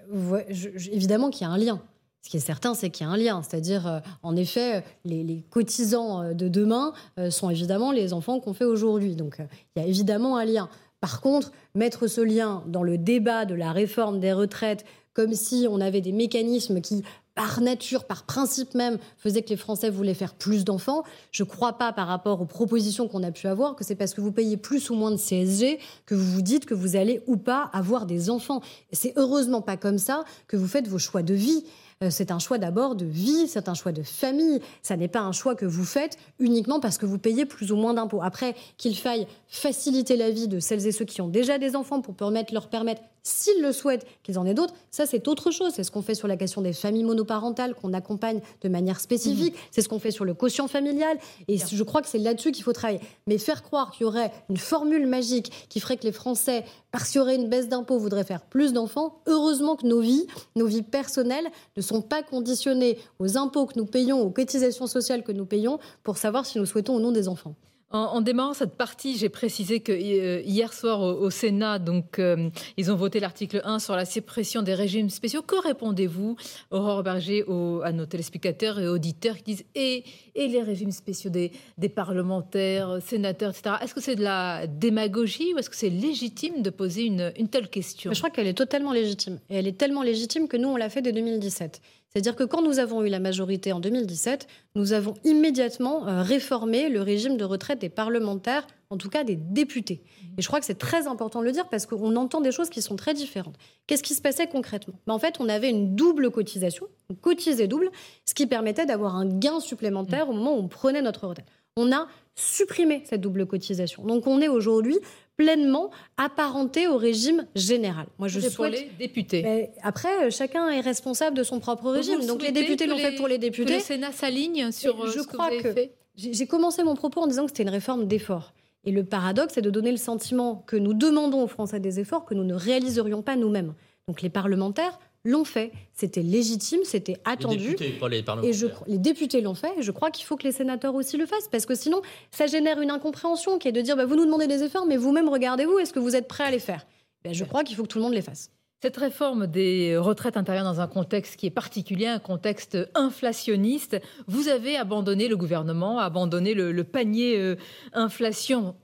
Évidemment 0.91 1.29
qu'il 1.29 1.47
y 1.47 1.49
a 1.49 1.53
un 1.53 1.57
lien. 1.57 1.81
Ce 2.21 2.29
qui 2.29 2.37
est 2.37 2.41
certain, 2.41 2.75
c'est 2.75 2.89
qu'il 2.89 3.05
y 3.05 3.09
a 3.09 3.11
un 3.11 3.17
lien. 3.17 3.41
C'est-à-dire, 3.41 3.87
euh, 3.87 3.99
en 4.21 4.35
effet, 4.35 4.83
les, 5.05 5.43
cotisants 5.49 6.21
euh, 6.21 6.33
de 6.33 6.47
demain 6.47 6.93
euh, 7.17 7.31
sont 7.31 7.49
évidemment 7.49 7.91
les 7.91 8.13
enfants 8.13 8.39
qu'on 8.39 8.53
fait 8.53 8.65
aujourd'hui. 8.65 9.15
Donc, 9.15 9.37
il 9.75 9.81
y 9.81 9.83
a 9.83 9.87
évidemment 9.87 10.37
un 10.37 10.45
lien. 10.45 10.69
Par 10.99 11.19
contre, 11.21 11.51
mettre 11.73 12.05
ce 12.05 12.21
lien 12.21 12.63
dans 12.67 12.83
le 12.83 12.99
débat 12.99 13.45
de 13.45 13.55
la 13.55 13.71
réforme 13.71 14.19
des 14.19 14.33
retraites, 14.33 14.85
comme 15.13 15.33
si 15.33 15.65
on 15.67 15.81
avait 15.81 16.01
des 16.01 16.11
mécanismes 16.11 16.79
qui, 16.79 17.03
par 17.41 17.59
nature, 17.59 18.03
par 18.03 18.21
principe 18.21 18.75
même, 18.75 18.99
faisaient 19.17 19.41
que 19.41 19.49
les 19.49 19.57
Français 19.57 19.89
voulaient 19.89 20.13
faire 20.13 20.35
plus 20.35 20.63
d'enfants, 20.63 21.03
je 21.31 21.41
ne 21.41 21.47
crois 21.47 21.73
pas, 21.73 21.91
par 21.91 22.07
rapport 22.07 22.39
aux 22.39 22.45
propositions 22.45 23.07
qu'on 23.07 23.23
a 23.23 23.31
pu 23.31 23.47
avoir, 23.47 23.75
que 23.75 23.83
c'est 23.83 23.95
parce 23.95 24.13
que 24.13 24.21
vous 24.21 24.31
payez 24.31 24.57
plus 24.57 24.91
ou 24.91 24.93
moins 24.93 25.09
de 25.09 25.17
CSG 25.17 25.79
que 26.05 26.13
vous 26.13 26.33
vous 26.33 26.43
dites 26.43 26.67
que 26.67 26.75
vous 26.75 26.95
allez 26.95 27.23
ou 27.25 27.37
pas 27.37 27.71
avoir 27.73 28.05
des 28.05 28.29
enfants. 28.29 28.61
C'est 28.91 29.13
heureusement 29.15 29.61
pas 29.61 29.75
comme 29.75 29.97
ça 29.97 30.23
que 30.47 30.55
vous 30.55 30.67
faites 30.67 30.87
vos 30.87 30.99
choix 30.99 31.23
de 31.23 31.33
vie. 31.33 31.65
Euh, 32.03 32.09
c'est 32.09 32.31
un 32.31 32.39
choix 32.39 32.57
d'abord 32.57 32.95
de 32.95 33.05
vie, 33.05 33.47
c'est 33.47 33.69
un 33.69 33.73
choix 33.73 33.91
de 33.91 34.03
famille. 34.03 34.59
Ça 34.81 34.97
n'est 34.97 35.07
pas 35.07 35.21
un 35.21 35.31
choix 35.31 35.55
que 35.55 35.65
vous 35.65 35.85
faites 35.85 36.17
uniquement 36.39 36.79
parce 36.79 36.97
que 36.97 37.05
vous 37.05 37.17
payez 37.17 37.45
plus 37.45 37.71
ou 37.71 37.75
moins 37.75 37.93
d'impôts. 37.93 38.21
Après, 38.21 38.55
qu'il 38.77 38.97
faille 38.97 39.27
faciliter 39.47 40.17
la 40.17 40.31
vie 40.31 40.47
de 40.47 40.59
celles 40.59 40.87
et 40.87 40.91
ceux 40.91 41.05
qui 41.05 41.21
ont 41.21 41.27
déjà 41.27 41.57
des 41.57 41.75
enfants 41.75 42.01
pour 42.01 42.15
permettre, 42.15 42.53
leur 42.53 42.67
permettre 42.67 43.01
s'ils 43.23 43.61
le 43.61 43.71
souhaitent, 43.71 44.05
qu'ils 44.23 44.39
en 44.39 44.45
aient 44.45 44.53
d'autres, 44.53 44.73
ça 44.89 45.05
c'est 45.05 45.27
autre 45.27 45.51
chose. 45.51 45.73
C'est 45.75 45.83
ce 45.83 45.91
qu'on 45.91 46.01
fait 46.01 46.15
sur 46.15 46.27
la 46.27 46.37
question 46.37 46.61
des 46.61 46.73
familles 46.73 47.03
monoparentales, 47.03 47.75
qu'on 47.75 47.93
accompagne 47.93 48.41
de 48.61 48.69
manière 48.69 48.99
spécifique. 48.99 49.53
Mhm. 49.53 49.59
C'est 49.71 49.81
ce 49.81 49.89
qu'on 49.89 49.99
fait 49.99 50.11
sur 50.11 50.25
le 50.25 50.33
quotient 50.33 50.67
familial. 50.67 51.17
Et 51.47 51.57
je 51.57 51.83
crois 51.83 52.01
que 52.01 52.07
c'est 52.07 52.17
là-dessus 52.17 52.51
qu'il 52.51 52.63
faut 52.63 52.73
travailler. 52.73 53.01
Mais 53.27 53.37
faire 53.37 53.63
croire 53.63 53.91
qu'il 53.91 54.05
y 54.05 54.07
aurait 54.07 54.31
une 54.49 54.57
formule 54.57 55.05
magique 55.07 55.67
qui 55.69 55.79
ferait 55.79 55.97
que 55.97 56.03
les 56.03 56.11
Français, 56.11 56.65
parce 56.91 57.09
qu'il 57.09 57.19
y 57.19 57.21
aurait 57.21 57.35
une 57.35 57.49
baisse 57.49 57.67
d'impôts, 57.67 57.99
voudraient 57.99 58.23
faire 58.23 58.41
plus 58.41 58.73
d'enfants, 58.73 59.21
heureusement 59.27 59.75
que 59.75 59.85
nos 59.85 59.99
vies, 59.99 60.25
nos 60.55 60.65
vies 60.65 60.81
personnelles, 60.81 61.47
ne 61.77 61.81
sont 61.81 61.90
pas 61.99 62.23
conditionnées 62.23 62.97
aux 63.19 63.37
impôts 63.37 63.65
que 63.65 63.77
nous 63.77 63.85
payons, 63.85 64.21
aux 64.21 64.29
cotisations 64.29 64.87
sociales 64.87 65.23
que 65.23 65.33
nous 65.33 65.45
payons, 65.45 65.79
pour 66.03 66.17
savoir 66.17 66.45
si 66.45 66.57
nous 66.57 66.65
souhaitons 66.65 66.95
ou 66.95 67.01
non 67.01 67.11
des 67.11 67.27
enfants. 67.27 67.55
En, 67.91 68.21
démarrant 68.21 68.53
cette 68.53 68.75
partie, 68.75 69.17
j'ai 69.17 69.29
précisé 69.29 69.81
que 69.81 69.91
euh, 69.91 70.41
hier 70.45 70.73
soir 70.73 71.01
au, 71.01 71.29
Sénat, 71.29 71.79
donc 71.79 72.19
euh, 72.19 72.49
ils 72.77 72.91
ont 72.91 72.95
voté 72.95 73.19
l'article 73.19 73.61
1 73.63 73.79
sur 73.79 73.95
la 73.95 74.05
suppression 74.05 74.61
des 74.61 74.73
régimes 74.73 75.09
spéciaux. 75.09 75.41
Que 75.41 75.61
répondez-vous, 75.61 76.35
Aurore 76.71 77.03
Berger, 77.03 77.43
à 77.83 77.91
nos 77.91 78.05
téléspectateurs 78.05 78.79
et 78.79 78.87
auditeurs 78.87 79.37
qui 79.37 79.43
disent 79.43 79.65
et, 79.75 80.03
et 80.35 80.47
les 80.47 80.61
régimes 80.61 80.91
spéciaux 80.91 81.29
des, 81.29 81.51
des 81.77 81.89
parlementaires, 81.89 82.99
sénateurs, 83.05 83.51
etc. 83.51 83.75
Est-ce 83.81 83.93
que 83.93 84.01
c'est 84.01 84.15
de 84.15 84.23
la 84.23 84.67
démagogie 84.67 85.53
ou 85.53 85.57
est-ce 85.57 85.69
que 85.69 85.75
c'est 85.75 85.89
légitime 85.89 86.61
de 86.61 86.69
poser 86.69 87.03
une, 87.03 87.33
une 87.37 87.49
telle 87.49 87.69
question? 87.69 88.11
Je 88.13 88.17
crois 88.17 88.29
qu'elle 88.29 88.47
est 88.47 88.53
totalement 88.53 88.93
légitime. 88.93 89.39
Et 89.49 89.55
elle 89.55 89.67
est 89.67 89.77
tellement 89.77 90.03
légitime 90.03 90.47
que 90.47 90.57
nous, 90.57 90.69
on 90.69 90.77
l'a 90.77 90.89
fait 90.89 91.01
dès 91.01 91.11
2017. 91.11 91.81
C'est-à-dire 92.11 92.35
que 92.35 92.43
quand 92.43 92.61
nous 92.61 92.79
avons 92.79 93.03
eu 93.03 93.09
la 93.09 93.19
majorité 93.19 93.71
en 93.71 93.79
2017, 93.79 94.47
nous 94.75 94.91
avons 94.91 95.13
immédiatement 95.23 96.07
euh, 96.07 96.21
réformé 96.21 96.89
le 96.89 97.01
régime 97.01 97.37
de 97.37 97.45
retraite 97.45 97.79
des 97.79 97.87
parlementaires, 97.87 98.67
en 98.89 98.97
tout 98.97 99.09
cas 99.09 99.23
des 99.23 99.37
députés. 99.37 100.03
Mmh. 100.03 100.25
Et 100.37 100.41
je 100.41 100.47
crois 100.47 100.59
que 100.59 100.65
c'est 100.65 100.77
très 100.77 101.07
important 101.07 101.39
de 101.39 101.45
le 101.45 101.53
dire 101.53 101.69
parce 101.69 101.85
qu'on 101.85 102.17
entend 102.17 102.41
des 102.41 102.51
choses 102.51 102.69
qui 102.69 102.81
sont 102.81 102.97
très 102.97 103.13
différentes. 103.13 103.55
Qu'est-ce 103.87 104.03
qui 104.03 104.13
se 104.13 104.21
passait 104.21 104.47
concrètement? 104.47 104.95
Ben, 105.07 105.13
En 105.13 105.19
fait, 105.19 105.37
on 105.39 105.47
avait 105.47 105.69
une 105.69 105.95
double 105.95 106.31
cotisation, 106.31 106.85
on 107.09 107.15
cotisait 107.15 107.67
double, 107.67 107.89
ce 108.25 108.33
qui 108.33 108.45
permettait 108.45 108.85
d'avoir 108.85 109.15
un 109.15 109.25
gain 109.25 109.61
supplémentaire 109.61 110.29
au 110.29 110.33
moment 110.33 110.55
où 110.57 110.59
on 110.59 110.67
prenait 110.67 111.01
notre 111.01 111.27
retraite. 111.27 111.47
On 111.77 111.91
a 111.91 112.07
supprimé 112.35 113.03
cette 113.05 113.21
double 113.21 113.45
cotisation. 113.45 114.03
Donc 114.03 114.27
on 114.27 114.41
est 114.41 114.47
aujourd'hui 114.47 114.97
pleinement 115.37 115.91
apparenté 116.17 116.87
au 116.87 116.97
régime 116.97 117.45
général. 117.55 118.07
Moi, 118.19 118.27
je 118.27 118.39
souhaite. 118.39 118.55
Pour 118.55 118.65
les 118.65 118.91
députés. 118.99 119.69
après, 119.81 120.29
chacun 120.31 120.69
est 120.69 120.81
responsable 120.81 121.35
de 121.37 121.43
son 121.43 121.59
propre 121.59 121.89
régime. 121.89 122.25
Donc 122.25 122.43
les 122.43 122.51
députés 122.51 122.87
l'ont 122.87 122.97
fait 122.97 123.15
pour 123.15 123.27
les 123.27 123.37
députés. 123.37 123.73
Que 123.73 123.77
le 123.77 123.83
Sénat 123.83 124.11
s'aligne 124.11 124.71
sur 124.71 125.07
je 125.07 125.19
ce 125.19 125.27
crois 125.27 125.49
que, 125.49 125.67
vous 125.67 125.73
fait. 125.73 125.95
J'ai 126.15 126.45
commencé 126.45 126.83
mon 126.83 126.95
propos 126.95 127.21
en 127.21 127.27
disant 127.27 127.43
que 127.43 127.51
c'était 127.51 127.63
une 127.63 127.69
réforme 127.69 128.05
d'effort. 128.05 128.53
Et 128.83 128.91
le 128.91 129.03
paradoxe, 129.03 129.53
c'est 129.53 129.61
de 129.61 129.69
donner 129.69 129.91
le 129.91 129.97
sentiment 129.97 130.63
que 130.67 130.75
nous 130.75 130.93
demandons 130.93 131.43
aux 131.43 131.47
Français 131.47 131.79
des 131.79 131.99
efforts 131.99 132.25
que 132.25 132.33
nous 132.33 132.43
ne 132.43 132.55
réaliserions 132.55 133.21
pas 133.21 133.35
nous-mêmes. 133.35 133.73
Donc 134.07 134.21
les 134.21 134.29
parlementaires 134.29 134.99
l'ont 135.23 135.45
fait. 135.45 135.71
C'était 135.93 136.21
légitime, 136.21 136.81
c'était 136.83 137.17
attendu. 137.25 137.57
Les 137.57 137.63
députés, 137.63 137.89
pas 137.91 138.09
les 138.09 138.23
Et 138.49 138.51
les 138.87 138.97
députés 138.97 139.41
l'ont 139.41 139.53
fait, 139.53 139.71
et 139.77 139.81
je 139.81 139.91
crois 139.91 140.11
qu'il 140.11 140.25
faut 140.25 140.35
que 140.35 140.43
les 140.43 140.51
sénateurs 140.51 140.95
aussi 140.95 141.17
le 141.17 141.25
fassent, 141.25 141.47
parce 141.47 141.65
que 141.65 141.75
sinon, 141.75 142.01
ça 142.31 142.47
génère 142.47 142.81
une 142.81 142.91
incompréhension 142.91 143.59
qui 143.59 143.67
est 143.67 143.71
de 143.71 143.81
dire 143.81 143.95
bah, 143.95 144.05
vous 144.05 144.15
nous 144.15 144.25
demandez 144.25 144.47
des 144.47 144.63
efforts, 144.63 144.85
mais 144.85 144.97
vous-même, 144.97 145.29
regardez-vous, 145.29 145.79
est-ce 145.79 145.93
que 145.93 145.99
vous 145.99 146.15
êtes 146.15 146.27
prêt 146.27 146.43
à 146.45 146.51
les 146.51 146.59
faire? 146.59 146.85
Ben, 147.23 147.33
Je 147.33 147.43
crois 147.43 147.63
qu'il 147.63 147.75
faut 147.75 147.83
que 147.83 147.87
tout 147.87 147.99
le 147.99 148.03
monde 148.03 148.13
les 148.13 148.21
fasse. 148.21 148.51
Cette 148.81 148.97
réforme 148.97 149.45
des 149.45 149.95
retraites 149.95 150.37
intervient 150.37 150.63
dans 150.63 150.81
un 150.81 150.87
contexte 150.87 151.35
qui 151.35 151.45
est 151.45 151.51
particulier, 151.51 152.07
un 152.07 152.17
contexte 152.17 152.79
inflationniste. 152.95 154.01
Vous 154.25 154.47
avez 154.47 154.75
abandonné 154.75 155.27
le 155.27 155.37
gouvernement, 155.37 155.99
abandonné 155.99 156.55
le, 156.55 156.83
panier 156.83 157.37
euh, 157.37 157.57
inflation. 157.93 158.75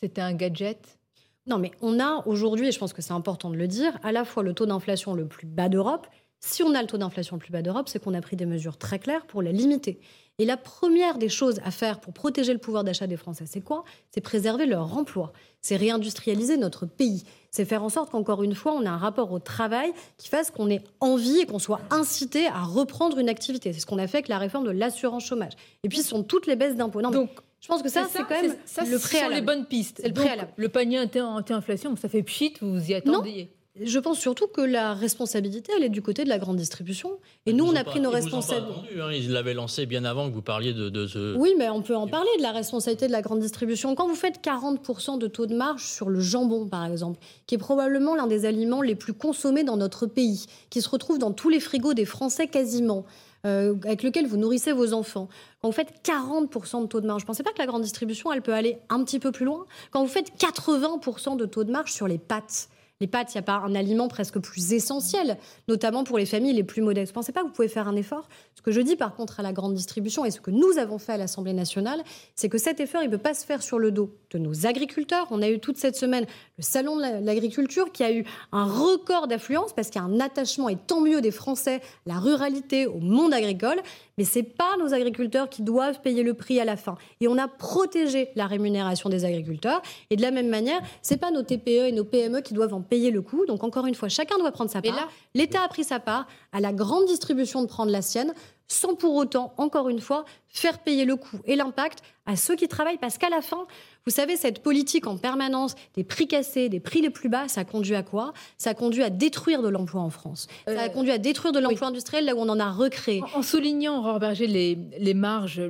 C'était 0.00 0.20
un 0.20 0.34
gadget? 0.34 1.00
Non, 1.46 1.58
mais 1.58 1.72
on 1.80 1.98
a 1.98 2.22
aujourd'hui, 2.26 2.68
et 2.68 2.72
je 2.72 2.78
pense 2.78 2.92
que 2.92 3.02
c'est 3.02 3.12
important 3.12 3.50
de 3.50 3.56
le 3.56 3.66
dire, 3.66 3.98
à 4.02 4.12
la 4.12 4.24
fois 4.24 4.42
le 4.42 4.54
taux 4.54 4.66
d'inflation 4.66 5.14
le 5.14 5.26
plus 5.26 5.46
bas 5.46 5.68
d'Europe. 5.68 6.06
Si 6.38 6.62
on 6.62 6.74
a 6.74 6.80
le 6.80 6.88
taux 6.88 6.98
d'inflation 6.98 7.36
le 7.36 7.40
plus 7.40 7.52
bas 7.52 7.62
d'Europe, 7.62 7.88
c'est 7.88 8.02
qu'on 8.02 8.14
a 8.14 8.20
pris 8.20 8.36
des 8.36 8.46
mesures 8.46 8.76
très 8.76 8.98
claires 8.98 9.26
pour 9.26 9.42
la 9.42 9.52
limiter. 9.52 10.00
Et 10.38 10.44
la 10.44 10.56
première 10.56 11.18
des 11.18 11.28
choses 11.28 11.60
à 11.64 11.70
faire 11.70 12.00
pour 12.00 12.14
protéger 12.14 12.52
le 12.52 12.58
pouvoir 12.58 12.84
d'achat 12.84 13.06
des 13.06 13.16
Français, 13.16 13.44
c'est 13.46 13.60
quoi? 13.60 13.84
C'est 14.10 14.20
préserver 14.20 14.66
leur 14.66 14.96
emploi, 14.96 15.32
c'est 15.60 15.76
réindustrialiser 15.76 16.56
notre 16.56 16.86
pays, 16.86 17.24
c'est 17.50 17.64
faire 17.64 17.82
en 17.82 17.88
sorte 17.88 18.10
qu'encore 18.10 18.42
une 18.42 18.54
fois, 18.54 18.72
on 18.72 18.82
ait 18.82 18.88
un 18.88 18.96
rapport 18.96 19.30
au 19.30 19.38
travail 19.38 19.92
qui 20.16 20.28
fasse 20.28 20.50
qu'on 20.50 20.70
ait 20.70 20.82
envie 21.00 21.40
et 21.40 21.46
qu'on 21.46 21.58
soit 21.58 21.80
incité 21.90 22.46
à 22.46 22.62
reprendre 22.62 23.18
une 23.18 23.28
activité. 23.28 23.72
C'est 23.72 23.80
ce 23.80 23.86
qu'on 23.86 23.98
a 23.98 24.06
fait 24.06 24.18
avec 24.18 24.28
la 24.28 24.38
réforme 24.38 24.64
de 24.64 24.70
l'assurance 24.70 25.26
chômage. 25.26 25.52
Et 25.84 25.88
puis, 25.88 25.98
ce 25.98 26.08
sont 26.08 26.22
toutes 26.22 26.46
les 26.46 26.56
baisses 26.56 26.76
d'impôts. 26.76 27.02
Donc, 27.02 27.30
je 27.62 27.68
pense 27.68 27.82
que 27.82 27.88
ça, 27.88 28.06
c'est 28.10 28.24
quand 28.24 28.42
même 28.42 28.56
ça, 28.66 28.84
le 28.84 28.98
préalable. 28.98 29.34
Les 29.36 29.40
bonnes 29.40 29.66
pistes. 29.66 30.02
Le, 30.04 30.12
préalable. 30.12 30.52
le 30.56 30.68
panier 30.68 31.00
anti-inflation, 31.00 31.96
ça 31.96 32.08
fait 32.08 32.22
pchit, 32.22 32.54
vous 32.60 32.90
y 32.90 32.94
attendiez 32.94 33.50
je 33.80 33.98
pense 33.98 34.18
surtout 34.18 34.48
que 34.48 34.60
la 34.60 34.92
responsabilité, 34.92 35.72
elle 35.74 35.84
est 35.84 35.88
du 35.88 36.02
côté 36.02 36.24
de 36.24 36.28
la 36.28 36.38
grande 36.38 36.56
distribution. 36.56 37.18
Et 37.46 37.54
nous, 37.54 37.64
on 37.64 37.74
a 37.74 37.84
pris 37.84 38.00
nos 38.00 38.10
responsabilités. 38.10 39.00
Hein, 39.00 39.12
ils 39.12 39.30
l'avaient 39.32 39.54
lancé 39.54 39.86
bien 39.86 40.04
avant 40.04 40.28
que 40.28 40.34
vous 40.34 40.42
parliez 40.42 40.74
de, 40.74 41.06
ce. 41.06 41.34
Oui, 41.36 41.54
mais 41.56 41.70
on 41.70 41.80
peut 41.80 41.96
en 41.96 42.06
parler 42.06 42.28
de 42.36 42.42
la 42.42 42.52
responsabilité 42.52 43.06
de 43.06 43.12
la 43.12 43.22
grande 43.22 43.40
distribution. 43.40 43.94
Quand 43.94 44.06
vous 44.06 44.14
faites 44.14 44.44
40% 44.44 45.18
de 45.18 45.26
taux 45.26 45.46
de 45.46 45.54
marge 45.54 45.84
sur 45.84 46.10
le 46.10 46.20
jambon, 46.20 46.68
par 46.68 46.84
exemple, 46.84 47.18
qui 47.46 47.54
est 47.54 47.58
probablement 47.58 48.14
l'un 48.14 48.26
des 48.26 48.44
aliments 48.44 48.82
les 48.82 48.94
plus 48.94 49.14
consommés 49.14 49.64
dans 49.64 49.78
notre 49.78 50.06
pays, 50.06 50.44
qui 50.68 50.82
se 50.82 50.90
retrouve 50.90 51.18
dans 51.18 51.32
tous 51.32 51.48
les 51.48 51.60
frigos 51.60 51.94
des 51.94 52.04
Français 52.04 52.48
quasiment, 52.48 53.06
euh, 53.46 53.74
avec 53.84 54.02
lequel 54.02 54.26
vous 54.26 54.36
nourrissez 54.36 54.72
vos 54.72 54.92
enfants. 54.92 55.28
Quand 55.60 55.68
vous 55.68 55.74
faites 55.74 55.92
40% 56.04 56.82
de 56.82 56.86
taux 56.86 57.00
de 57.00 57.06
marge, 57.06 57.22
je 57.22 57.24
ne 57.24 57.28
pensez 57.28 57.42
pas 57.42 57.52
que 57.52 57.58
la 57.58 57.66
grande 57.66 57.82
distribution, 57.82 58.32
elle 58.32 58.42
peut 58.42 58.54
aller 58.54 58.78
un 58.88 59.02
petit 59.04 59.18
peu 59.18 59.32
plus 59.32 59.44
loin 59.44 59.66
Quand 59.90 60.02
vous 60.02 60.10
faites 60.10 60.32
80% 60.38 61.36
de 61.36 61.46
taux 61.46 61.64
de 61.64 61.72
marge 61.72 61.92
sur 61.92 62.06
les 62.06 62.18
pâtes, 62.18 62.68
les 63.00 63.08
pâtes, 63.08 63.34
il 63.34 63.36
n'y 63.36 63.40
a 63.40 63.42
pas 63.42 63.62
un 63.64 63.74
aliment 63.74 64.06
presque 64.06 64.38
plus 64.38 64.72
essentiel, 64.72 65.36
notamment 65.66 66.04
pour 66.04 66.18
les 66.18 66.26
familles 66.26 66.52
les 66.52 66.62
plus 66.62 66.82
modestes. 66.82 67.12
Vous 67.12 67.14
pensez 67.14 67.32
pas 67.32 67.40
que 67.40 67.46
vous 67.46 67.52
pouvez 67.52 67.68
faire 67.68 67.88
un 67.88 67.96
effort 67.96 68.28
Ce 68.54 68.62
que 68.62 68.70
je 68.70 68.80
dis 68.80 68.94
par 68.94 69.16
contre 69.16 69.40
à 69.40 69.42
la 69.42 69.52
grande 69.52 69.74
distribution 69.74 70.24
et 70.24 70.30
ce 70.30 70.40
que 70.40 70.52
nous 70.52 70.78
avons 70.78 70.98
fait 70.98 71.12
à 71.12 71.16
l'Assemblée 71.16 71.52
nationale, 71.52 72.02
c'est 72.36 72.48
que 72.48 72.58
cet 72.58 72.78
effort, 72.78 73.02
il 73.02 73.06
ne 73.06 73.16
peut 73.16 73.22
pas 73.22 73.34
se 73.34 73.44
faire 73.44 73.62
sur 73.62 73.78
le 73.78 73.90
dos 73.90 74.14
de 74.30 74.38
nos 74.38 74.66
agriculteurs. 74.66 75.26
On 75.30 75.42
a 75.42 75.48
eu 75.48 75.58
toute 75.58 75.78
cette 75.78 75.96
semaine 75.96 76.26
le 76.58 76.62
salon 76.62 76.96
de 76.96 77.24
l'agriculture 77.24 77.90
qui 77.90 78.04
a 78.04 78.12
eu 78.12 78.24
un 78.52 78.64
record 78.64 79.26
d'affluence 79.26 79.72
parce 79.72 79.88
qu'il 79.90 80.00
y 80.00 80.04
a 80.04 80.06
un 80.06 80.20
attachement, 80.20 80.68
et 80.68 80.76
tant 80.76 81.00
mieux, 81.00 81.20
des 81.20 81.30
Français, 81.32 81.80
la 82.06 82.18
ruralité, 82.18 82.86
au 82.86 82.98
monde 82.98 83.34
agricole. 83.34 83.80
Mais 84.18 84.24
ce 84.24 84.38
n'est 84.38 84.44
pas 84.44 84.76
nos 84.78 84.92
agriculteurs 84.94 85.48
qui 85.48 85.62
doivent 85.62 86.00
payer 86.02 86.22
le 86.22 86.34
prix 86.34 86.60
à 86.60 86.64
la 86.64 86.76
fin. 86.76 86.96
Et 87.20 87.28
on 87.28 87.38
a 87.38 87.48
protégé 87.48 88.28
la 88.36 88.46
rémunération 88.46 89.08
des 89.08 89.24
agriculteurs. 89.24 89.82
Et 90.10 90.16
de 90.16 90.22
la 90.22 90.30
même 90.30 90.48
manière, 90.48 90.80
ce 91.02 91.14
n'est 91.14 91.18
pas 91.18 91.30
nos 91.30 91.42
TPE 91.42 91.88
et 91.88 91.92
nos 91.92 92.04
PME 92.04 92.40
qui 92.42 92.54
doivent 92.54 92.74
en 92.74 92.81
payer 92.82 93.10
le 93.10 93.22
coût. 93.22 93.46
Donc 93.46 93.64
encore 93.64 93.86
une 93.86 93.94
fois, 93.94 94.08
chacun 94.08 94.38
doit 94.38 94.52
prendre 94.52 94.70
sa 94.70 94.82
part. 94.82 95.08
L'État 95.34 95.62
a 95.62 95.68
pris 95.68 95.84
sa 95.84 96.00
part, 96.00 96.26
à 96.52 96.60
la 96.60 96.72
grande 96.72 97.06
distribution 97.06 97.62
de 97.62 97.66
prendre 97.66 97.90
la 97.90 98.02
sienne, 98.02 98.34
sans 98.68 98.94
pour 98.94 99.14
autant, 99.14 99.52
encore 99.58 99.88
une 99.88 100.00
fois, 100.00 100.24
faire 100.48 100.78
payer 100.78 101.04
le 101.04 101.16
coût 101.16 101.38
et 101.44 101.56
l'impact 101.56 102.02
à 102.26 102.36
ceux 102.36 102.56
qui 102.56 102.68
travaillent. 102.68 102.98
Parce 102.98 103.18
qu'à 103.18 103.28
la 103.28 103.42
fin, 103.42 103.66
vous 104.06 104.12
savez, 104.12 104.36
cette 104.36 104.62
politique 104.62 105.06
en 105.06 105.16
permanence 105.16 105.74
des 105.94 106.04
prix 106.04 106.26
cassés, 106.26 106.68
des 106.68 106.80
prix 106.80 107.02
les 107.02 107.10
plus 107.10 107.28
bas, 107.28 107.48
ça 107.48 107.64
conduit 107.64 107.94
à 107.94 108.02
quoi? 108.02 108.32
Ça 108.58 108.70
a 108.70 108.74
conduit 108.74 109.02
à 109.02 109.10
détruire 109.10 109.62
de 109.62 109.68
l'emploi 109.68 110.00
en 110.00 110.10
France. 110.10 110.48
ça 110.66 110.80
a 110.80 110.86
euh, 110.86 110.88
conduit 110.88 111.12
à 111.12 111.18
détruire 111.18 111.52
de 111.52 111.58
l'emploi 111.58 111.88
industriel 111.88 112.24
là 112.24 112.34
où 112.34 112.38
on 112.38 112.48
en 112.48 112.60
a 112.60 112.70
recréé. 112.70 113.22
En, 113.34 113.42
soulignant, 113.42 113.98
Aurore 113.98 114.20
Berger, 114.20 114.46
les, 114.46 114.78
les 114.98 115.14
marges 115.14 115.62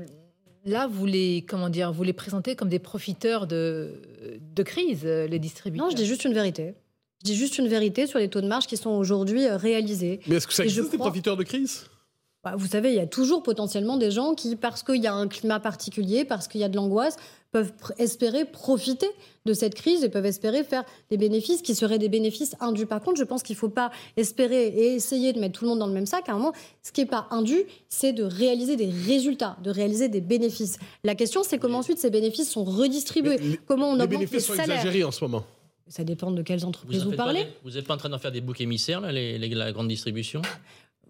Là, 0.65 0.87
vous 0.87 1.07
les, 1.07 1.45
comment 1.49 1.69
dire, 1.69 1.93
vous 1.93 2.05
les 2.05 2.13
présentez 2.13 2.55
comme 2.55 2.69
des 2.69 2.79
profiteurs 2.79 3.49
de, 3.49 4.01
de 4.39 4.63
crise, 4.63 5.05
les 5.05 5.41
distributeurs. 5.41 5.87
Non, 5.87 5.91
je 5.91 5.97
dis 5.97 6.07
juste 6.07 6.25
une 6.25 6.35
vérité. 6.35 6.75
Je 7.23 7.31
dis 7.31 7.37
juste 7.37 7.59
une 7.59 7.69
vérité 7.69 8.09
sur 8.09 8.19
les 8.19 8.29
taux 8.29 8.41
de 8.41 8.49
marge 8.49 8.67
qui 8.67 8.77
sont 8.77 8.91
aujourd'hui 8.91 9.47
euh, 9.47 9.57
réalisés. 9.57 10.19
Mais 10.27 10.37
est-ce 10.37 10.49
que 10.49 10.55
ça 10.55 10.65
existe 10.65 10.91
des 10.91 10.99
profiteurs 10.99 11.37
de 11.37 11.45
crise? 11.45 11.85
Bah, 12.43 12.55
vous 12.57 12.67
savez, 12.67 12.89
il 12.89 12.97
y 12.97 13.01
a 13.01 13.07
toujours 13.07 13.45
potentiellement 13.45 13.97
des 13.97 14.11
gens 14.11 14.35
qui, 14.35 14.57
parce 14.57 14.83
qu'il 14.83 15.01
y 15.01 15.07
a 15.07 15.15
un 15.15 15.29
climat 15.29 15.61
particulier, 15.61 16.25
parce 16.25 16.49
qu'il 16.49 16.61
y 16.61 16.65
a 16.65 16.69
de 16.69 16.75
l'angoisse, 16.75 17.15
peuvent 17.53 17.71
espérer 17.99 18.45
profiter 18.45 19.07
de 19.45 19.53
cette 19.53 19.77
crise 19.77 20.03
et 20.03 20.09
peuvent 20.09 20.27
espérer 20.27 20.65
faire 20.65 20.83
des 21.11 21.17
bénéfices 21.17 21.63
qui 21.63 21.77
seraient 21.77 22.01
des 22.01 22.09
bénéfices 22.09 22.57
indus. 22.59 22.87
Par 22.87 23.01
contre, 23.01 23.19
je 23.19 23.25
pense 23.25 23.45
qu'il 23.45 23.55
ne 23.55 23.61
faut 23.61 23.69
pas 23.69 23.93
espérer 24.17 24.67
et 24.67 24.95
essayer 24.95 25.33
de 25.33 25.39
mettre 25.39 25.61
tout 25.61 25.65
le 25.65 25.71
monde 25.71 25.79
dans 25.79 25.87
le 25.87 25.93
même 25.93 26.07
sac. 26.07 26.29
À 26.29 26.33
un 26.33 26.39
moment, 26.39 26.53
ce 26.83 26.91
qui 26.91 27.03
n'est 27.03 27.07
pas 27.07 27.29
indu, 27.31 27.63
c'est 27.89 28.13
de 28.13 28.25
réaliser 28.25 28.75
des 28.75 28.91
résultats, 28.91 29.57
de 29.63 29.71
réaliser 29.71 30.09
des 30.09 30.21
bénéfices. 30.21 30.79
La 31.05 31.15
question, 31.15 31.45
c'est 31.45 31.59
comment 31.59 31.79
ensuite 31.79 31.99
ces 31.99 32.11
bénéfices 32.11 32.51
sont 32.51 32.65
redistribués, 32.65 33.61
comment 33.69 33.91
on 33.91 33.93
augmente 33.93 34.11
les 34.11 34.17
bénéfices 34.17 34.47
sont 34.47 34.55
exagérés 34.55 35.05
en 35.05 35.13
ce 35.13 35.23
moment. 35.23 35.45
Ça 35.93 36.05
dépend 36.05 36.31
de 36.31 36.41
quelles 36.41 36.65
entreprises 36.65 37.05
vous, 37.05 37.13
parlez. 37.13 37.47
vous 37.63 37.73
n'êtes 37.73 37.87
pas 37.87 37.93
en 37.93 37.99
train 37.99 38.09
d'en 38.09 38.19
faire 38.19 38.33
des 38.33 38.41
boucs 38.41 38.63
émissaires, 38.63 39.03
là, 39.03 39.13
la 39.13 39.73
grande 39.73 39.89
distribution? 39.89 40.41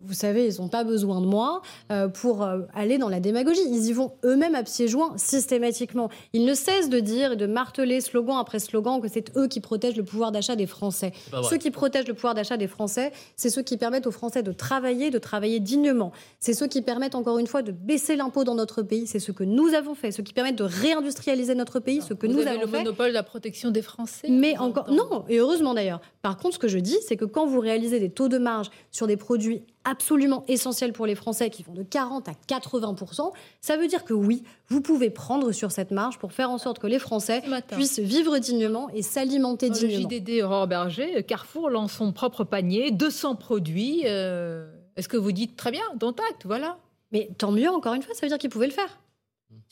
Vous 0.04 0.14
savez, 0.14 0.46
ils 0.46 0.60
n'ont 0.60 0.68
pas 0.68 0.84
besoin 0.84 1.20
de 1.20 1.26
moi 1.26 1.62
euh, 1.90 2.08
pour 2.08 2.42
euh, 2.42 2.60
aller 2.74 2.98
dans 2.98 3.08
la 3.08 3.20
démagogie. 3.20 3.62
Ils 3.66 3.86
y 3.86 3.92
vont 3.92 4.12
eux-mêmes 4.24 4.54
à 4.54 4.62
pieds 4.62 4.88
joints 4.88 5.12
systématiquement. 5.16 6.10
Ils 6.32 6.44
ne 6.44 6.54
cessent 6.54 6.88
de 6.88 7.00
dire 7.00 7.32
et 7.32 7.36
de 7.36 7.46
marteler 7.46 8.00
slogan 8.00 8.36
après 8.38 8.58
slogan 8.58 9.00
que 9.00 9.08
c'est 9.08 9.36
eux 9.36 9.48
qui 9.48 9.60
protègent 9.60 9.96
le 9.96 10.04
pouvoir 10.04 10.32
d'achat 10.32 10.56
des 10.56 10.66
Français. 10.66 11.12
Ceux 11.48 11.56
qui 11.56 11.70
protègent 11.70 12.08
le 12.08 12.14
pouvoir 12.14 12.34
d'achat 12.34 12.56
des 12.56 12.66
Français, 12.66 13.12
c'est 13.36 13.50
ceux 13.50 13.62
qui 13.62 13.76
permettent 13.76 14.06
aux 14.06 14.12
Français 14.12 14.42
de 14.42 14.52
travailler, 14.52 15.10
de 15.10 15.18
travailler 15.18 15.60
dignement. 15.60 16.12
C'est 16.40 16.54
ceux 16.54 16.66
qui 16.66 16.82
permettent 16.82 17.14
encore 17.14 17.38
une 17.38 17.46
fois 17.46 17.62
de 17.62 17.72
baisser 17.72 18.16
l'impôt 18.16 18.44
dans 18.44 18.54
notre 18.54 18.82
pays. 18.82 19.06
C'est 19.06 19.20
ce 19.20 19.32
que 19.32 19.44
nous 19.44 19.74
avons 19.74 19.94
fait. 19.94 20.10
Ceux 20.10 20.22
qui 20.22 20.32
permettent 20.32 20.58
de 20.58 20.64
réindustrialiser 20.64 21.54
notre 21.54 21.80
pays, 21.80 22.02
ce 22.02 22.14
que 22.14 22.26
nous 22.26 22.40
avez 22.40 22.50
avons 22.50 22.60
fait. 22.60 22.78
le 22.78 22.84
monopole 22.84 23.08
de 23.08 23.14
la 23.14 23.22
protection 23.22 23.70
des 23.70 23.82
Français. 23.82 24.28
Mais 24.28 24.58
encore 24.58 24.90
non, 24.90 25.24
et 25.28 25.38
heureusement 25.38 25.74
d'ailleurs. 25.74 26.00
Par 26.22 26.36
contre, 26.36 26.54
ce 26.54 26.58
que 26.58 26.68
je 26.68 26.78
dis, 26.78 26.98
c'est 27.06 27.16
que 27.16 27.24
quand 27.24 27.46
vous 27.46 27.60
réalisez 27.60 28.00
des 28.00 28.10
taux 28.10 28.28
de 28.28 28.38
marge 28.38 28.70
sur 28.90 29.06
des 29.06 29.16
produits 29.16 29.62
absolument 29.84 30.44
essentiels 30.48 30.92
pour 30.92 31.06
les 31.06 31.14
Français 31.14 31.50
qui 31.50 31.62
vont 31.62 31.74
de 31.74 31.82
40 31.82 32.28
à 32.28 32.32
80% 32.48 33.32
ça 33.60 33.76
veut 33.76 33.86
dire 33.86 34.04
que 34.04 34.12
oui, 34.12 34.42
vous 34.68 34.80
pouvez 34.80 35.10
prendre 35.10 35.52
sur 35.52 35.70
cette 35.70 35.90
marge 35.90 36.18
pour 36.18 36.32
faire 36.32 36.50
en 36.50 36.58
sorte 36.58 36.78
que 36.78 36.86
les 36.86 36.98
Français 36.98 37.42
puissent 37.70 37.98
vivre 37.98 38.38
dignement 38.38 38.88
et 38.90 39.02
s'alimenter 39.02 39.70
dignement. 39.70 40.08
Le 40.08 40.16
JDD 40.16 40.42
Aurore 40.42 40.66
Berger, 40.66 41.22
Carrefour 41.22 41.70
lance 41.70 41.92
son 41.92 42.12
propre 42.12 42.44
panier, 42.44 42.90
200 42.90 43.36
produits. 43.36 44.02
Euh, 44.06 44.70
est-ce 44.96 45.08
que 45.08 45.16
vous 45.16 45.32
dites 45.32 45.56
très 45.56 45.70
bien, 45.70 45.84
dont 45.96 46.10
acte, 46.30 46.44
voilà 46.44 46.78
Mais 47.12 47.30
tant 47.38 47.52
mieux, 47.52 47.70
encore 47.70 47.94
une 47.94 48.02
fois, 48.02 48.14
ça 48.14 48.20
veut 48.22 48.28
dire 48.28 48.38
qu'ils 48.38 48.50
pouvaient 48.50 48.66
le 48.66 48.72
faire. 48.72 48.98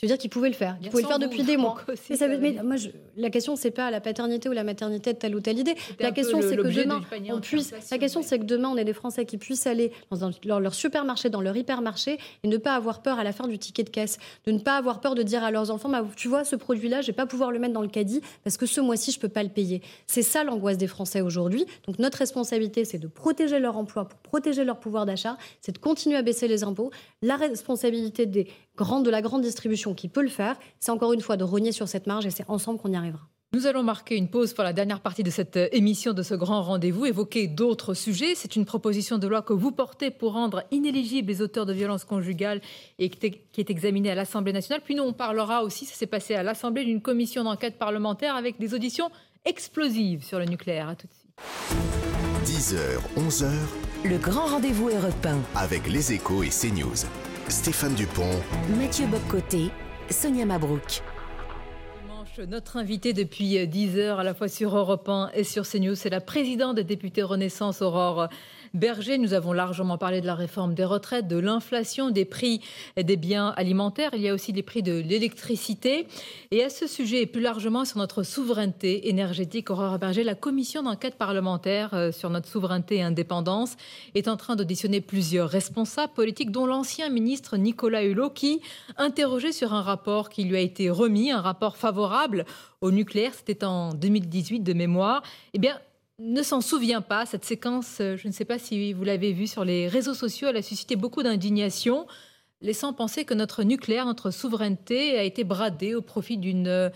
Ça 0.01 0.07
veut 0.07 0.13
dire 0.15 0.19
qu'ils 0.19 0.31
pouvaient 0.31 0.49
le 0.49 0.55
faire. 0.55 0.79
Ils 0.81 0.89
pouvaient 0.89 1.03
le 1.03 1.09
faire 1.09 1.19
depuis 1.19 1.43
des 1.43 1.59
mois. 1.59 1.77
Mais 2.09 2.17
ça 2.17 2.27
moi, 2.63 2.77
la 3.19 3.29
question, 3.29 3.55
c'est 3.55 3.71
pas 3.71 3.91
la 3.91 4.01
paternité 4.01 4.49
ou 4.49 4.53
la 4.53 4.65
maternité 4.65 5.13
de 5.13 5.19
telle 5.19 5.35
ou 5.35 5.41
telle 5.41 5.59
idée. 5.59 5.75
La 5.99 6.11
question, 6.11 6.41
c'est 6.41 6.57
que 6.57 6.63
demain, 6.63 7.03
on 7.29 7.41
puisse. 7.41 7.75
La 7.91 7.99
question, 7.99 8.23
c'est 8.23 8.39
que 8.39 8.45
demain, 8.45 8.71
on 8.71 8.79
ait 8.79 8.85
des 8.87 8.95
Français 8.95 9.27
qui 9.27 9.37
puissent 9.37 9.67
aller 9.67 9.93
dans 10.11 10.59
leur, 10.59 10.73
supermarché, 10.73 11.29
dans 11.29 11.43
leur 11.43 11.55
hypermarché, 11.55 12.19
et 12.43 12.49
ne 12.49 12.57
pas 12.57 12.77
avoir 12.77 13.03
peur 13.03 13.19
à 13.19 13.25
la 13.25 13.33
fin 13.33 13.47
du 13.47 13.59
ticket 13.59 13.83
de 13.83 13.91
caisse, 13.91 14.17
de 14.47 14.53
ne 14.53 14.59
pas 14.59 14.79
avoir 14.79 15.03
peur 15.03 15.15
de 15.15 15.23
dire 15.23 15.45
à 15.45 15.51
leurs 15.51 15.71
enfants, 15.71 15.91
bah, 15.91 16.03
tu 16.17 16.29
vois, 16.29 16.45
ce 16.45 16.57
produit-là, 16.57 17.03
je 17.03 17.09
vais 17.09 17.13
pas 17.13 17.27
pouvoir 17.27 17.51
le 17.51 17.59
mettre 17.59 17.75
dans 17.75 17.83
le 17.83 17.89
caddie 17.89 18.23
parce 18.43 18.57
que 18.57 18.65
ce 18.65 18.81
mois-ci, 18.81 19.13
je 19.13 19.21
peux 19.21 19.29
pas 19.29 19.43
le 19.43 19.51
payer. 19.51 19.83
C'est 20.07 20.23
ça 20.23 20.45
l'angoisse 20.45 20.79
des 20.79 20.87
Français 20.87 21.21
aujourd'hui. 21.21 21.67
Donc 21.87 21.99
notre 21.99 22.17
responsabilité, 22.17 22.87
c'est 22.87 22.99
de 22.99 23.07
protéger 23.07 23.59
leur 23.59 23.77
emploi, 23.77 24.09
pour 24.09 24.19
protéger 24.21 24.65
leur 24.65 24.81
pouvoir 24.81 25.05
d'achat, 25.05 25.37
c'est 25.61 25.73
de 25.73 25.79
continuer 25.79 26.17
à 26.17 26.23
baisser 26.23 26.49
les 26.49 26.65
impôts. 26.65 26.91
La 27.21 27.37
responsabilité 27.37 28.25
des 28.25 28.49
de 28.81 29.11
la 29.11 29.23
grande 29.23 29.43
distribution 29.43 29.95
qui 29.95 30.09
peut 30.09 30.23
le 30.23 30.29
faire, 30.29 30.57
c'est 30.79 30.91
encore 30.91 31.13
une 31.13 31.21
fois 31.21 31.37
de 31.37 31.45
rogner 31.45 31.73
sur 31.73 31.87
cette 31.87 32.07
marge 32.07 32.27
et 32.27 32.31
c'est 32.31 32.49
ensemble 32.49 32.79
qu'on 32.81 32.93
y 32.93 32.97
arrivera. 32.97 33.29
Nous 33.53 33.67
allons 33.67 33.83
marquer 33.83 34.17
une 34.17 34.29
pause 34.29 34.55
pour 34.55 34.63
la 34.63 34.73
dernière 34.73 35.01
partie 35.01 35.25
de 35.25 35.31
cette 35.31 35.57
euh, 35.57 35.69
émission 35.73 36.13
de 36.13 36.23
ce 36.23 36.35
grand 36.35 36.63
rendez-vous, 36.63 37.05
évoquer 37.05 37.49
d'autres 37.49 37.95
sujets. 37.95 38.35
C'est 38.37 38.55
une 38.55 38.65
proposition 38.65 39.19
de 39.19 39.27
loi 39.27 39.43
que 39.43 39.53
vous 39.53 39.73
portez 39.73 40.13
pour 40.13 40.35
rendre 40.35 40.63
inéligibles 40.71 41.29
les 41.29 41.43
auteurs 41.43 41.67
de 41.67 41.73
violences 41.73 42.05
conjugales 42.05 42.61
et 43.01 43.09
qui 43.09 43.41
est 43.59 43.71
examinée 43.71 44.13
à 44.13 44.15
l'Assemblée 44.15 44.53
nationale. 44.53 44.83
Puis 44.85 44.95
nous, 44.95 45.03
on 45.03 45.13
parlera 45.13 45.65
aussi, 45.65 45.85
ça 45.85 45.97
s'est 45.97 46.07
passé 46.07 46.37
à 46.37 46.45
l'Assemblée, 46.45 46.85
d'une 46.85 47.03
commission 47.03 47.43
d'enquête 47.43 47.77
parlementaire 47.77 48.37
avec 48.37 48.61
des 48.61 48.73
auditions 48.73 49.11
explosives 49.45 50.23
sur 50.25 50.39
le 50.39 50.45
nucléaire. 50.45 50.89
À 50.89 50.95
tout 50.95 51.09
de 51.09 51.13
suite. 51.13 51.31
10h, 52.45 52.79
11h. 53.19 53.51
Le 54.05 54.17
grand 54.17 54.47
rendez-vous 54.47 54.91
européen. 54.91 55.39
Avec 55.57 55.89
les 55.89 56.13
échos 56.13 56.45
et 56.45 56.51
CNews. 56.51 57.05
Stéphane 57.51 57.95
Dupont, 57.95 58.31
Mathieu 58.79 59.07
Bobcoté, 59.07 59.71
Sonia 60.09 60.47
Mabrouk. 60.47 61.03
Notre 62.49 62.77
invité 62.77 63.13
depuis 63.13 63.67
10 63.67 63.99
heures 63.99 64.21
à 64.21 64.25
la 64.25 64.35
fois 64.35 64.47
sur 64.47 64.77
Europe 64.77 65.09
1 65.09 65.31
et 65.35 65.43
sur 65.43 65.67
CNews, 65.67 65.97
c'est 65.97 66.11
la 66.11 66.21
présidente 66.21 66.77
des 66.77 66.85
députés 66.85 67.25
Renaissance, 67.25 67.83
Aurore 67.83 68.29
Berger. 68.75 69.19
Nous 69.19 69.33
avons 69.33 69.53
largement 69.53 69.99
parlé 69.99 70.21
de 70.21 70.27
la 70.27 70.35
réforme 70.35 70.75
des 70.75 70.85
retraites, 70.85 71.27
de 71.27 71.39
l'inflation, 71.39 72.11
des 72.11 72.25
prix 72.25 72.61
des 72.97 73.17
biens 73.17 73.53
alimentaires. 73.57 74.11
Il 74.15 74.21
y 74.21 74.29
a 74.29 74.35
aussi 74.35 74.53
les 74.53 74.63
prix 74.63 74.83
de 74.83 75.01
l'électricité. 75.01 76.07
Et 76.51 76.63
à 76.63 76.71
ce 76.71 76.87
sujet, 76.87 77.23
et 77.23 77.27
plus 77.27 77.41
largement 77.41 77.85
sur 77.85 77.99
notre 77.99 78.23
souveraineté 78.23 79.09
énergétique, 79.09 79.71
Aurore 79.71 79.99
Berger, 79.99 80.25
la 80.25 80.35
commission 80.35 80.83
d'enquête 80.83 81.17
parlementaire 81.17 81.95
euh, 81.95 82.13
sur 82.13 82.31
notre 82.31 82.49
souveraineté 82.49 82.97
et 82.97 83.03
indépendance 83.03 83.77
est 84.15 84.29
en 84.29 84.37
train 84.37 84.57
d'auditionner 84.57 85.01
plusieurs 85.01 85.49
responsables 85.49 86.13
politiques, 86.13 86.51
dont 86.51 86.67
l'ancien 86.67 87.09
ministre 87.09 87.57
Nicolas 87.57 88.05
Hulot, 88.05 88.31
qui 88.31 88.61
interrogeait 88.97 89.53
sur 89.53 89.75
un 89.75 89.83
rapport 89.83 90.29
qui 90.29 90.45
lui 90.45 90.57
a 90.57 90.61
été 90.61 90.91
remis, 90.91 91.31
un 91.31 91.41
rapport 91.41 91.77
favorable 91.77 92.45
au 92.81 92.91
nucléaire. 92.91 93.33
C'était 93.35 93.65
en 93.65 93.95
2018 93.95 94.61
de 94.61 94.73
mémoire. 94.73 95.23
Eh 95.55 95.59
bien, 95.59 95.79
ne 96.21 96.43
s'en 96.43 96.61
souvient 96.61 97.01
pas. 97.01 97.27
Cette 97.27 97.45
séquence, 97.45 97.99
euh, 98.01 98.17
je 98.17 98.29
ne 98.29 98.33
sais 98.33 98.45
pas 98.45 98.59
si 98.59 98.93
vous 98.93 99.05
l'avez 99.05 99.33
vue 99.33 99.47
sur 99.47 99.65
les 99.65 99.89
réseaux 99.89 100.15
sociaux, 100.15 100.49
elle 100.49 100.57
a 100.57 100.63
suscité 100.63 100.97
beaucoup 100.97 101.23
d'indignation. 101.23 102.07
laissant 102.61 102.93
penser 102.93 103.25
que 103.25 103.35
notre 103.35 103.63
nucléaire, 103.63 104.07
notre 104.07 104.31
souveraineté 104.31 105.19
a 105.19 105.25
été 105.25 105.45
bradée 105.45 105.95
au 105.95 106.03
profit 106.03 106.37
d'une 106.37 106.93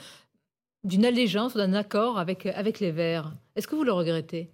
d'une 0.84 1.06
allégeance, 1.06 1.54
d'un 1.54 1.72
accord 1.72 2.18
avec, 2.18 2.46
avec 2.46 2.78
les 2.78 2.92
Verts. 2.92 3.32
Est-ce 3.56 3.66
que 3.66 3.74
vous 3.74 3.84
le 3.84 3.92
regrettez? 3.92 4.50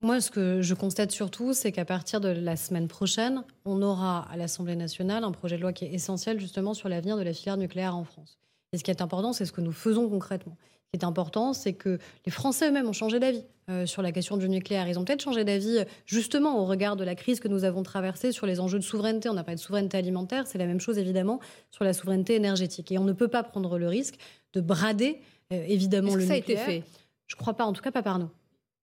Moi, 0.00 0.20
ce 0.20 0.30
que 0.30 0.62
je 0.62 0.74
constate 0.74 1.10
surtout, 1.10 1.52
c'est 1.52 1.72
qu'à 1.72 1.84
partir 1.84 2.20
de 2.20 2.28
la 2.28 2.56
semaine 2.56 2.88
prochaine, 2.88 3.44
on 3.64 3.82
aura 3.82 4.20
à 4.30 4.36
l'Assemblée 4.36 4.76
nationale 4.76 5.24
un 5.24 5.32
projet 5.32 5.56
de 5.56 5.62
loi 5.62 5.72
qui 5.72 5.84
est 5.84 5.92
essentiel 5.92 6.40
justement 6.40 6.72
sur 6.72 6.88
l'avenir 6.88 7.16
de 7.16 7.22
la 7.22 7.32
filière 7.32 7.56
nucléaire 7.56 7.96
en 7.96 8.04
France. 8.04 8.38
Et 8.72 8.78
ce 8.78 8.84
qui 8.84 8.90
est 8.90 9.02
important, 9.02 9.32
c'est 9.32 9.44
ce 9.44 9.52
que 9.52 9.60
nous 9.60 9.72
faisons 9.72 10.08
concrètement. 10.08 10.56
Ce 10.88 10.98
qui 10.98 11.04
est 11.04 11.06
important, 11.06 11.52
c'est 11.52 11.74
que 11.74 11.98
les 12.24 12.32
Français 12.32 12.68
eux-mêmes 12.68 12.88
ont 12.88 12.94
changé 12.94 13.20
d'avis 13.20 13.44
euh, 13.68 13.84
sur 13.84 14.00
la 14.00 14.10
question 14.10 14.38
du 14.38 14.48
nucléaire. 14.48 14.88
Ils 14.88 14.98
ont 14.98 15.04
peut-être 15.04 15.22
changé 15.22 15.44
d'avis 15.44 15.80
euh, 15.80 15.84
justement 16.06 16.62
au 16.62 16.64
regard 16.64 16.96
de 16.96 17.04
la 17.04 17.14
crise 17.14 17.40
que 17.40 17.48
nous 17.48 17.64
avons 17.64 17.82
traversée 17.82 18.32
sur 18.32 18.46
les 18.46 18.58
enjeux 18.58 18.78
de 18.78 18.84
souveraineté. 18.84 19.28
On 19.28 19.34
n'a 19.34 19.44
pas 19.44 19.54
de 19.54 19.60
souveraineté 19.60 19.98
alimentaire, 19.98 20.46
c'est 20.46 20.56
la 20.56 20.64
même 20.64 20.80
chose 20.80 20.96
évidemment 20.96 21.40
sur 21.70 21.84
la 21.84 21.92
souveraineté 21.92 22.36
énergétique. 22.36 22.90
Et 22.90 22.96
on 22.96 23.04
ne 23.04 23.12
peut 23.12 23.28
pas 23.28 23.42
prendre 23.42 23.76
le 23.76 23.86
risque 23.86 24.14
de 24.54 24.62
brader 24.62 25.20
euh, 25.52 25.62
évidemment 25.68 26.14
le 26.14 26.26
ça 26.26 26.36
nucléaire. 26.36 26.64
Ça 26.64 26.70
a 26.70 26.74
été 26.74 26.80
fait? 26.80 26.90
Je 27.26 27.36
ne 27.36 27.38
crois 27.38 27.52
pas, 27.52 27.66
en 27.66 27.74
tout 27.74 27.82
cas 27.82 27.90
pas 27.90 28.02
par 28.02 28.18
nous. 28.18 28.30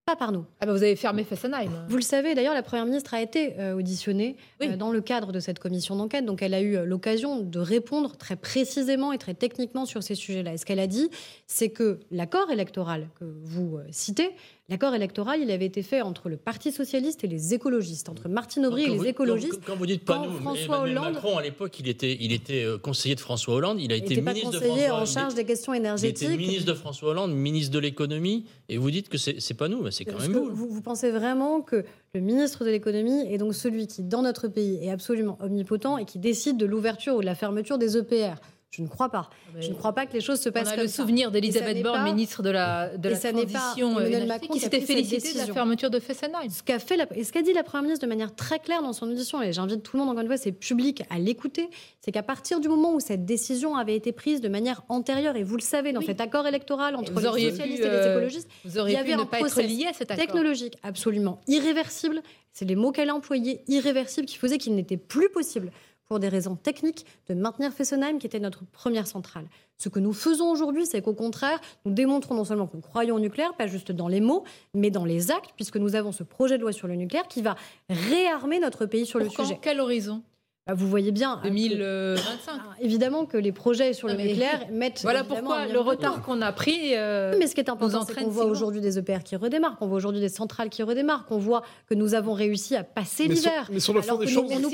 Pas 0.06 0.16
par 0.16 0.32
nous. 0.32 0.46
Ah 0.60 0.68
bah 0.68 0.74
vous 0.74 0.84
avez 0.84 0.96
fermé 0.96 1.24
Fessenheim. 1.24 1.72
Vous 1.90 1.96
le 1.96 2.04
savez, 2.04 2.36
d'ailleurs, 2.36 2.54
la 2.54 2.62
Première 2.62 2.86
ministre 2.86 3.16
a 3.16 3.24
été 3.24 3.60
euh, 3.60 3.74
auditionnée 3.74 4.38
euh, 4.62 4.78
dans 4.78 4.92
le 4.92 5.02
cadre 5.02 5.32
de 5.32 5.40
cette 5.40 5.58
commission 5.58 5.96
d'enquête. 5.96 6.26
Donc, 6.26 6.44
elle 6.44 6.54
a 6.54 6.62
eu 6.62 6.78
euh, 6.78 6.86
l'occasion 6.86 7.40
de 7.42 7.60
répondre 7.60 8.16
très 8.16 8.36
précisément 8.36 9.14
et 9.14 9.18
très 9.18 9.34
techniquement 9.34 9.88
sur 9.88 10.04
ces 10.04 10.14
sujets-là. 10.14 10.54
Et 10.54 10.58
ce 10.58 10.66
qu'elle 10.68 10.80
a 10.80 10.86
dit, 10.86 11.10
c'est 11.48 11.70
que 11.70 12.00
l'accord 12.12 12.52
électoral 12.52 13.10
que 13.20 13.26
vous 13.46 13.80
citez 13.90 14.30
L'accord 14.68 14.96
électoral, 14.96 15.42
il 15.44 15.52
avait 15.52 15.68
été 15.68 15.84
fait 15.84 16.02
entre 16.02 16.28
le 16.28 16.38
Parti 16.38 16.72
socialiste 16.72 17.24
et 17.24 17.28
les 17.28 17.54
écologistes, 17.54 18.10
entre 18.10 18.28
Martine 18.30 18.66
Aubry 18.66 18.86
et 18.86 18.90
les 18.90 19.10
écologistes. 19.10 19.62
Quand, 19.64 19.76
vous 19.76 19.86
dites 19.86 20.04
pas 20.04 20.26
nous, 20.26 20.40
François 20.40 20.80
Hollande, 20.80 21.14
Macron 21.14 21.38
à 21.38 21.44
l'époque, 21.44 21.80
il 21.80 21.88
était, 21.88 22.18
il 22.20 22.32
était 22.32 22.64
euh, 22.64 22.80
conseiller 22.80 23.14
de 23.14 23.20
François 23.20 23.54
Hollande, 23.54 23.80
il 23.80 23.94
a 23.94 23.96
été 23.96 24.20
ministre 24.20 24.50
de 24.50 24.60
François 24.60 25.02
en 25.02 25.06
charge 25.06 25.36
des 25.36 25.46
questions 25.46 25.72
énergétiques. 25.72 26.28
Il 26.28 26.34
était 26.34 26.38
ministre 26.42 26.66
de 26.66 26.74
François 26.74 27.10
Hollande, 27.12 27.32
ministre 27.36 27.72
de 27.74 27.78
l'économie, 27.78 28.46
et 28.68 28.80
vous 28.80 28.90
dites 28.90 29.08
que 29.08 29.20
c'est 29.20 29.54
pas 29.54 29.68
nous, 29.68 29.84
mais 29.84 29.92
c'est 29.92 30.04
quand 30.04 30.20
même 30.20 30.32
vous. 30.32 30.50
vous. 30.52 30.68
Vous 30.68 30.82
pensez 30.82 31.12
vraiment 31.12 31.62
que 31.62 31.86
le 32.16 32.20
ministre 32.20 32.66
de 32.66 32.72
l'économie 32.72 33.32
est 33.32 33.38
donc 33.38 33.54
celui 33.54 33.86
qui, 33.86 34.02
dans 34.02 34.24
notre 34.24 34.48
pays, 34.48 34.80
est 34.82 34.90
absolument 34.90 35.38
omnipotent 35.42 36.00
et 36.00 36.06
qui 36.06 36.18
décide 36.18 36.58
de 36.58 36.66
l'ouverture 36.66 37.18
ou 37.18 37.22
de 37.22 37.26
la 37.26 37.36
fermeture 37.36 37.78
des 37.78 37.98
EPR 37.98 38.42
je 38.76 38.82
ne 38.82 38.88
crois 38.88 39.10
pas. 39.10 39.30
Ah, 39.32 39.62
je 39.62 39.70
ne 39.70 39.74
crois 39.74 39.94
pas 39.94 40.06
que 40.06 40.14
les 40.14 40.22
choses 40.22 40.42
se 40.42 40.50
passent 40.50 40.70
on 40.76 40.80
a 40.80 40.84
le 40.84 40.88
souvenir 40.88 41.32
d'Elisabeth 41.32 41.82
Borne, 41.82 42.04
ministre 42.04 42.44
de 42.44 42.50
la, 42.50 42.98
de 42.98 43.10
la 43.10 43.18
Transition 43.18 43.98
euh, 44.00 44.38
qui 44.52 44.60
s'était 44.60 44.82
félicité 44.82 45.34
de 45.34 45.38
la 45.38 45.46
fermeture 45.46 45.90
de 45.90 46.00
Fessenheim. 46.00 46.50
Ce 46.50 46.62
qu'a 46.62 46.80
fait 46.80 47.00
et 47.16 47.24
ce 47.24 47.32
qu'a 47.32 47.42
dit 47.42 47.54
la 47.54 47.64
Première 47.64 47.84
ministre 47.84 48.06
de 48.06 48.10
manière 48.10 48.36
très 48.36 48.60
claire 48.60 48.82
dans 48.82 48.94
son 48.94 49.10
audition, 49.10 49.42
et 49.42 49.54
j'invite 49.54 49.84
tout 49.84 49.96
le 49.96 50.04
monde 50.04 50.10
encore 50.10 50.22
une 50.22 50.28
fois, 50.28 50.38
c'est 50.38 50.52
public, 50.52 51.04
à 51.10 51.20
l'écouter, 51.20 51.70
c'est 52.02 52.12
qu'à 52.12 52.24
partir 52.24 52.60
du 52.60 52.68
moment 52.68 52.94
où 52.94 53.00
cette 53.00 53.26
décision 53.26 53.76
avait 53.76 53.96
été 53.96 54.12
prise 54.12 54.42
de 54.42 54.50
manière 54.50 54.82
antérieure, 54.90 55.38
et 55.38 55.44
vous 55.44 55.56
le 55.56 55.62
savez, 55.62 55.94
dans 55.94 56.02
cet 56.02 56.20
accord 56.20 56.46
électoral 56.48 56.96
entre 56.96 57.14
les 57.14 57.22
socialistes 57.22 57.62
et 57.62 57.68
les 57.68 57.82
euh, 57.82 58.12
écologistes, 58.12 58.50
il 58.66 58.92
y 58.92 58.96
avait 58.98 59.14
un 59.14 59.26
processus 59.26 59.86
technologique 60.18 60.78
absolument 60.84 61.40
irréversible. 61.48 62.22
C'est 62.52 62.66
les 62.66 62.76
mots 62.76 62.92
qu'elle 62.92 63.10
a 63.10 63.16
employés, 63.16 63.64
irréversible, 63.68 64.28
qui 64.28 64.38
faisaient 64.38 64.58
qu'il 64.58 64.76
n'était 64.76 64.98
plus 64.98 65.30
possible 65.30 65.72
pour 66.08 66.20
des 66.20 66.30
raisons 66.30 66.56
techniques, 66.56 67.06
de 67.28 67.34
maintenir 67.34 67.72
Fessenheim, 67.72 68.20
qui 68.20 68.28
était 68.28 68.40
notre 68.40 68.64
première 68.66 69.08
centrale. 69.08 69.46
Ce 69.78 69.90
que 69.90 70.00
nous 70.00 70.14
faisons 70.14 70.50
aujourd'hui, 70.52 70.86
c'est 70.86 71.02
qu'au 71.02 71.14
contraire, 71.14 71.60
nous 71.86 71.92
démontrons 71.92 72.36
non 72.36 72.46
seulement 72.46 72.68
que 72.68 72.76
nous 72.76 72.82
croyons 72.82 73.16
au 73.16 73.20
nucléaire, 73.20 73.56
pas 73.56 73.68
juste 73.68 73.92
dans 73.92 74.08
les 74.08 74.22
mots, 74.22 74.44
mais 74.74 74.92
dans 74.92 75.06
les 75.06 75.32
actes, 75.32 75.52
puisque 75.56 75.78
nous 75.78 75.96
avons 75.96 76.12
ce 76.12 76.24
projet 76.24 76.58
de 76.58 76.62
loi 76.62 76.72
sur 76.72 76.88
le 76.88 76.96
nucléaire 76.96 77.28
qui 77.28 77.42
va 77.42 77.56
réarmer 77.90 78.60
notre 78.60 78.86
pays 78.86 79.06
sur 79.06 79.20
le 79.20 79.30
sujet. 79.30 79.60
Quel 79.62 79.80
horizon? 79.80 80.22
Bah, 80.68 80.74
vous 80.74 80.88
voyez 80.88 81.12
bien. 81.12 81.42
2025. 81.44 82.34
Ah, 82.48 82.76
évidemment 82.80 83.26
que 83.26 83.38
les 83.38 83.52
projets 83.52 83.94
sur 83.94 84.08
le 84.08 84.16
nucléaire 84.16 84.66
mettent. 84.72 85.02
Voilà 85.04 85.24
pourquoi 85.24 85.68
le 85.68 85.80
retard 85.80 86.24
qu'on 86.24 86.42
a 86.42 86.52
pris. 86.52 86.96
Euh, 86.96 87.36
mais 87.38 87.46
ce 87.46 87.54
qui 87.54 87.62
est 87.62 87.70
important, 87.70 88.04
c'est 88.04 88.16
qu'on 88.16 88.30
voit 88.30 88.46
aujourd'hui 88.46 88.82
des 88.82 88.98
EPR 88.98 89.20
qui 89.24 89.36
redémarrent, 89.36 89.78
qu'on 89.78 89.88
voit 89.88 89.98
aujourd'hui 89.98 90.22
des 90.22 90.30
centrales 90.30 90.70
qui 90.70 90.82
redémarrent, 90.82 91.28
qu'on 91.28 91.38
voit 91.38 91.62
que 91.88 91.94
nous 91.94 92.16
avons 92.16 92.34
réussi 92.34 92.76
à 92.76 92.84
passer 92.84 93.28
l'hiver. 93.28 93.70
Mais 93.72 93.80
sur 93.80 93.94
le 93.94 94.02
fond 94.02 94.18
des 94.18 94.28
choses, 94.28 94.50
nous, 94.52 94.60
nous 94.60 94.70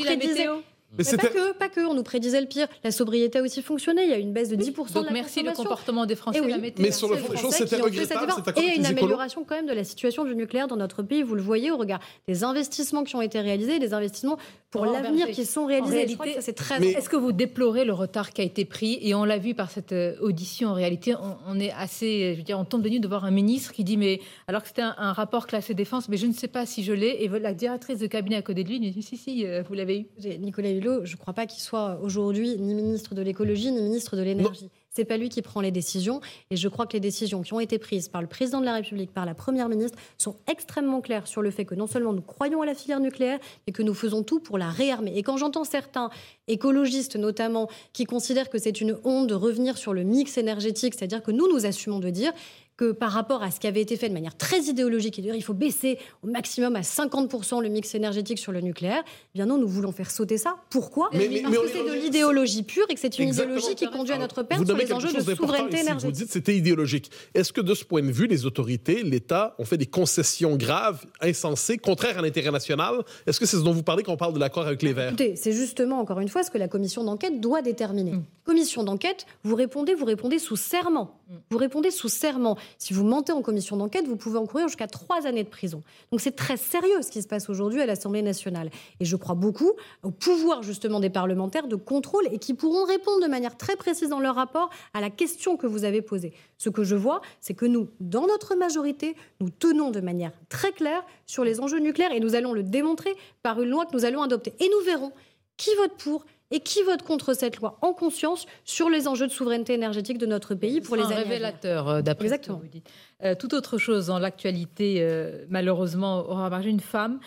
mais, 0.97 1.03
pas 1.03 1.27
que, 1.27 1.53
pas 1.53 1.69
que, 1.69 1.81
on 1.81 1.93
nous 1.93 2.03
prédisait 2.03 2.41
le 2.41 2.47
pire. 2.47 2.67
La 2.83 2.91
sobriété 2.91 3.39
a 3.39 3.41
aussi 3.41 3.61
fonctionné, 3.61 4.03
il 4.03 4.09
y 4.09 4.13
a 4.13 4.17
une 4.17 4.33
baisse 4.33 4.49
de 4.49 4.55
10% 4.55 4.93
Donc 4.93 5.03
de 5.03 5.07
la 5.07 5.11
merci 5.11 5.41
le 5.41 5.51
comportement 5.51 6.05
des 6.05 6.15
Français. 6.15 6.41
Oui, 6.41 6.51
la 6.51 6.57
mais 6.57 6.91
sur 6.91 7.09
le 7.09 7.17
fond 7.17 7.51
c'était 7.51 7.77
regrettable. 7.77 8.33
Et 8.57 8.75
une 8.75 8.85
amélioration 8.85 9.43
quand 9.43 9.55
même 9.55 9.67
de 9.67 9.73
la 9.73 9.83
situation 9.83 10.25
du 10.25 10.35
nucléaire 10.35 10.67
dans 10.67 10.77
notre 10.77 11.03
pays, 11.03 11.23
vous 11.23 11.35
le 11.35 11.41
voyez 11.41 11.71
au 11.71 11.77
regard 11.77 11.99
des 12.27 12.43
investissements 12.43 13.03
qui 13.03 13.15
ont 13.15 13.21
été 13.21 13.39
réalisés, 13.39 13.79
des 13.79 13.93
investissements 13.93 14.37
pour 14.71 14.85
l'avenir 14.85 15.27
qui 15.27 15.45
sont 15.45 15.65
réalisés. 15.65 16.17
c'est 16.39 16.53
très... 16.53 16.81
Est-ce 16.81 17.09
que 17.09 17.17
vous 17.17 17.33
déplorez 17.33 17.83
le 17.83 17.93
retard 17.93 18.31
qui 18.31 18.41
a 18.41 18.43
été 18.43 18.65
pris 18.65 18.97
Et 19.01 19.13
on 19.13 19.25
l'a 19.25 19.37
vu 19.37 19.53
par 19.53 19.69
cette 19.69 19.91
euh, 19.91 20.15
audition, 20.21 20.69
en 20.69 20.73
réalité, 20.73 21.13
on, 21.45 21.59
est 21.59 21.71
assez, 21.71 22.33
je 22.33 22.37
veux 22.37 22.43
dire, 22.43 22.57
on 22.57 22.63
tombe 22.63 22.81
de 22.81 22.89
nuit 22.89 23.01
de 23.01 23.07
voir 23.07 23.25
un 23.25 23.31
ministre 23.31 23.73
qui 23.73 23.83
dit, 23.83 23.97
mais 23.97 24.21
alors 24.47 24.61
que 24.61 24.69
c'était 24.69 24.81
un, 24.81 25.11
rapport 25.11 25.45
classé 25.45 25.73
défense, 25.73 26.07
mais 26.07 26.15
je 26.15 26.25
ne 26.25 26.33
sais 26.33 26.47
pas 26.47 26.65
si 26.65 26.83
je 26.83 26.93
l'ai. 26.93 27.23
Et 27.23 27.27
la 27.27 27.53
directrice 27.53 27.99
de 27.99 28.07
cabinet 28.07 28.37
à 28.37 28.41
côté 28.41 28.63
de 28.63 28.69
lui 28.69 28.79
dit, 28.79 29.01
si, 29.01 29.17
si, 29.17 29.45
euh, 29.45 29.61
vous 29.67 29.73
l'avez 29.73 29.99
eu. 29.99 30.37
Nicolas 30.39 30.71
Hulot, 30.71 31.05
je 31.05 31.15
ne 31.15 31.17
crois 31.17 31.33
pas 31.33 31.45
qu'il 31.45 31.61
soit 31.61 31.99
aujourd'hui 32.01 32.57
ni 32.57 32.73
ministre 32.73 33.13
de 33.13 33.21
l'écologie 33.21 33.71
ni 33.71 33.81
ministre 33.81 34.15
de 34.15 34.21
l'énergie. 34.21 34.69
C'est 34.93 35.05
pas 35.05 35.15
lui 35.15 35.29
qui 35.29 35.41
prend 35.41 35.61
les 35.61 35.71
décisions. 35.71 36.19
Et 36.49 36.57
je 36.57 36.67
crois 36.67 36.85
que 36.85 36.93
les 36.93 36.99
décisions 36.99 37.41
qui 37.43 37.53
ont 37.53 37.61
été 37.61 37.79
prises 37.79 38.09
par 38.09 38.21
le 38.21 38.27
président 38.27 38.59
de 38.59 38.65
la 38.65 38.73
République, 38.73 39.13
par 39.13 39.25
la 39.25 39.33
première 39.33 39.69
ministre, 39.69 39.97
sont 40.17 40.35
extrêmement 40.51 40.99
claires 40.99 41.27
sur 41.27 41.41
le 41.41 41.49
fait 41.49 41.63
que 41.63 41.75
non 41.75 41.87
seulement 41.87 42.11
nous 42.11 42.21
croyons 42.21 42.61
à 42.61 42.65
la 42.65 42.73
filière 42.73 42.99
nucléaire, 42.99 43.39
mais 43.65 43.71
que 43.71 43.83
nous 43.83 43.93
faisons 43.93 44.21
tout 44.21 44.41
pour 44.41 44.57
la 44.57 44.69
réarmer. 44.69 45.13
Et 45.15 45.23
quand 45.23 45.37
j'entends 45.37 45.63
certains 45.63 46.09
écologistes 46.49 47.15
notamment 47.15 47.69
qui 47.93 48.03
considèrent 48.03 48.49
que 48.49 48.57
c'est 48.57 48.81
une 48.81 48.97
honte 49.05 49.27
de 49.27 49.33
revenir 49.33 49.77
sur 49.77 49.93
le 49.93 50.03
mix 50.03 50.37
énergétique, 50.37 50.93
c'est-à-dire 50.97 51.23
que 51.23 51.31
nous 51.31 51.47
nous 51.47 51.65
assumons 51.65 51.99
de 51.99 52.09
dire 52.09 52.33
que 52.81 52.93
par 52.93 53.11
rapport 53.11 53.43
à 53.43 53.51
ce 53.51 53.59
qui 53.59 53.67
avait 53.67 53.81
été 53.81 53.95
fait 53.95 54.09
de 54.09 54.13
manière 54.13 54.35
très 54.35 54.61
idéologique, 54.61 55.19
et 55.19 55.21
dire 55.21 55.35
il 55.35 55.43
faut 55.43 55.53
baisser 55.53 55.99
au 56.23 56.27
maximum 56.27 56.75
à 56.75 56.81
50% 56.81 57.61
le 57.61 57.69
mix 57.69 57.93
énergétique 57.93 58.39
sur 58.39 58.51
le 58.51 58.59
nucléaire, 58.59 59.03
eh 59.05 59.37
bien 59.37 59.45
non, 59.45 59.59
nous 59.59 59.67
voulons 59.67 59.91
faire 59.91 60.09
sauter 60.09 60.39
ça. 60.39 60.55
Pourquoi? 60.71 61.11
Parce 61.11 61.23
que 61.23 61.29
c'est 61.29 61.85
de 61.85 61.93
l'idéologie 61.93 62.63
pure 62.63 62.87
et 62.89 62.95
que 62.95 62.99
c'est 62.99 63.19
une 63.19 63.29
idéologie 63.29 63.75
qui 63.75 63.85
conduit 63.85 64.15
à 64.15 64.17
notre 64.17 64.41
perte 64.41 64.65
sur 64.65 64.75
les 64.75 64.91
enjeux 64.91 65.13
de 65.13 65.35
souveraineté 65.35 65.81
énergétique. 65.81 66.05
Vous 66.05 66.11
dites 66.11 66.25
que 66.25 66.33
c'était 66.33 66.57
idéologique. 66.57 67.11
Est-ce 67.35 67.53
que 67.53 67.61
de 67.61 67.75
ce 67.75 67.85
point 67.85 68.01
de 68.01 68.11
vue, 68.11 68.25
les 68.25 68.47
autorités, 68.47 69.03
l'État 69.03 69.53
ont 69.59 69.65
fait 69.65 69.77
des 69.77 69.85
concessions 69.85 70.55
graves, 70.55 71.05
insensées, 71.21 71.77
contraires 71.77 72.17
à 72.17 72.23
l'intérêt 72.23 72.49
national? 72.49 73.03
Est-ce 73.27 73.39
que 73.39 73.45
c'est 73.45 73.57
ce 73.57 73.61
dont 73.61 73.73
vous 73.73 73.83
parlez 73.83 74.01
quand 74.01 74.13
on 74.13 74.17
parle 74.17 74.33
de 74.33 74.39
l'accord 74.39 74.65
avec 74.65 74.81
les 74.81 74.93
Verts? 74.93 75.09
Écoutez, 75.09 75.35
c'est 75.35 75.51
justement, 75.51 75.99
encore 75.99 76.19
une 76.19 76.29
fois, 76.29 76.41
ce 76.41 76.49
que 76.49 76.57
la 76.57 76.67
commission 76.67 77.03
d'enquête 77.03 77.39
doit 77.39 77.61
déterminer. 77.61 78.13
Mm. 78.13 78.23
Commission 78.43 78.83
d'enquête, 78.83 79.27
vous 79.43 79.53
répondez, 79.53 79.93
vous 79.93 80.05
répondez 80.05 80.39
sous 80.39 80.55
serment. 80.55 81.21
Mm. 81.29 81.33
Vous 81.51 81.57
répondez 81.59 81.91
sous 81.91 82.09
serment. 82.09 82.57
Si 82.77 82.93
vous 82.93 83.03
mentez 83.03 83.31
en 83.31 83.41
commission 83.41 83.77
d'enquête, 83.77 84.07
vous 84.07 84.15
pouvez 84.15 84.37
encourir 84.37 84.67
jusqu'à 84.67 84.87
trois 84.87 85.25
années 85.25 85.43
de 85.43 85.49
prison. 85.49 85.83
Donc 86.11 86.21
c'est 86.21 86.35
très 86.35 86.57
sérieux 86.57 87.01
ce 87.01 87.11
qui 87.11 87.21
se 87.21 87.27
passe 87.27 87.49
aujourd'hui 87.49 87.81
à 87.81 87.85
l'Assemblée 87.85 88.21
nationale. 88.21 88.69
Et 88.99 89.05
je 89.05 89.15
crois 89.15 89.35
beaucoup 89.35 89.71
au 90.03 90.11
pouvoir 90.11 90.63
justement 90.63 90.99
des 90.99 91.09
parlementaires 91.09 91.67
de 91.67 91.75
contrôle 91.75 92.27
et 92.31 92.39
qui 92.39 92.53
pourront 92.53 92.85
répondre 92.85 93.21
de 93.21 93.27
manière 93.27 93.57
très 93.57 93.75
précise 93.75 94.09
dans 94.09 94.19
leur 94.19 94.35
rapport 94.35 94.69
à 94.93 95.01
la 95.01 95.09
question 95.09 95.57
que 95.57 95.67
vous 95.67 95.83
avez 95.83 96.01
posée. 96.01 96.33
Ce 96.57 96.69
que 96.69 96.83
je 96.83 96.95
vois, 96.95 97.21
c'est 97.39 97.53
que 97.53 97.65
nous, 97.65 97.89
dans 97.99 98.27
notre 98.27 98.55
majorité, 98.55 99.15
nous 99.39 99.49
tenons 99.49 99.91
de 99.91 99.99
manière 99.99 100.31
très 100.49 100.71
claire 100.71 101.03
sur 101.25 101.43
les 101.43 101.59
enjeux 101.59 101.79
nucléaires 101.79 102.11
et 102.11 102.19
nous 102.19 102.35
allons 102.35 102.53
le 102.53 102.63
démontrer 102.63 103.15
par 103.43 103.61
une 103.61 103.69
loi 103.69 103.85
que 103.85 103.95
nous 103.95 104.05
allons 104.05 104.21
adopter. 104.21 104.53
Et 104.59 104.69
nous 104.69 104.85
verrons 104.85 105.11
qui 105.57 105.69
vote 105.75 105.93
pour 105.97 106.25
et 106.51 106.59
qui 106.59 106.83
vote 106.83 107.01
contre 107.01 107.33
cette 107.33 107.57
loi 107.57 107.77
en 107.81 107.93
conscience 107.93 108.45
sur 108.65 108.89
les 108.89 109.07
enjeux 109.07 109.27
de 109.27 109.31
souveraineté 109.31 109.73
énergétique 109.73 110.17
de 110.17 110.25
notre 110.25 110.53
pays 110.53 110.81
pour 110.81 110.97
les 110.97 111.03
années 111.03 111.15
révélateur, 111.15 111.87
euh, 111.87 112.01
d'après 112.01 112.27
ce 112.27 112.35
que 112.35 112.51
vous 112.51 112.67
dites. 112.67 112.89
Euh, 113.23 113.35
tout 113.35 113.55
autre 113.55 113.77
chose 113.77 114.07
dans 114.07 114.19
l'actualité, 114.19 114.97
euh, 114.99 115.45
malheureusement, 115.49 116.29
aura 116.29 116.49
marqué 116.49 116.69
une 116.69 116.79
femme 116.79 117.19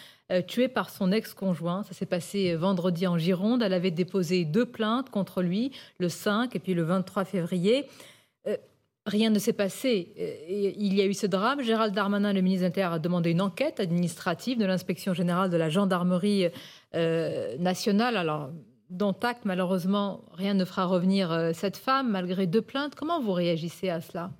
tuée 0.46 0.68
par 0.68 0.88
son 0.88 1.12
ex-conjoint. 1.12 1.82
Ça 1.82 1.92
s'est 1.92 2.06
passé 2.06 2.54
vendredi 2.54 3.06
en 3.06 3.18
Gironde. 3.18 3.62
Elle 3.62 3.74
avait 3.74 3.90
déposé 3.90 4.46
deux 4.46 4.64
plaintes 4.64 5.10
contre 5.10 5.42
lui, 5.42 5.70
le 5.98 6.08
5 6.08 6.56
et 6.56 6.58
puis 6.58 6.72
le 6.72 6.82
23 6.82 7.24
février. 7.24 7.86
Rien 9.06 9.28
ne 9.28 9.38
s'est 9.38 9.52
passé. 9.52 10.14
Il 10.48 10.94
y 10.94 11.02
a 11.02 11.04
eu 11.04 11.12
ce 11.12 11.26
drame. 11.26 11.60
Gérald 11.60 11.94
Darmanin, 11.94 12.32
le 12.32 12.40
ministre 12.40 12.62
de 12.62 12.68
l'Intérieur, 12.68 12.94
a 12.94 12.98
demandé 12.98 13.30
une 13.32 13.42
enquête 13.42 13.80
administrative 13.80 14.58
de 14.58 14.64
l'inspection 14.64 15.12
générale 15.12 15.50
de 15.50 15.58
la 15.58 15.68
gendarmerie 15.68 16.46
nationale. 17.58 18.16
Alors, 18.16 18.50
dont 18.94 19.16
acte, 19.22 19.44
malheureusement, 19.44 20.20
rien 20.32 20.54
ne 20.54 20.64
fera 20.64 20.86
revenir 20.86 21.32
euh, 21.32 21.52
cette 21.52 21.76
femme, 21.76 22.10
malgré 22.10 22.46
deux 22.46 22.62
plaintes. 22.62 22.94
Comment 22.94 23.20
vous 23.20 23.32
réagissez 23.32 23.88
à 23.90 24.00
cela? 24.00 24.30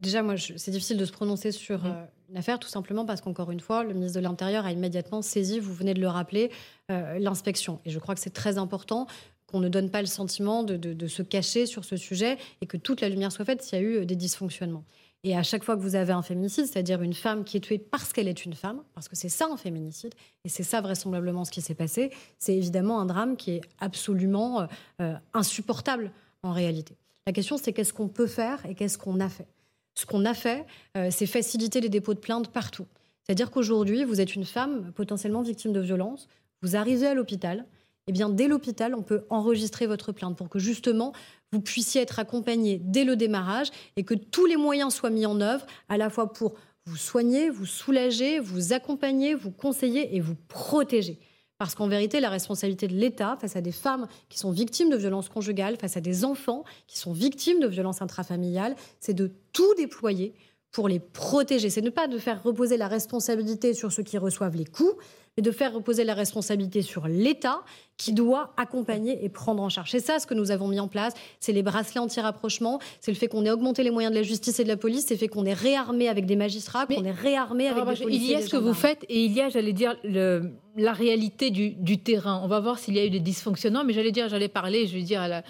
Déjà, 0.00 0.22
moi, 0.22 0.36
c'est 0.36 0.70
difficile 0.70 0.96
de 0.96 1.04
se 1.04 1.12
prononcer 1.12 1.52
sur 1.52 1.84
mm. 1.84 1.86
euh, 1.86 2.04
une 2.30 2.36
affaire, 2.38 2.58
tout 2.58 2.68
simplement 2.68 3.04
parce 3.04 3.20
qu'encore 3.20 3.50
une 3.50 3.60
fois, 3.60 3.84
le 3.84 3.92
ministre 3.92 4.18
de 4.18 4.24
l'Intérieur 4.24 4.64
a 4.64 4.72
immédiatement 4.72 5.20
saisi, 5.20 5.60
vous 5.60 5.74
venez 5.74 5.92
de 5.92 6.00
le 6.00 6.08
rappeler, 6.08 6.50
euh, 6.90 7.18
l'inspection. 7.18 7.80
Et 7.84 7.90
je 7.90 7.98
crois 7.98 8.14
que 8.14 8.22
c'est 8.22 8.30
très 8.30 8.56
important 8.56 9.06
qu'on 9.46 9.60
ne 9.60 9.68
donne 9.68 9.90
pas 9.90 10.00
le 10.00 10.06
sentiment 10.06 10.62
de, 10.62 11.06
se 11.06 11.22
cacher 11.22 11.66
sur 11.66 11.84
ce 11.84 11.96
sujet 11.96 12.36
et 12.60 12.66
que 12.66 12.76
toute 12.76 13.00
la 13.00 13.08
lumière 13.08 13.32
soit 13.32 13.46
faite 13.46 13.62
s'il 13.62 13.78
y 13.78 13.82
a 13.82 13.84
eu 13.84 14.06
des 14.06 14.16
dysfonctionnements. 14.16 14.84
Et 15.24 15.36
à 15.36 15.42
chaque 15.42 15.64
fois 15.64 15.76
que 15.76 15.82
vous 15.82 15.96
avez 15.96 16.12
un 16.12 16.22
féminicide, 16.22 16.66
c'est-à-dire 16.66 17.02
une 17.02 17.14
femme 17.14 17.44
qui 17.44 17.56
est 17.56 17.60
tuée 17.60 17.78
parce 17.78 18.12
qu'elle 18.12 18.28
est 18.28 18.44
une 18.44 18.54
femme, 18.54 18.82
parce 18.94 19.08
que 19.08 19.16
c'est 19.16 19.28
ça 19.28 19.48
un 19.50 19.56
féminicide, 19.56 20.14
et 20.44 20.48
c'est 20.48 20.62
ça 20.62 20.80
vraisemblablement 20.80 21.44
ce 21.44 21.50
qui 21.50 21.60
s'est 21.60 21.74
passé, 21.74 22.10
c'est 22.38 22.56
évidemment 22.56 23.00
un 23.00 23.06
drame 23.06 23.36
qui 23.36 23.52
est 23.52 23.60
absolument 23.80 24.60
euh, 24.60 24.66
euh, 25.00 25.14
insupportable 25.34 26.12
en 26.42 26.52
réalité. 26.52 26.96
La 27.26 27.32
question, 27.32 27.58
c'est 27.58 27.72
qu'est-ce 27.72 27.92
qu'on 27.92 28.08
peut 28.08 28.28
faire 28.28 28.64
et 28.64 28.74
qu'est-ce 28.74 28.96
qu'on 28.96 29.18
a 29.18 29.28
fait? 29.28 29.48
Ce 29.94 30.06
qu'on 30.06 30.24
a 30.24 30.34
fait, 30.34 30.64
euh, 30.96 31.08
c'est 31.10 31.26
faciliter 31.26 31.80
les 31.80 31.88
dépôts 31.88 32.14
de 32.14 32.20
plainte 32.20 32.52
partout. 32.52 32.86
C'est-à-dire 33.24 33.50
qu'aujourd'hui, 33.50 34.04
vous 34.04 34.20
êtes 34.20 34.36
une 34.36 34.44
femme 34.44 34.92
potentiellement 34.94 35.42
victime 35.42 35.72
de 35.72 35.80
violence, 35.80 36.28
vous 36.62 36.76
arrivez 36.76 37.08
à 37.08 37.14
l'hôpital, 37.14 37.66
et 38.06 38.10
eh 38.10 38.12
bien, 38.14 38.30
dès 38.30 38.48
l'hôpital, 38.48 38.94
on 38.94 39.02
peut 39.02 39.26
enregistrer 39.28 39.86
votre 39.86 40.12
plainte 40.12 40.34
pour 40.34 40.48
que 40.48 40.58
justement 40.58 41.12
vous 41.52 41.60
puissiez 41.60 42.02
être 42.02 42.18
accompagné 42.18 42.80
dès 42.82 43.04
le 43.04 43.16
démarrage 43.16 43.68
et 43.96 44.04
que 44.04 44.14
tous 44.14 44.46
les 44.46 44.56
moyens 44.56 44.94
soient 44.94 45.10
mis 45.10 45.26
en 45.26 45.40
œuvre, 45.40 45.66
à 45.88 45.96
la 45.96 46.10
fois 46.10 46.32
pour 46.32 46.54
vous 46.84 46.96
soigner, 46.96 47.50
vous 47.50 47.66
soulager, 47.66 48.40
vous 48.40 48.72
accompagner, 48.72 49.34
vous 49.34 49.50
conseiller 49.50 50.16
et 50.16 50.20
vous 50.20 50.36
protéger. 50.48 51.18
Parce 51.58 51.74
qu'en 51.74 51.88
vérité, 51.88 52.20
la 52.20 52.30
responsabilité 52.30 52.86
de 52.86 52.94
l'État 52.94 53.36
face 53.40 53.56
à 53.56 53.60
des 53.60 53.72
femmes 53.72 54.06
qui 54.28 54.38
sont 54.38 54.52
victimes 54.52 54.90
de 54.90 54.96
violences 54.96 55.28
conjugales, 55.28 55.76
face 55.76 55.96
à 55.96 56.00
des 56.00 56.24
enfants 56.24 56.64
qui 56.86 56.98
sont 56.98 57.12
victimes 57.12 57.60
de 57.60 57.66
violences 57.66 58.00
intrafamiliales, 58.00 58.76
c'est 59.00 59.14
de 59.14 59.32
tout 59.52 59.74
déployer 59.74 60.34
pour 60.70 60.88
les 60.88 61.00
protéger. 61.00 61.68
C'est 61.68 61.80
ne 61.80 61.90
pas 61.90 62.06
de 62.06 62.18
faire 62.18 62.42
reposer 62.42 62.76
la 62.76 62.88
responsabilité 62.88 63.74
sur 63.74 63.90
ceux 63.90 64.04
qui 64.04 64.18
reçoivent 64.18 64.56
les 64.56 64.66
coups, 64.66 64.94
et 65.38 65.40
de 65.40 65.52
faire 65.52 65.72
reposer 65.72 66.02
la 66.02 66.14
responsabilité 66.14 66.82
sur 66.82 67.06
l'État 67.06 67.62
qui 67.96 68.12
doit 68.12 68.52
accompagner 68.56 69.24
et 69.24 69.28
prendre 69.28 69.62
en 69.62 69.68
charge. 69.68 69.92
C'est 69.92 70.00
ça 70.00 70.18
ce 70.18 70.26
que 70.26 70.34
nous 70.34 70.50
avons 70.50 70.66
mis 70.66 70.80
en 70.80 70.88
place. 70.88 71.14
C'est 71.38 71.52
les 71.52 71.62
bracelets 71.62 72.00
anti-rapprochement, 72.00 72.80
c'est 73.00 73.12
le 73.12 73.16
fait 73.16 73.28
qu'on 73.28 73.44
ait 73.44 73.50
augmenté 73.52 73.84
les 73.84 73.92
moyens 73.92 74.12
de 74.12 74.18
la 74.18 74.24
justice 74.24 74.58
et 74.58 74.64
de 74.64 74.68
la 74.68 74.76
police, 74.76 75.06
c'est 75.06 75.14
le 75.14 75.18
fait 75.20 75.28
qu'on 75.28 75.46
ait 75.46 75.54
réarmé 75.54 76.08
avec 76.08 76.26
des 76.26 76.34
magistrats, 76.34 76.86
qu'on 76.86 77.04
ait 77.04 77.12
réarmé 77.12 77.68
avec 77.68 77.84
des 77.84 78.02
policiers. 78.02 78.26
Il 78.26 78.32
y 78.32 78.34
a 78.34 78.42
ce 78.42 78.48
que 78.48 78.56
vous 78.56 78.74
faites 78.74 79.04
et 79.08 79.24
il 79.24 79.32
y 79.32 79.40
a, 79.40 79.48
j'allais 79.48 79.72
dire, 79.72 79.96
le, 80.02 80.50
la 80.76 80.92
réalité 80.92 81.50
du, 81.50 81.70
du, 81.70 82.02
terrain. 82.02 82.40
On 82.42 82.48
va 82.48 82.58
voir 82.58 82.80
s'il 82.80 82.96
y 82.96 82.98
a 82.98 83.06
eu 83.06 83.10
des 83.10 83.20
dysfonctionnements, 83.20 83.84
mais 83.84 83.92
j'allais 83.92 84.12
dire, 84.12 84.28
j'allais 84.28 84.48
parler, 84.48 84.88
je 84.88 84.94
vais 84.94 85.02
dire 85.02 85.20
à 85.20 85.28
la, 85.28 85.44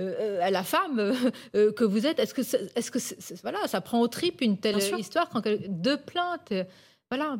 euh, 0.00 0.40
à 0.40 0.50
la 0.50 0.62
femme 0.62 1.12
euh, 1.54 1.70
que 1.70 1.84
vous 1.84 2.06
êtes. 2.06 2.18
Est-ce 2.18 2.32
que, 2.32 2.40
est-ce 2.40 2.90
que 2.90 3.34
voilà, 3.42 3.66
ça 3.66 3.82
prend 3.82 4.00
au 4.00 4.08
trip 4.08 4.40
une 4.40 4.56
telle 4.56 4.78
histoire 4.98 5.28
quand 5.28 5.42
deux 5.68 5.98
plaintes, 5.98 6.54
voilà. 7.10 7.36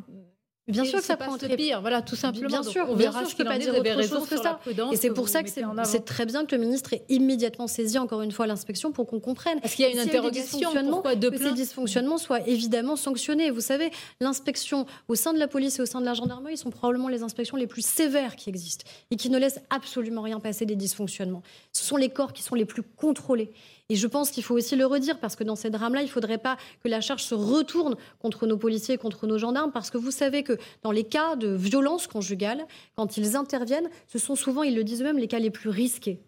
Bien 0.66 0.84
sûr 0.84 1.00
que 1.00 1.04
ça 1.04 1.18
prend 1.18 1.36
très 1.36 1.56
pire, 1.56 1.82
voilà, 1.82 2.00
tout 2.00 2.16
simplement. 2.16 2.48
Bien 2.48 2.62
sûr, 2.62 2.86
on 2.88 2.94
verra 2.94 3.24
ce 3.26 3.34
qu'il 3.34 3.44
pas 3.44 3.58
dire 3.58 3.74
autre 3.74 4.02
chose 4.02 4.28
que 4.28 4.36
ça. 4.38 4.60
Et 4.92 4.96
c'est 4.96 5.10
pour 5.10 5.28
ça 5.28 5.42
que 5.42 5.50
c'est 5.50 6.04
très 6.04 6.24
bien 6.26 6.46
que 6.46 6.54
le 6.54 6.62
ministre 6.62 6.94
ait 6.94 7.04
immédiatement 7.08 7.66
saisi 7.66 7.98
encore 7.98 8.22
une 8.22 8.32
fois 8.32 8.46
l'inspection 8.46 8.90
pour 8.90 9.06
qu'on 9.06 9.20
comprenne. 9.20 9.58
Est-ce 9.62 9.76
qu'il 9.76 9.84
y 9.84 9.88
a 9.88 9.90
une 9.90 9.98
interrogation 9.98 10.70
pourquoi 10.90 11.16
de 11.16 11.28
que 11.28 11.38
ces 11.38 11.52
dysfonctionnements 11.52 12.18
soient 12.18 12.46
évidemment 12.46 12.96
sanctionnés. 12.96 13.50
Vous 13.50 13.60
savez, 13.60 13.90
l'inspection 14.20 14.86
au 15.08 15.14
sein 15.14 15.32
de 15.32 15.38
la 15.38 15.48
police 15.48 15.78
et 15.78 15.82
au 15.82 15.86
sein 15.86 16.00
de 16.00 16.06
la 16.06 16.14
gendarmerie 16.14 16.56
sont 16.56 16.70
probablement 16.70 17.08
les 17.08 17.22
inspections 17.22 17.56
les 17.56 17.66
plus 17.66 17.84
sévères 17.84 18.36
qui 18.36 18.48
existent 18.48 18.84
et 19.10 19.16
qui 19.16 19.30
ne 19.30 19.38
laissent 19.38 19.60
absolument 19.70 20.22
rien 20.22 20.40
passer 20.40 20.64
des 20.66 20.76
dysfonctionnements. 20.76 21.42
Ce 21.72 21.84
sont 21.84 21.96
les 21.96 22.08
corps 22.08 22.32
qui 22.32 22.42
sont 22.42 22.54
les 22.54 22.64
plus 22.64 22.82
contrôlés. 22.82 23.52
Et 23.90 23.96
je 23.96 24.06
pense 24.06 24.30
qu'il 24.30 24.42
faut 24.42 24.54
aussi 24.54 24.76
le 24.76 24.86
redire, 24.86 25.18
parce 25.20 25.36
que 25.36 25.44
dans 25.44 25.56
ces 25.56 25.68
drames-là, 25.68 26.00
il 26.00 26.06
ne 26.06 26.10
faudrait 26.10 26.38
pas 26.38 26.56
que 26.82 26.88
la 26.88 27.02
charge 27.02 27.22
se 27.22 27.34
retourne 27.34 27.96
contre 28.18 28.46
nos 28.46 28.56
policiers, 28.56 28.96
contre 28.96 29.26
nos 29.26 29.36
gendarmes, 29.36 29.72
parce 29.72 29.90
que 29.90 29.98
vous 29.98 30.10
savez 30.10 30.42
que 30.42 30.56
dans 30.82 30.90
les 30.90 31.04
cas 31.04 31.36
de 31.36 31.48
violence 31.48 32.06
conjugale, 32.06 32.66
quand 32.96 33.18
ils 33.18 33.36
interviennent, 33.36 33.90
ce 34.06 34.18
sont 34.18 34.36
souvent, 34.36 34.62
ils 34.62 34.74
le 34.74 34.84
disent 34.84 35.02
eux-mêmes, 35.02 35.18
les 35.18 35.28
cas 35.28 35.38
les 35.38 35.50
plus 35.50 35.68
risqués. 35.68 36.20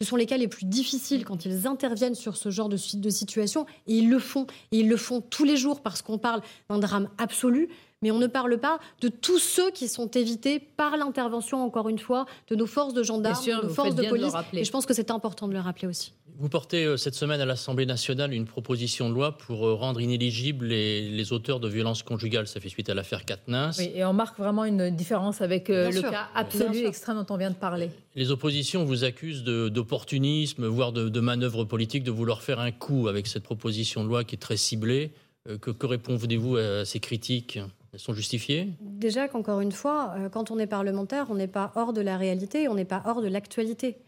Ce 0.00 0.04
sont 0.04 0.16
les 0.16 0.26
cas 0.26 0.36
les 0.36 0.48
plus 0.48 0.66
difficiles 0.66 1.24
quand 1.24 1.44
ils 1.44 1.68
interviennent 1.68 2.16
sur 2.16 2.36
ce 2.36 2.50
genre 2.50 2.68
de, 2.68 2.78
de 2.94 3.10
situation, 3.10 3.64
et 3.86 3.94
ils 3.94 4.10
le 4.10 4.18
font. 4.18 4.48
Et 4.72 4.80
ils 4.80 4.88
le 4.88 4.96
font 4.96 5.20
tous 5.20 5.44
les 5.44 5.56
jours, 5.56 5.82
parce 5.82 6.02
qu'on 6.02 6.18
parle 6.18 6.42
d'un 6.68 6.78
drame 6.78 7.08
absolu, 7.18 7.68
mais 8.02 8.10
on 8.10 8.18
ne 8.18 8.26
parle 8.26 8.58
pas 8.58 8.80
de 9.00 9.08
tous 9.08 9.38
ceux 9.38 9.70
qui 9.70 9.88
sont 9.88 10.08
évités 10.08 10.58
par 10.58 10.96
l'intervention, 10.96 11.62
encore 11.64 11.88
une 11.88 12.00
fois, 12.00 12.26
de 12.48 12.56
nos 12.56 12.66
forces 12.66 12.92
de 12.92 13.02
gendarmes, 13.02 13.42
de 13.42 13.62
nos 13.62 13.68
forces 13.68 13.94
de 13.94 14.08
police. 14.08 14.32
et 14.52 14.64
je 14.64 14.70
pense 14.70 14.84
que 14.84 14.92
c'est 14.92 15.10
important 15.10 15.48
de 15.48 15.54
le 15.54 15.60
rappeler 15.60 15.86
aussi. 15.88 16.12
Vous 16.36 16.48
portez 16.48 16.84
euh, 16.84 16.96
cette 16.96 17.14
semaine 17.14 17.40
à 17.40 17.44
l'Assemblée 17.44 17.86
nationale 17.86 18.34
une 18.34 18.44
proposition 18.44 19.08
de 19.08 19.14
loi 19.14 19.38
pour 19.38 19.66
euh, 19.66 19.74
rendre 19.74 20.00
inéligibles 20.00 20.66
les, 20.66 21.32
auteurs 21.32 21.60
de 21.60 21.68
violences 21.68 22.02
conjugales. 22.02 22.48
Ça 22.48 22.58
fait 22.58 22.68
suite 22.68 22.90
à 22.90 22.94
l'affaire 22.94 23.24
Katniss. 23.24 23.78
Oui, 23.78 23.92
et 23.94 24.04
on 24.04 24.12
marque 24.12 24.36
vraiment 24.38 24.64
une 24.64 24.90
différence 24.90 25.40
avec 25.40 25.70
euh, 25.70 25.90
le 25.92 26.02
cas 26.02 26.28
absolu 26.34 26.86
extrême 26.86 27.16
dont 27.16 27.32
on 27.32 27.36
vient 27.36 27.50
de 27.50 27.56
parler. 27.56 27.90
Les 28.16 28.32
oppositions 28.32 28.84
vous 28.84 29.04
accusent 29.04 29.44
d'opportunisme, 29.44 30.66
voire 30.66 30.92
de, 30.92 31.08
de 31.08 31.20
manœuvre 31.20 31.64
politique, 31.64 32.02
de 32.02 32.10
vouloir 32.10 32.42
faire 32.42 32.58
un 32.58 32.72
coup 32.72 33.06
avec 33.06 33.28
cette 33.28 33.44
proposition 33.44 34.02
de 34.02 34.08
loi 34.08 34.24
qui 34.24 34.34
est 34.34 34.38
très 34.38 34.56
ciblée. 34.56 35.12
que, 35.46 35.70
que 35.70 35.86
répondez-vous 35.86 36.56
à 36.56 36.84
ces 36.84 36.98
critiques? 36.98 37.60
Elles 37.92 38.00
sont 38.00 38.12
justifiées? 38.12 38.70
Déjà 38.80 39.28
qu'encore 39.28 39.60
une 39.60 39.72
fois, 39.72 40.14
quand 40.32 40.50
on 40.50 40.58
est 40.58 40.66
parlementaire, 40.66 41.26
on 41.30 41.36
n'est 41.36 41.46
pas 41.46 41.72
hors 41.76 41.92
de 41.92 42.00
la 42.00 42.16
réalité, 42.16 42.68
on 42.68 42.74
n'est 42.74 42.84
pas 42.84 43.02
hors 43.06 43.22
de 43.22 43.28
l'actualité 43.28 43.98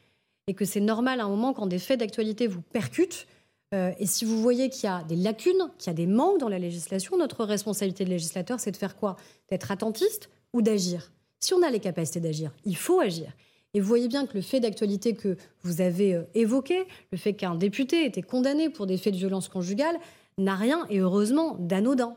et 0.47 0.55
que 0.55 0.65
c'est 0.65 0.81
normal 0.81 1.21
à 1.21 1.25
un 1.25 1.29
moment 1.29 1.53
quand 1.53 1.67
des 1.67 1.79
faits 1.79 2.01
d'actualité 2.01 2.47
vous 2.47 2.61
percutent. 2.61 3.27
Euh, 3.75 3.93
et 3.99 4.07
si 4.07 4.25
vous 4.25 4.41
voyez 4.41 4.71
qu'il 4.71 4.85
y 4.85 4.93
a 4.93 5.03
des 5.03 5.17
lacunes, 5.17 5.71
qu'il 5.79 5.89
y 5.89 5.91
a 5.91 5.95
des 5.95 6.07
manques 6.07 6.39
dans 6.39 6.49
la 6.49 6.59
législation, 6.59 7.17
notre 7.17 7.45
responsabilité 7.45 8.05
de 8.05 8.11
législateur, 8.11 8.61
c'est 8.61 8.71
de 8.71 8.77
faire 8.77 8.97
quoi? 8.97 9.17
D'être 9.51 9.73
attentiste 9.73 10.31
ou 10.53 10.63
d'agir? 10.63 11.11
Si 11.41 11.53
on 11.53 11.63
a 11.63 11.71
les 11.71 11.81
capacités 11.81 12.21
d'agir, 12.21 12.53
il 12.65 12.77
faut 12.77 13.01
agir. 13.01 13.33
Et 13.75 13.81
vous 13.81 13.89
voyez 13.89 14.09
bien 14.09 14.27
que 14.27 14.35
le 14.35 14.41
fait 14.41 14.61
d'actualité 14.61 15.15
que 15.15 15.37
vous 15.63 15.81
avez 15.81 16.15
euh, 16.15 16.23
évoqué, 16.35 16.87
le 17.11 17.19
fait 17.19 17.35
qu'un 17.35 17.57
député 17.57 18.05
ait 18.05 18.07
été 18.07 18.23
condamné 18.23 18.71
pour 18.71 18.87
des 18.87 18.97
faits 18.97 19.13
de 19.13 19.19
violence 19.19 19.49
conjugale, 19.49 19.99
n'a 20.39 20.55
rien, 20.55 20.87
et 20.89 21.01
heureusement, 21.01 21.57
d'anodin. 21.59 22.15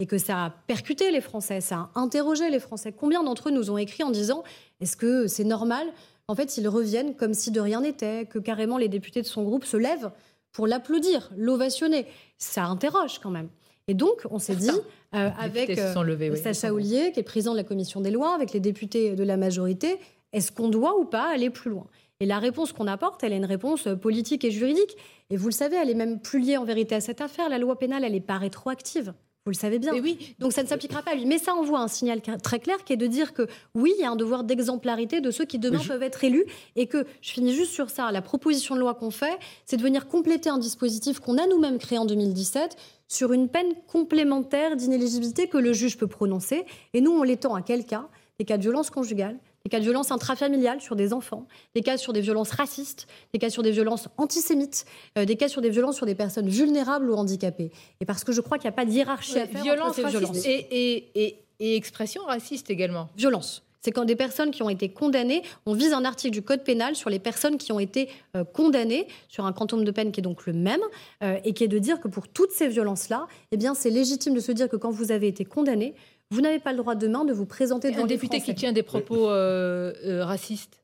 Et 0.00 0.06
que 0.06 0.18
ça 0.18 0.44
a 0.44 0.50
percuté 0.50 1.10
les 1.10 1.20
Français, 1.20 1.60
ça 1.60 1.90
a 1.94 2.00
interrogé 2.00 2.50
les 2.50 2.58
Français. 2.58 2.92
Combien 2.92 3.22
d'entre 3.22 3.48
eux 3.48 3.52
nous 3.52 3.70
ont 3.70 3.78
écrit 3.78 4.02
en 4.02 4.10
disant 4.10 4.44
est-ce 4.80 4.96
que 4.96 5.26
c'est 5.26 5.44
normal 5.44 5.86
en 6.28 6.34
fait, 6.34 6.56
ils 6.56 6.68
reviennent 6.68 7.14
comme 7.14 7.34
si 7.34 7.50
de 7.50 7.60
rien 7.60 7.80
n'était, 7.80 8.26
que 8.26 8.38
carrément 8.38 8.78
les 8.78 8.88
députés 8.88 9.22
de 9.22 9.26
son 9.26 9.42
groupe 9.42 9.64
se 9.64 9.76
lèvent 9.76 10.10
pour 10.52 10.66
l'applaudir, 10.66 11.30
l'ovationner. 11.36 12.06
Ça 12.38 12.64
interroge 12.64 13.18
quand 13.20 13.30
même. 13.30 13.48
Et 13.88 13.94
donc, 13.94 14.22
on 14.30 14.38
s'est 14.38 14.56
dit, 14.56 14.70
euh, 15.14 15.30
avec 15.38 15.78
euh, 15.78 15.94
Sacha 16.42 16.72
Oulier, 16.72 17.12
qui 17.12 17.20
est 17.20 17.22
président 17.22 17.52
de 17.52 17.58
la 17.58 17.64
commission 17.64 18.00
des 18.00 18.10
lois, 18.10 18.34
avec 18.34 18.52
les 18.52 18.58
députés 18.58 19.14
de 19.14 19.22
la 19.22 19.36
majorité, 19.36 19.98
est-ce 20.32 20.50
qu'on 20.50 20.68
doit 20.68 20.98
ou 20.98 21.04
pas 21.04 21.32
aller 21.32 21.50
plus 21.50 21.70
loin? 21.70 21.86
Et 22.18 22.26
la 22.26 22.38
réponse 22.38 22.72
qu'on 22.72 22.88
apporte, 22.88 23.22
elle 23.22 23.32
est 23.32 23.36
une 23.36 23.44
réponse 23.44 23.88
politique 24.00 24.44
et 24.44 24.50
juridique. 24.50 24.96
Et 25.30 25.36
vous 25.36 25.48
le 25.48 25.52
savez, 25.52 25.76
elle 25.76 25.90
est 25.90 25.94
même 25.94 26.20
plus 26.20 26.40
liée 26.40 26.56
en 26.56 26.64
vérité 26.64 26.94
à 26.94 27.00
cette 27.00 27.20
affaire. 27.20 27.48
La 27.48 27.58
loi 27.58 27.78
pénale, 27.78 28.04
elle 28.04 28.12
n'est 28.12 28.20
pas 28.20 28.38
rétroactive. 28.38 29.12
Vous 29.46 29.52
le 29.52 29.56
savez 29.56 29.78
bien. 29.78 29.94
oui. 29.94 30.34
Donc 30.40 30.52
ça 30.52 30.64
ne 30.64 30.68
s'appliquera 30.68 31.02
pas 31.02 31.12
à 31.12 31.14
lui. 31.14 31.24
Mais 31.24 31.38
ça 31.38 31.54
envoie 31.54 31.78
un 31.78 31.86
signal 31.86 32.20
très 32.20 32.58
clair 32.58 32.82
qui 32.84 32.92
est 32.92 32.96
de 32.96 33.06
dire 33.06 33.32
que 33.32 33.46
oui, 33.76 33.92
il 33.96 34.02
y 34.02 34.04
a 34.04 34.10
un 34.10 34.16
devoir 34.16 34.42
d'exemplarité 34.42 35.20
de 35.20 35.30
ceux 35.30 35.44
qui 35.44 35.60
demain 35.60 35.78
peuvent 35.86 36.02
être 36.02 36.24
élus 36.24 36.44
et 36.74 36.88
que, 36.88 37.06
je 37.22 37.30
finis 37.30 37.54
juste 37.54 37.70
sur 37.70 37.88
ça, 37.88 38.10
la 38.10 38.22
proposition 38.22 38.74
de 38.74 38.80
loi 38.80 38.94
qu'on 38.94 39.12
fait, 39.12 39.38
c'est 39.64 39.76
de 39.76 39.82
venir 39.82 40.08
compléter 40.08 40.50
un 40.50 40.58
dispositif 40.58 41.20
qu'on 41.20 41.38
a 41.38 41.46
nous-mêmes 41.46 41.78
créé 41.78 41.96
en 41.96 42.06
2017 42.06 42.76
sur 43.06 43.32
une 43.32 43.48
peine 43.48 43.72
complémentaire 43.86 44.74
d'inéligibilité 44.74 45.46
que 45.46 45.58
le 45.58 45.72
juge 45.72 45.96
peut 45.96 46.08
prononcer. 46.08 46.64
Et 46.92 47.00
nous, 47.00 47.12
on 47.12 47.22
l'étend 47.22 47.54
à 47.54 47.62
quel 47.62 47.84
cas 47.84 48.08
Des 48.40 48.44
cas 48.44 48.56
de 48.56 48.62
violence 48.62 48.90
conjugale, 48.90 49.38
des 49.66 49.70
cas 49.70 49.80
de 49.80 49.84
violences 49.84 50.12
intrafamiliales 50.12 50.80
sur 50.80 50.94
des 50.94 51.12
enfants, 51.12 51.48
des 51.74 51.82
cas 51.82 51.96
sur 51.96 52.12
des 52.12 52.20
violences 52.20 52.52
racistes, 52.52 53.08
des 53.32 53.40
cas 53.40 53.50
sur 53.50 53.64
des 53.64 53.72
violences 53.72 54.08
antisémites, 54.16 54.86
euh, 55.18 55.24
des 55.24 55.34
cas 55.34 55.48
sur 55.48 55.60
des 55.60 55.70
violences 55.70 55.96
sur 55.96 56.06
des 56.06 56.14
personnes 56.14 56.48
vulnérables 56.48 57.10
ou 57.10 57.14
handicapées. 57.14 57.72
Et 58.00 58.04
parce 58.04 58.22
que 58.22 58.30
je 58.30 58.40
crois 58.40 58.58
qu'il 58.58 58.68
n'y 58.68 58.74
a 58.74 58.76
pas 58.76 58.84
de 58.84 58.92
hiérarchie 58.92 59.40
à 59.40 59.48
faire 59.48 59.64
violence, 59.64 59.98
entre 59.98 60.08
ces 60.08 60.18
violences. 60.18 60.46
Et, 60.46 61.10
et, 61.16 61.42
et, 61.58 61.76
expression 61.76 62.22
raciste 62.26 62.70
également. 62.70 63.08
Violence 63.16 63.64
c'est 63.86 63.92
quand 63.92 64.04
des 64.04 64.16
personnes 64.16 64.50
qui 64.50 64.64
ont 64.64 64.68
été 64.68 64.88
condamnées, 64.88 65.42
on 65.64 65.72
vise 65.72 65.92
un 65.92 66.04
article 66.04 66.32
du 66.32 66.42
Code 66.42 66.64
pénal 66.64 66.96
sur 66.96 67.08
les 67.08 67.20
personnes 67.20 67.56
qui 67.56 67.70
ont 67.70 67.78
été 67.78 68.08
euh, 68.34 68.42
condamnées, 68.42 69.06
sur 69.28 69.46
un 69.46 69.52
quantum 69.52 69.84
de 69.84 69.90
peine 69.92 70.10
qui 70.10 70.18
est 70.18 70.24
donc 70.24 70.44
le 70.46 70.52
même, 70.52 70.80
euh, 71.22 71.38
et 71.44 71.52
qui 71.52 71.62
est 71.62 71.68
de 71.68 71.78
dire 71.78 72.00
que 72.00 72.08
pour 72.08 72.26
toutes 72.26 72.50
ces 72.50 72.66
violences-là, 72.66 73.28
eh 73.52 73.56
bien, 73.56 73.74
c'est 73.74 73.90
légitime 73.90 74.34
de 74.34 74.40
se 74.40 74.50
dire 74.50 74.68
que 74.68 74.74
quand 74.74 74.90
vous 74.90 75.12
avez 75.12 75.28
été 75.28 75.44
condamné, 75.44 75.94
vous 76.30 76.40
n'avez 76.40 76.58
pas 76.58 76.72
le 76.72 76.78
droit 76.78 76.94
demain 76.94 77.24
de 77.24 77.32
vous 77.32 77.46
présenter 77.46 77.90
devant 77.90 78.04
un 78.04 78.06
député 78.06 78.40
qui 78.40 78.54
tient 78.54 78.72
des 78.72 78.82
propos 78.82 79.30
euh, 79.30 79.92
euh, 80.04 80.24
racistes. 80.24 80.82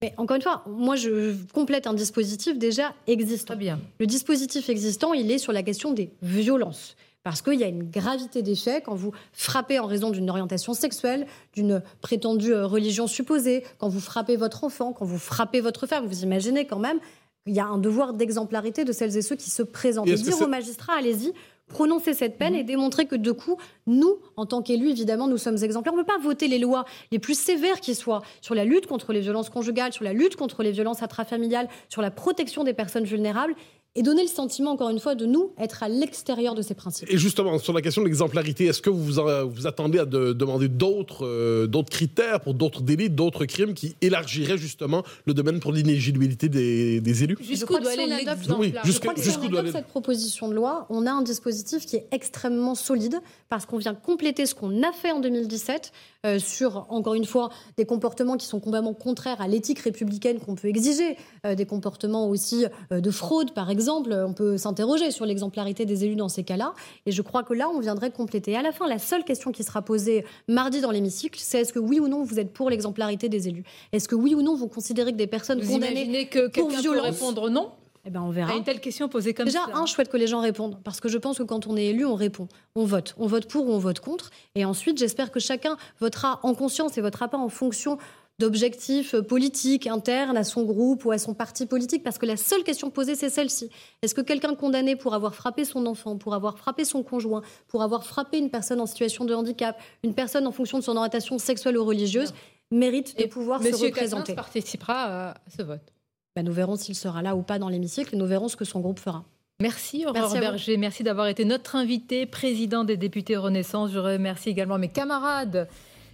Mais 0.00 0.14
encore 0.16 0.36
une 0.36 0.42
fois, 0.42 0.62
moi 0.66 0.96
je 0.96 1.34
complète 1.52 1.86
un 1.86 1.94
dispositif 1.94 2.56
déjà 2.56 2.94
existant. 3.06 3.56
bien. 3.56 3.80
Le 3.98 4.06
dispositif 4.06 4.68
existant, 4.68 5.12
il 5.12 5.30
est 5.30 5.38
sur 5.38 5.52
la 5.52 5.62
question 5.62 5.92
des 5.92 6.10
violences. 6.22 6.96
Parce 7.24 7.42
qu'il 7.42 7.58
y 7.58 7.64
a 7.64 7.66
une 7.66 7.90
gravité 7.90 8.42
des 8.42 8.54
faits 8.54 8.84
quand 8.84 8.94
vous 8.94 9.12
frappez 9.32 9.78
en 9.78 9.86
raison 9.86 10.10
d'une 10.10 10.30
orientation 10.30 10.72
sexuelle, 10.72 11.26
d'une 11.52 11.82
prétendue 12.00 12.54
euh, 12.54 12.64
religion 12.64 13.06
supposée, 13.06 13.64
quand 13.78 13.88
vous 13.88 14.00
frappez 14.00 14.36
votre 14.36 14.64
enfant, 14.64 14.92
quand 14.92 15.04
vous 15.04 15.18
frappez 15.18 15.60
votre 15.60 15.86
femme. 15.86 16.06
Vous 16.06 16.22
imaginez 16.22 16.66
quand 16.66 16.78
même 16.78 17.00
qu'il 17.44 17.54
y 17.54 17.60
a 17.60 17.66
un 17.66 17.78
devoir 17.78 18.14
d'exemplarité 18.14 18.84
de 18.84 18.92
celles 18.92 19.16
et 19.16 19.22
ceux 19.22 19.36
qui 19.36 19.50
se 19.50 19.62
présentent. 19.62 20.08
Et, 20.08 20.14
dire 20.14 20.40
aux 20.40 20.46
magistrats, 20.46 20.94
allez-y, 20.96 21.32
prononcer 21.68 22.14
cette 22.14 22.38
peine 22.38 22.54
et 22.54 22.64
démontrer 22.64 23.06
que 23.06 23.16
de 23.16 23.32
coup, 23.32 23.56
nous, 23.86 24.18
en 24.36 24.46
tant 24.46 24.62
qu'élus, 24.62 24.90
évidemment, 24.90 25.28
nous 25.28 25.38
sommes 25.38 25.62
exemplaires. 25.62 25.92
On 25.92 25.96
ne 25.96 26.02
peut 26.02 26.12
pas 26.12 26.18
voter 26.18 26.48
les 26.48 26.58
lois 26.58 26.84
les 27.12 27.18
plus 27.18 27.38
sévères 27.38 27.80
qui 27.80 27.94
soient 27.94 28.22
sur 28.40 28.54
la 28.54 28.64
lutte 28.64 28.86
contre 28.86 29.12
les 29.12 29.20
violences 29.20 29.50
conjugales, 29.50 29.92
sur 29.92 30.04
la 30.04 30.12
lutte 30.12 30.36
contre 30.36 30.62
les 30.62 30.72
violences 30.72 31.02
intrafamiliales, 31.02 31.68
sur 31.88 32.02
la 32.02 32.10
protection 32.10 32.64
des 32.64 32.74
personnes 32.74 33.04
vulnérables 33.04 33.54
et 33.98 34.02
donner 34.02 34.22
le 34.22 34.28
sentiment, 34.28 34.70
encore 34.70 34.90
une 34.90 35.00
fois, 35.00 35.16
de 35.16 35.26
nous 35.26 35.50
être 35.58 35.82
à 35.82 35.88
l'extérieur 35.88 36.54
de 36.54 36.62
ces 36.62 36.74
principes. 36.74 37.10
Et 37.10 37.18
justement, 37.18 37.58
sur 37.58 37.72
la 37.72 37.82
question 37.82 38.00
de 38.00 38.06
l'exemplarité, 38.06 38.66
est-ce 38.66 38.80
que 38.80 38.90
vous 38.90 39.02
vous 39.02 39.66
attendez 39.66 39.98
à 39.98 40.04
demander 40.04 40.68
d'autres 40.68 41.26
euh, 41.26 41.66
d'autres 41.66 41.90
critères 41.90 42.40
pour 42.40 42.54
d'autres 42.54 42.82
délits, 42.82 43.10
d'autres 43.10 43.44
crimes 43.44 43.74
qui 43.74 43.96
élargiraient 44.00 44.56
justement 44.56 45.02
le 45.26 45.34
domaine 45.34 45.58
pour 45.58 45.72
l'inéligibilité 45.72 46.48
des, 46.48 47.00
des 47.00 47.24
élus? 47.24 47.36
Jusqu'où 47.40 47.76
doit 47.80 47.90
aller 47.90 48.06
l'exemple 48.06 48.60
oui, 48.60 48.72
Jusqu'où 48.84 49.48
doit 49.48 49.60
aller 49.60 49.72
cette 49.72 49.88
proposition 49.88 50.48
de 50.48 50.54
loi, 50.54 50.86
on 50.90 51.04
a 51.04 51.10
un 51.10 51.22
dispositif 51.22 51.84
qui 51.84 51.96
est 51.96 52.06
extrêmement 52.12 52.76
solide 52.76 53.18
parce 53.48 53.66
qu'on 53.66 53.78
vient 53.78 53.94
compléter 53.94 54.46
ce 54.46 54.54
qu'on 54.54 54.84
a 54.84 54.92
fait 54.92 55.10
en 55.10 55.18
2017 55.18 55.92
euh, 56.26 56.38
sur, 56.38 56.86
encore 56.88 57.14
une 57.14 57.24
fois, 57.24 57.50
des 57.76 57.84
comportements 57.84 58.36
qui 58.36 58.46
sont 58.46 58.60
complètement 58.60 58.94
contraires 58.94 59.40
à 59.40 59.48
l'éthique 59.48 59.78
républicaine 59.78 60.40
qu'on 60.40 60.54
peut 60.54 60.68
exiger, 60.68 61.16
euh, 61.46 61.54
des 61.54 61.66
comportements 61.66 62.28
aussi 62.28 62.66
de 62.90 63.10
fraude, 63.10 63.52
par 63.52 63.70
exemple. 63.70 64.12
On 64.12 64.32
peut 64.32 64.56
s'interroger 64.56 65.10
sur 65.10 65.26
l'exemplarité 65.26 65.86
des 65.86 66.04
élus 66.04 66.16
dans 66.16 66.28
ces 66.28 66.44
cas-là. 66.44 66.74
Et 67.06 67.12
je 67.12 67.22
crois 67.22 67.42
que 67.42 67.54
là, 67.54 67.68
on 67.72 67.80
viendrait 67.80 68.10
compléter. 68.10 68.56
à 68.56 68.62
la 68.62 68.72
fin, 68.72 68.88
la 68.88 68.98
seule 68.98 69.24
question 69.24 69.52
qui 69.52 69.64
sera 69.64 69.82
posée 69.82 70.24
mardi 70.48 70.80
dans 70.80 70.90
l'hémicycle, 70.90 71.38
c'est 71.42 71.60
est-ce 71.60 71.72
que 71.72 71.78
oui 71.78 72.00
ou 72.00 72.08
non 72.08 72.22
vous 72.22 72.38
êtes 72.38 72.52
pour 72.52 72.70
l'exemplarité 72.70 73.28
des 73.28 73.48
élus? 73.48 73.64
Est-ce 73.92 74.08
que 74.08 74.14
oui 74.14 74.34
ou 74.34 74.42
non 74.42 74.54
vous 74.54 74.68
considérez 74.68 75.12
que 75.12 75.16
des 75.16 75.26
personnes 75.26 75.60
vous 75.60 75.74
condamnées 75.74 76.28
que 76.28 76.48
pour 76.48 76.70
violence 76.70 77.04
répondre 77.04 77.48
non? 77.50 77.70
Eh 78.08 78.10
ben 78.10 78.22
on 78.22 78.30
verra. 78.30 78.52
À 78.52 78.56
une 78.56 78.64
telle 78.64 78.80
question 78.80 79.06
posée 79.08 79.34
comme 79.34 79.50
ça. 79.50 79.66
Déjà, 79.66 79.78
un, 79.78 79.84
chouette 79.84 80.08
que 80.08 80.16
les 80.16 80.26
gens 80.26 80.40
répondent. 80.40 80.78
Parce 80.82 80.98
que 80.98 81.10
je 81.10 81.18
pense 81.18 81.36
que 81.36 81.42
quand 81.42 81.66
on 81.66 81.76
est 81.76 81.86
élu, 81.86 82.06
on 82.06 82.14
répond. 82.14 82.48
On 82.74 82.84
vote. 82.84 83.14
On 83.18 83.26
vote 83.26 83.46
pour 83.46 83.68
ou 83.68 83.72
on 83.72 83.78
vote 83.78 84.00
contre. 84.00 84.30
Et 84.54 84.64
ensuite, 84.64 84.96
j'espère 84.96 85.30
que 85.30 85.40
chacun 85.40 85.76
votera 86.00 86.40
en 86.42 86.54
conscience 86.54 86.96
et 86.96 87.02
votera 87.02 87.28
pas 87.28 87.36
en 87.36 87.50
fonction 87.50 87.98
d'objectifs 88.38 89.14
politiques 89.16 89.86
internes 89.86 90.38
à 90.38 90.44
son 90.44 90.62
groupe 90.62 91.04
ou 91.04 91.10
à 91.10 91.18
son 91.18 91.34
parti 91.34 91.66
politique, 91.66 92.02
parce 92.02 92.16
que 92.16 92.24
la 92.24 92.36
seule 92.38 92.62
question 92.62 92.88
posée, 92.88 93.14
c'est 93.14 93.28
celle-ci. 93.28 93.68
Est-ce 94.00 94.14
que 94.14 94.20
quelqu'un 94.22 94.54
condamné 94.54 94.96
pour 94.96 95.12
avoir 95.12 95.34
frappé 95.34 95.64
son 95.64 95.84
enfant, 95.84 96.16
pour 96.16 96.34
avoir 96.34 96.56
frappé 96.56 96.84
son 96.84 97.02
conjoint, 97.02 97.42
pour 97.66 97.82
avoir 97.82 98.06
frappé 98.06 98.38
une 98.38 98.48
personne 98.48 98.80
en 98.80 98.86
situation 98.86 99.24
de 99.24 99.34
handicap, 99.34 99.78
une 100.02 100.14
personne 100.14 100.46
en 100.46 100.52
fonction 100.52 100.78
de 100.78 100.84
son 100.84 100.96
orientation 100.96 101.36
sexuelle 101.38 101.76
ou 101.76 101.84
religieuse, 101.84 102.32
mérite 102.70 103.18
de 103.18 103.26
pouvoir 103.26 103.60
se 103.62 103.74
représenter? 103.74 104.34
participera 104.34 105.30
à 105.30 105.34
ce 105.54 105.62
vote 105.62 105.92
ben, 106.36 106.44
Nous 106.44 106.52
verrons 106.52 106.76
s'il 106.76 106.94
sera 106.94 107.22
là 107.22 107.36
ou 107.36 107.42
pas 107.42 107.58
dans 107.58 107.68
l'hémicycle 107.68 108.14
et 108.14 108.18
nous 108.18 108.26
verrons 108.26 108.48
ce 108.48 108.56
que 108.56 108.64
son 108.64 108.80
groupe 108.80 108.98
fera. 108.98 109.24
Merci 109.60 110.06
Aurore 110.06 110.34
Berger, 110.34 110.76
merci 110.76 111.02
d'avoir 111.02 111.26
été 111.26 111.44
notre 111.44 111.74
invité, 111.74 112.26
président 112.26 112.84
des 112.84 112.96
députés 112.96 113.36
Renaissance. 113.36 113.90
Je 113.90 113.98
remercie 113.98 114.50
également 114.50 114.78
mes 114.78 114.88
camarades 114.88 115.68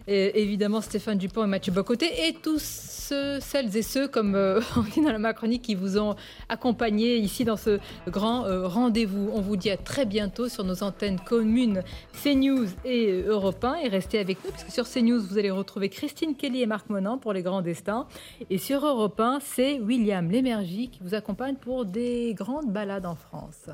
évidemment 0.07 0.81
Stéphane 0.81 1.19
Dupont 1.19 1.45
et 1.45 1.49
Mathieu 1.49 1.73
Bocoté, 1.73 2.29
et 2.29 2.35
tous 2.35 2.95
celles 3.41 3.77
et 3.77 3.83
ceux, 3.83 4.09
comme 4.09 4.35
euh, 4.35 4.61
on 4.77 4.83
dit 4.83 5.01
dans 5.01 5.13
la 5.13 5.19
Macronie, 5.19 5.61
qui 5.61 5.75
vous 5.75 5.99
ont 5.99 6.15
accompagné 6.49 7.17
ici 7.17 7.45
dans 7.45 7.57
ce 7.57 7.79
grand 8.09 8.45
euh, 8.45 8.67
rendez-vous. 8.67 9.31
On 9.33 9.41
vous 9.41 9.57
dit 9.57 9.71
à 9.71 9.77
très 9.77 10.07
bientôt 10.07 10.49
sur 10.49 10.65
nos 10.65 10.83
antennes 10.83 11.19
communes 11.21 11.83
CNews 12.23 12.69
et 12.85 13.23
Europe 13.23 13.65
1. 13.65 13.77
Et 13.77 13.89
restez 13.89 14.19
avec 14.19 14.45
nous, 14.45 14.51
parce 14.51 14.65
que 14.65 14.73
sur 14.73 14.89
CNews, 14.89 15.21
vous 15.21 15.39
allez 15.39 15.51
retrouver 15.51 15.89
Christine 15.89 16.35
Kelly 16.35 16.63
et 16.63 16.67
Marc 16.67 16.89
Monan 16.91 17.19
pour 17.19 17.33
les 17.33 17.43
grands 17.43 17.63
destins. 17.63 18.07
Et 18.51 18.59
sur 18.59 18.85
Europe 18.85 19.19
1, 19.19 19.39
c'est 19.41 19.81
William 19.81 20.31
Lémergie 20.31 20.89
qui 20.89 21.01
vous 21.03 21.15
accompagne 21.15 21.57
pour 21.57 21.85
des 21.85 22.35
grandes 22.35 22.73
balades 22.73 23.07
en 23.07 23.15
France. 23.15 23.69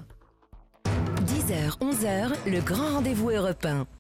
10h, 0.85 1.79
11h, 1.81 2.31
le 2.47 2.61
grand 2.61 2.95
rendez-vous 2.95 3.31
européen. 3.31 3.87